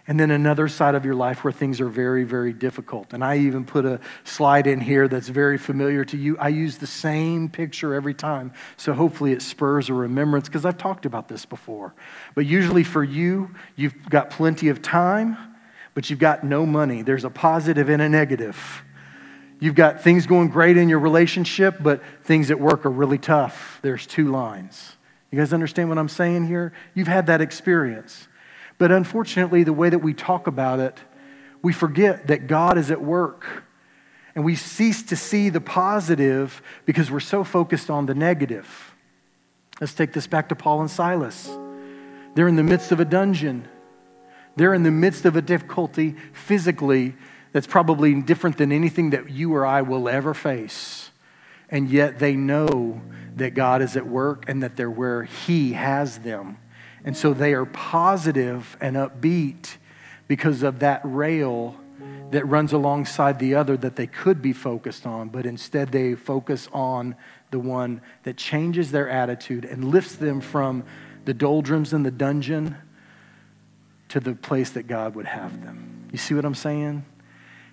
and 0.07 0.19
then 0.19 0.31
another 0.31 0.67
side 0.67 0.95
of 0.95 1.05
your 1.05 1.13
life 1.13 1.43
where 1.43 1.53
things 1.53 1.79
are 1.79 1.87
very, 1.87 2.23
very 2.23 2.51
difficult. 2.51 3.13
And 3.13 3.23
I 3.23 3.37
even 3.37 3.63
put 3.63 3.85
a 3.85 3.99
slide 4.23 4.65
in 4.65 4.81
here 4.81 5.07
that's 5.07 5.29
very 5.29 5.59
familiar 5.59 6.03
to 6.05 6.17
you. 6.17 6.37
I 6.39 6.49
use 6.49 6.79
the 6.79 6.87
same 6.87 7.47
picture 7.47 7.93
every 7.93 8.15
time, 8.15 8.51
so 8.75 8.93
hopefully 8.93 9.31
it 9.31 9.43
spurs 9.43 9.89
a 9.89 9.93
remembrance 9.93 10.49
because 10.49 10.65
I've 10.65 10.79
talked 10.79 11.05
about 11.05 11.27
this 11.27 11.45
before. 11.45 11.93
But 12.33 12.47
usually 12.47 12.83
for 12.83 13.03
you, 13.03 13.51
you've 13.75 14.09
got 14.09 14.31
plenty 14.31 14.69
of 14.69 14.81
time, 14.81 15.37
but 15.93 16.09
you've 16.09 16.19
got 16.19 16.43
no 16.43 16.65
money. 16.65 17.03
There's 17.03 17.23
a 17.23 17.29
positive 17.29 17.87
and 17.87 18.01
a 18.01 18.09
negative. 18.09 18.83
You've 19.61 19.75
got 19.75 20.01
things 20.01 20.25
going 20.25 20.49
great 20.49 20.75
in 20.75 20.89
your 20.89 20.97
relationship, 20.97 21.77
but 21.79 22.01
things 22.23 22.49
at 22.49 22.59
work 22.59 22.83
are 22.83 22.89
really 22.89 23.19
tough. 23.19 23.77
There's 23.83 24.07
two 24.07 24.31
lines. 24.31 24.97
You 25.29 25.37
guys 25.37 25.53
understand 25.53 25.87
what 25.87 25.99
I'm 25.99 26.09
saying 26.09 26.47
here? 26.47 26.73
You've 26.95 27.07
had 27.07 27.27
that 27.27 27.41
experience. 27.41 28.27
But 28.79 28.91
unfortunately, 28.91 29.63
the 29.63 29.71
way 29.71 29.87
that 29.89 29.99
we 29.99 30.15
talk 30.15 30.47
about 30.47 30.79
it, 30.79 30.97
we 31.61 31.73
forget 31.73 32.25
that 32.25 32.47
God 32.47 32.79
is 32.79 32.89
at 32.89 33.03
work. 33.03 33.63
And 34.33 34.43
we 34.43 34.55
cease 34.55 35.03
to 35.03 35.15
see 35.15 35.49
the 35.49 35.61
positive 35.61 36.63
because 36.85 37.11
we're 37.11 37.19
so 37.19 37.43
focused 37.43 37.91
on 37.91 38.07
the 38.07 38.15
negative. 38.15 38.95
Let's 39.79 39.93
take 39.93 40.11
this 40.11 40.25
back 40.25 40.49
to 40.49 40.55
Paul 40.55 40.81
and 40.81 40.89
Silas. 40.89 41.47
They're 42.33 42.47
in 42.47 42.55
the 42.55 42.63
midst 42.63 42.91
of 42.91 42.99
a 42.99 43.05
dungeon, 43.05 43.67
they're 44.55 44.73
in 44.73 44.81
the 44.81 44.91
midst 44.91 45.25
of 45.25 45.35
a 45.35 45.41
difficulty 45.41 46.15
physically 46.33 47.13
that's 47.51 47.67
probably 47.67 48.13
different 48.21 48.57
than 48.57 48.71
anything 48.71 49.11
that 49.11 49.29
you 49.29 49.53
or 49.53 49.65
I 49.65 49.81
will 49.81 50.07
ever 50.07 50.33
face. 50.33 51.11
And 51.69 51.89
yet 51.89 52.19
they 52.19 52.35
know 52.35 53.01
that 53.35 53.53
God 53.53 53.81
is 53.81 53.95
at 53.95 54.05
work 54.05 54.45
and 54.47 54.61
that 54.63 54.75
they're 54.75 54.91
where 54.91 55.23
He 55.23 55.73
has 55.73 56.19
them. 56.19 56.57
And 57.03 57.15
so 57.15 57.33
they 57.33 57.53
are 57.53 57.65
positive 57.65 58.77
and 58.79 58.95
upbeat 58.95 59.77
because 60.27 60.63
of 60.63 60.79
that 60.79 61.01
rail 61.03 61.75
that 62.31 62.45
runs 62.45 62.71
alongside 62.71 63.39
the 63.39 63.55
other 63.55 63.75
that 63.77 63.95
they 63.95 64.07
could 64.07 64.41
be 64.41 64.53
focused 64.53 65.05
on, 65.05 65.29
but 65.29 65.45
instead 65.45 65.91
they 65.91 66.15
focus 66.15 66.69
on 66.71 67.15
the 67.51 67.59
one 67.59 68.01
that 68.23 68.37
changes 68.37 68.91
their 68.91 69.09
attitude 69.09 69.65
and 69.65 69.85
lifts 69.85 70.15
them 70.15 70.39
from 70.39 70.83
the 71.25 71.33
doldrums 71.33 71.93
in 71.93 72.03
the 72.03 72.11
dungeon 72.11 72.77
to 74.09 74.19
the 74.19 74.33
place 74.33 74.71
that 74.71 74.87
God 74.87 75.15
would 75.15 75.25
have 75.25 75.63
them. 75.63 76.07
You 76.11 76.17
see 76.17 76.33
what 76.33 76.45
I'm 76.45 76.55
saying? 76.55 77.05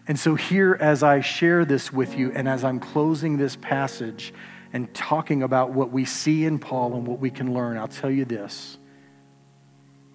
And 0.08 0.18
so, 0.18 0.34
here, 0.34 0.74
as 0.80 1.02
I 1.02 1.20
share 1.20 1.66
this 1.66 1.92
with 1.92 2.16
you, 2.16 2.32
and 2.32 2.48
as 2.48 2.64
I'm 2.64 2.80
closing 2.80 3.36
this 3.36 3.56
passage 3.56 4.32
and 4.72 4.92
talking 4.94 5.42
about 5.42 5.72
what 5.72 5.92
we 5.92 6.06
see 6.06 6.46
in 6.46 6.58
Paul 6.58 6.94
and 6.94 7.06
what 7.06 7.20
we 7.20 7.30
can 7.30 7.52
learn, 7.52 7.76
I'll 7.76 7.88
tell 7.88 8.10
you 8.10 8.24
this 8.24 8.78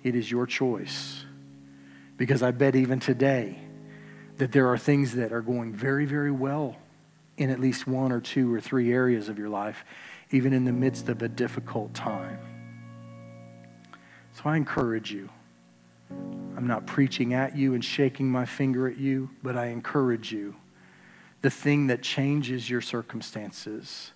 it 0.04 0.16
is 0.16 0.30
your 0.30 0.48
choice. 0.48 1.24
Because 2.18 2.44
I 2.44 2.52
bet 2.52 2.76
even 2.76 3.00
today 3.00 3.60
that 4.38 4.52
there 4.52 4.68
are 4.68 4.78
things 4.78 5.14
that 5.16 5.32
are 5.32 5.42
going 5.42 5.74
very, 5.74 6.06
very 6.06 6.32
well 6.32 6.76
in 7.38 7.50
at 7.50 7.60
least 7.60 7.88
one 7.88 8.12
or 8.12 8.20
two 8.20 8.54
or 8.54 8.62
three 8.62 8.92
areas 8.92 9.30
of 9.30 9.38
your 9.38 9.50
life, 9.50 9.86
even 10.32 10.54
in 10.54 10.66
the 10.66 10.72
midst 10.72 11.10
of 11.10 11.22
a 11.22 11.28
difficult 11.28 11.94
time. 11.94 12.40
So 14.34 14.44
I 14.46 14.58
encourage 14.58 15.12
you. 15.12 15.30
I'm 16.56 16.68
not 16.68 16.86
preaching 16.86 17.34
at 17.34 17.58
you 17.58 17.74
and 17.74 17.84
shaking 17.84 18.30
my 18.30 18.46
finger 18.46 18.88
at 18.88 18.98
you, 18.98 19.30
but 19.42 19.58
I 19.58 19.68
encourage 19.68 20.32
you. 20.32 20.56
The 21.42 21.50
thing 21.50 21.88
that 21.88 22.02
changes 22.02 22.70
your 22.70 22.82
circumstances 22.82 24.12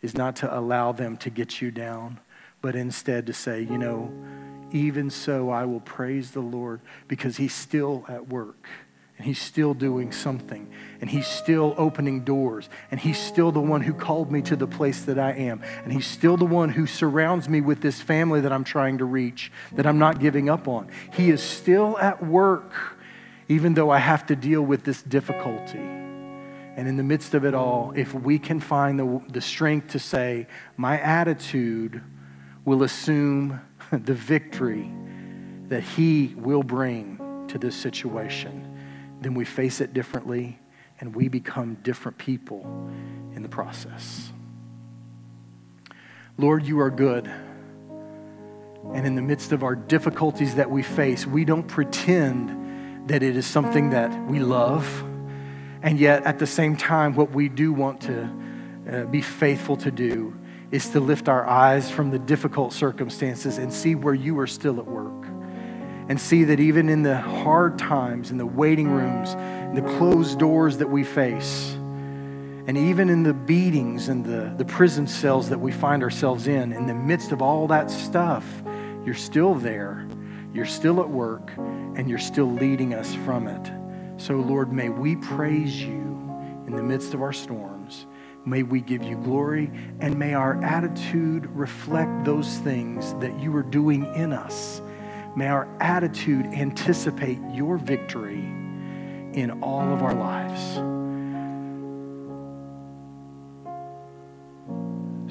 is 0.00 0.14
not 0.14 0.36
to 0.36 0.58
allow 0.58 0.92
them 0.92 1.16
to 1.18 1.30
get 1.30 1.60
you 1.60 1.70
down, 1.70 2.20
but 2.62 2.74
instead 2.74 3.26
to 3.26 3.32
say, 3.32 3.60
you 3.60 3.76
know, 3.76 4.12
even 4.72 5.10
so 5.10 5.50
I 5.50 5.64
will 5.64 5.80
praise 5.80 6.30
the 6.30 6.40
Lord 6.40 6.80
because 7.08 7.36
he's 7.36 7.54
still 7.54 8.04
at 8.08 8.28
work 8.28 8.66
and 9.20 9.26
he's 9.26 9.38
still 9.38 9.74
doing 9.74 10.12
something 10.12 10.66
and 11.02 11.10
he's 11.10 11.26
still 11.26 11.74
opening 11.76 12.24
doors 12.24 12.70
and 12.90 12.98
he's 12.98 13.18
still 13.18 13.52
the 13.52 13.60
one 13.60 13.82
who 13.82 13.92
called 13.92 14.32
me 14.32 14.40
to 14.40 14.56
the 14.56 14.66
place 14.66 15.02
that 15.02 15.18
I 15.18 15.32
am 15.32 15.60
and 15.84 15.92
he's 15.92 16.06
still 16.06 16.38
the 16.38 16.46
one 16.46 16.70
who 16.70 16.86
surrounds 16.86 17.46
me 17.46 17.60
with 17.60 17.82
this 17.82 18.00
family 18.00 18.40
that 18.40 18.50
I'm 18.50 18.64
trying 18.64 18.96
to 18.96 19.04
reach 19.04 19.52
that 19.72 19.86
I'm 19.86 19.98
not 19.98 20.20
giving 20.20 20.48
up 20.48 20.66
on. 20.68 20.88
He 21.12 21.28
is 21.28 21.42
still 21.42 21.98
at 21.98 22.24
work 22.24 22.72
even 23.46 23.74
though 23.74 23.90
I 23.90 23.98
have 23.98 24.24
to 24.28 24.36
deal 24.36 24.62
with 24.62 24.84
this 24.84 25.02
difficulty. 25.02 25.76
And 25.76 26.88
in 26.88 26.96
the 26.96 27.02
midst 27.02 27.34
of 27.34 27.44
it 27.44 27.52
all, 27.52 27.92
if 27.94 28.14
we 28.14 28.38
can 28.38 28.58
find 28.58 28.98
the, 28.98 29.20
the 29.28 29.42
strength 29.42 29.88
to 29.88 29.98
say, 29.98 30.46
my 30.78 30.98
attitude 30.98 32.02
will 32.64 32.82
assume 32.84 33.60
the 33.92 34.14
victory 34.14 34.90
that 35.68 35.82
He 35.82 36.34
will 36.38 36.62
bring 36.62 37.44
to 37.48 37.58
this 37.58 37.76
situation 37.76 38.70
then 39.20 39.34
we 39.34 39.44
face 39.44 39.80
it 39.80 39.92
differently 39.92 40.58
and 41.00 41.14
we 41.14 41.28
become 41.28 41.76
different 41.82 42.18
people 42.18 42.62
in 43.34 43.42
the 43.42 43.48
process. 43.48 44.32
Lord, 46.36 46.64
you 46.64 46.80
are 46.80 46.90
good. 46.90 47.30
And 48.94 49.06
in 49.06 49.14
the 49.14 49.22
midst 49.22 49.52
of 49.52 49.62
our 49.62 49.74
difficulties 49.74 50.54
that 50.54 50.70
we 50.70 50.82
face, 50.82 51.26
we 51.26 51.44
don't 51.44 51.66
pretend 51.66 53.08
that 53.08 53.22
it 53.22 53.36
is 53.36 53.46
something 53.46 53.90
that 53.90 54.26
we 54.26 54.38
love. 54.38 55.04
And 55.82 55.98
yet, 55.98 56.24
at 56.24 56.38
the 56.38 56.46
same 56.46 56.76
time, 56.76 57.14
what 57.14 57.30
we 57.32 57.48
do 57.48 57.72
want 57.72 58.02
to 58.02 58.30
uh, 58.90 59.04
be 59.04 59.20
faithful 59.20 59.76
to 59.78 59.90
do 59.90 60.34
is 60.70 60.90
to 60.90 61.00
lift 61.00 61.28
our 61.28 61.46
eyes 61.46 61.90
from 61.90 62.10
the 62.10 62.18
difficult 62.18 62.72
circumstances 62.72 63.58
and 63.58 63.72
see 63.72 63.94
where 63.94 64.14
you 64.14 64.38
are 64.38 64.46
still 64.46 64.78
at 64.78 64.86
work 64.86 65.19
and 66.08 66.20
see 66.20 66.44
that 66.44 66.60
even 66.60 66.88
in 66.88 67.02
the 67.02 67.18
hard 67.18 67.78
times, 67.78 68.30
in 68.30 68.38
the 68.38 68.46
waiting 68.46 68.90
rooms, 68.90 69.34
in 69.34 69.74
the 69.74 69.96
closed 69.98 70.38
doors 70.38 70.78
that 70.78 70.88
we 70.88 71.04
face, 71.04 71.76
and 72.66 72.76
even 72.76 73.08
in 73.08 73.22
the 73.22 73.34
beatings 73.34 74.08
and 74.08 74.24
the, 74.24 74.52
the 74.56 74.64
prison 74.64 75.06
cells 75.06 75.48
that 75.48 75.58
we 75.58 75.72
find 75.72 76.02
ourselves 76.02 76.46
in, 76.46 76.72
in 76.72 76.86
the 76.86 76.94
midst 76.94 77.32
of 77.32 77.42
all 77.42 77.66
that 77.66 77.90
stuff, 77.90 78.44
you're 79.04 79.14
still 79.14 79.54
there, 79.54 80.06
you're 80.52 80.66
still 80.66 81.00
at 81.00 81.08
work, 81.08 81.50
and 81.56 82.08
you're 82.08 82.18
still 82.18 82.50
leading 82.50 82.94
us 82.94 83.14
from 83.24 83.48
it. 83.48 83.72
So, 84.20 84.34
Lord, 84.34 84.72
may 84.72 84.88
we 84.88 85.16
praise 85.16 85.80
you 85.82 86.20
in 86.66 86.74
the 86.76 86.82
midst 86.82 87.14
of 87.14 87.22
our 87.22 87.32
storms. 87.32 88.06
May 88.44 88.62
we 88.62 88.80
give 88.80 89.02
you 89.02 89.16
glory, 89.16 89.70
and 90.00 90.18
may 90.18 90.34
our 90.34 90.62
attitude 90.62 91.46
reflect 91.46 92.24
those 92.24 92.58
things 92.58 93.14
that 93.14 93.38
you 93.40 93.54
are 93.56 93.62
doing 93.62 94.04
in 94.14 94.32
us 94.32 94.80
May 95.36 95.46
our 95.46 95.68
attitude 95.80 96.46
anticipate 96.46 97.38
your 97.52 97.76
victory 97.76 98.40
in 99.32 99.60
all 99.62 99.92
of 99.92 100.02
our 100.02 100.14
lives. 100.14 100.60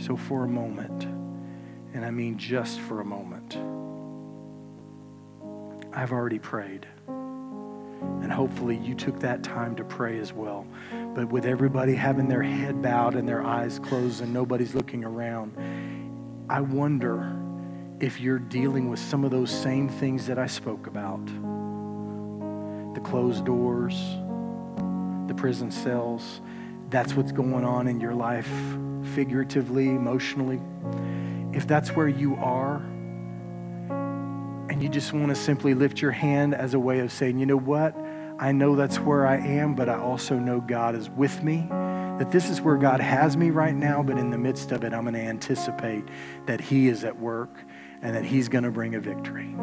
So, 0.05 0.15
for 0.15 0.45
a 0.45 0.47
moment, 0.47 1.03
and 1.93 2.05
I 2.05 2.11
mean 2.11 2.37
just 2.37 2.79
for 2.79 3.01
a 3.01 3.05
moment, 3.05 3.57
I've 5.93 6.13
already 6.13 6.39
prayed. 6.39 6.87
And 7.07 8.31
hopefully, 8.31 8.77
you 8.77 8.95
took 8.95 9.19
that 9.19 9.43
time 9.43 9.75
to 9.75 9.83
pray 9.83 10.19
as 10.19 10.31
well. 10.31 10.65
But 11.13 11.27
with 11.29 11.45
everybody 11.45 11.95
having 11.95 12.29
their 12.29 12.43
head 12.43 12.81
bowed 12.81 13.15
and 13.15 13.27
their 13.27 13.43
eyes 13.43 13.79
closed 13.79 14.21
and 14.21 14.33
nobody's 14.33 14.73
looking 14.73 15.03
around, 15.03 15.57
I 16.49 16.61
wonder 16.61 17.35
if 17.99 18.21
you're 18.21 18.39
dealing 18.39 18.89
with 18.89 18.99
some 18.99 19.25
of 19.25 19.31
those 19.31 19.51
same 19.51 19.89
things 19.89 20.27
that 20.27 20.39
I 20.39 20.47
spoke 20.47 20.87
about 20.87 21.25
the 22.93 23.01
closed 23.01 23.45
doors, 23.45 23.95
the 25.27 25.33
prison 25.35 25.69
cells. 25.69 26.41
That's 26.89 27.13
what's 27.13 27.31
going 27.31 27.63
on 27.63 27.87
in 27.87 27.99
your 27.99 28.15
life, 28.15 28.49
figuratively, 29.13 29.89
emotionally. 29.89 30.59
If 31.53 31.67
that's 31.67 31.89
where 31.89 32.07
you 32.07 32.35
are, 32.35 32.77
and 34.69 34.81
you 34.81 34.89
just 34.89 35.13
want 35.13 35.29
to 35.29 35.35
simply 35.35 35.73
lift 35.73 36.01
your 36.01 36.11
hand 36.11 36.55
as 36.55 36.73
a 36.73 36.79
way 36.79 36.99
of 36.99 37.11
saying, 37.11 37.37
you 37.37 37.45
know 37.45 37.57
what? 37.57 37.95
I 38.39 38.51
know 38.51 38.75
that's 38.75 38.97
where 38.99 39.27
I 39.27 39.37
am, 39.37 39.75
but 39.75 39.89
I 39.89 39.99
also 39.99 40.39
know 40.39 40.61
God 40.61 40.95
is 40.95 41.09
with 41.09 41.43
me. 41.43 41.67
That 41.69 42.31
this 42.31 42.49
is 42.49 42.59
where 42.59 42.77
God 42.77 43.01
has 43.01 43.37
me 43.37 43.49
right 43.49 43.75
now, 43.75 44.01
but 44.01 44.17
in 44.17 44.29
the 44.29 44.37
midst 44.37 44.71
of 44.71 44.83
it, 44.83 44.93
I'm 44.93 45.03
going 45.03 45.13
to 45.13 45.19
anticipate 45.19 46.05
that 46.47 46.59
He 46.59 46.87
is 46.87 47.03
at 47.03 47.17
work 47.19 47.51
and 48.01 48.15
that 48.15 48.25
He's 48.25 48.49
going 48.49 48.63
to 48.63 48.71
bring 48.71 48.95
a 48.95 48.99
victory. 48.99 49.55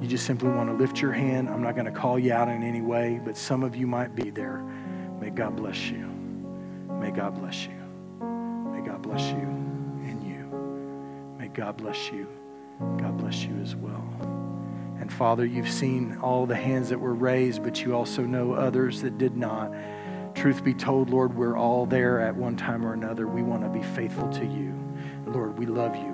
You 0.00 0.08
just 0.08 0.26
simply 0.26 0.50
want 0.50 0.68
to 0.68 0.74
lift 0.74 1.00
your 1.00 1.12
hand. 1.12 1.48
I'm 1.48 1.62
not 1.62 1.74
going 1.74 1.86
to 1.86 1.92
call 1.92 2.18
you 2.18 2.32
out 2.32 2.48
in 2.48 2.62
any 2.62 2.80
way, 2.80 3.20
but 3.24 3.36
some 3.36 3.62
of 3.62 3.74
you 3.74 3.86
might 3.86 4.14
be 4.14 4.30
there. 4.30 4.58
May 5.20 5.30
God 5.30 5.56
bless 5.56 5.90
you. 5.90 6.06
May 7.00 7.10
God 7.10 7.34
bless 7.34 7.64
you. 7.64 7.72
May 8.20 8.86
God 8.86 9.02
bless 9.02 9.22
you 9.30 9.38
and 9.38 10.22
you. 10.22 11.38
May 11.38 11.48
God 11.48 11.76
bless 11.76 12.10
you. 12.10 12.28
God 12.98 13.16
bless 13.16 13.44
you 13.44 13.56
as 13.62 13.74
well. 13.76 14.04
And 15.00 15.12
Father, 15.12 15.46
you've 15.46 15.70
seen 15.70 16.18
all 16.22 16.46
the 16.46 16.56
hands 16.56 16.88
that 16.88 16.98
were 16.98 17.14
raised, 17.14 17.62
but 17.62 17.82
you 17.82 17.94
also 17.94 18.22
know 18.22 18.52
others 18.52 19.00
that 19.02 19.16
did 19.16 19.36
not. 19.36 19.72
Truth 20.34 20.64
be 20.64 20.74
told, 20.74 21.10
Lord, 21.10 21.34
we're 21.34 21.56
all 21.56 21.86
there 21.86 22.20
at 22.20 22.34
one 22.34 22.56
time 22.56 22.84
or 22.84 22.92
another. 22.92 23.26
We 23.26 23.42
want 23.42 23.62
to 23.62 23.68
be 23.68 23.82
faithful 23.82 24.28
to 24.30 24.44
you. 24.44 24.74
Lord, 25.26 25.58
we 25.58 25.66
love 25.66 25.94
you 25.96 26.13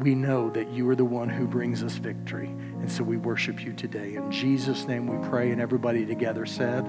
we 0.00 0.14
know 0.14 0.50
that 0.50 0.70
you 0.70 0.88
are 0.88 0.96
the 0.96 1.04
one 1.04 1.28
who 1.28 1.46
brings 1.46 1.82
us 1.82 1.94
victory. 1.94 2.46
And 2.46 2.90
so 2.90 3.04
we 3.04 3.18
worship 3.18 3.62
you 3.62 3.72
today. 3.74 4.14
In 4.14 4.30
Jesus' 4.30 4.86
name 4.86 5.06
we 5.06 5.28
pray. 5.28 5.50
And 5.50 5.60
everybody 5.60 6.06
together 6.06 6.46
said, 6.46 6.86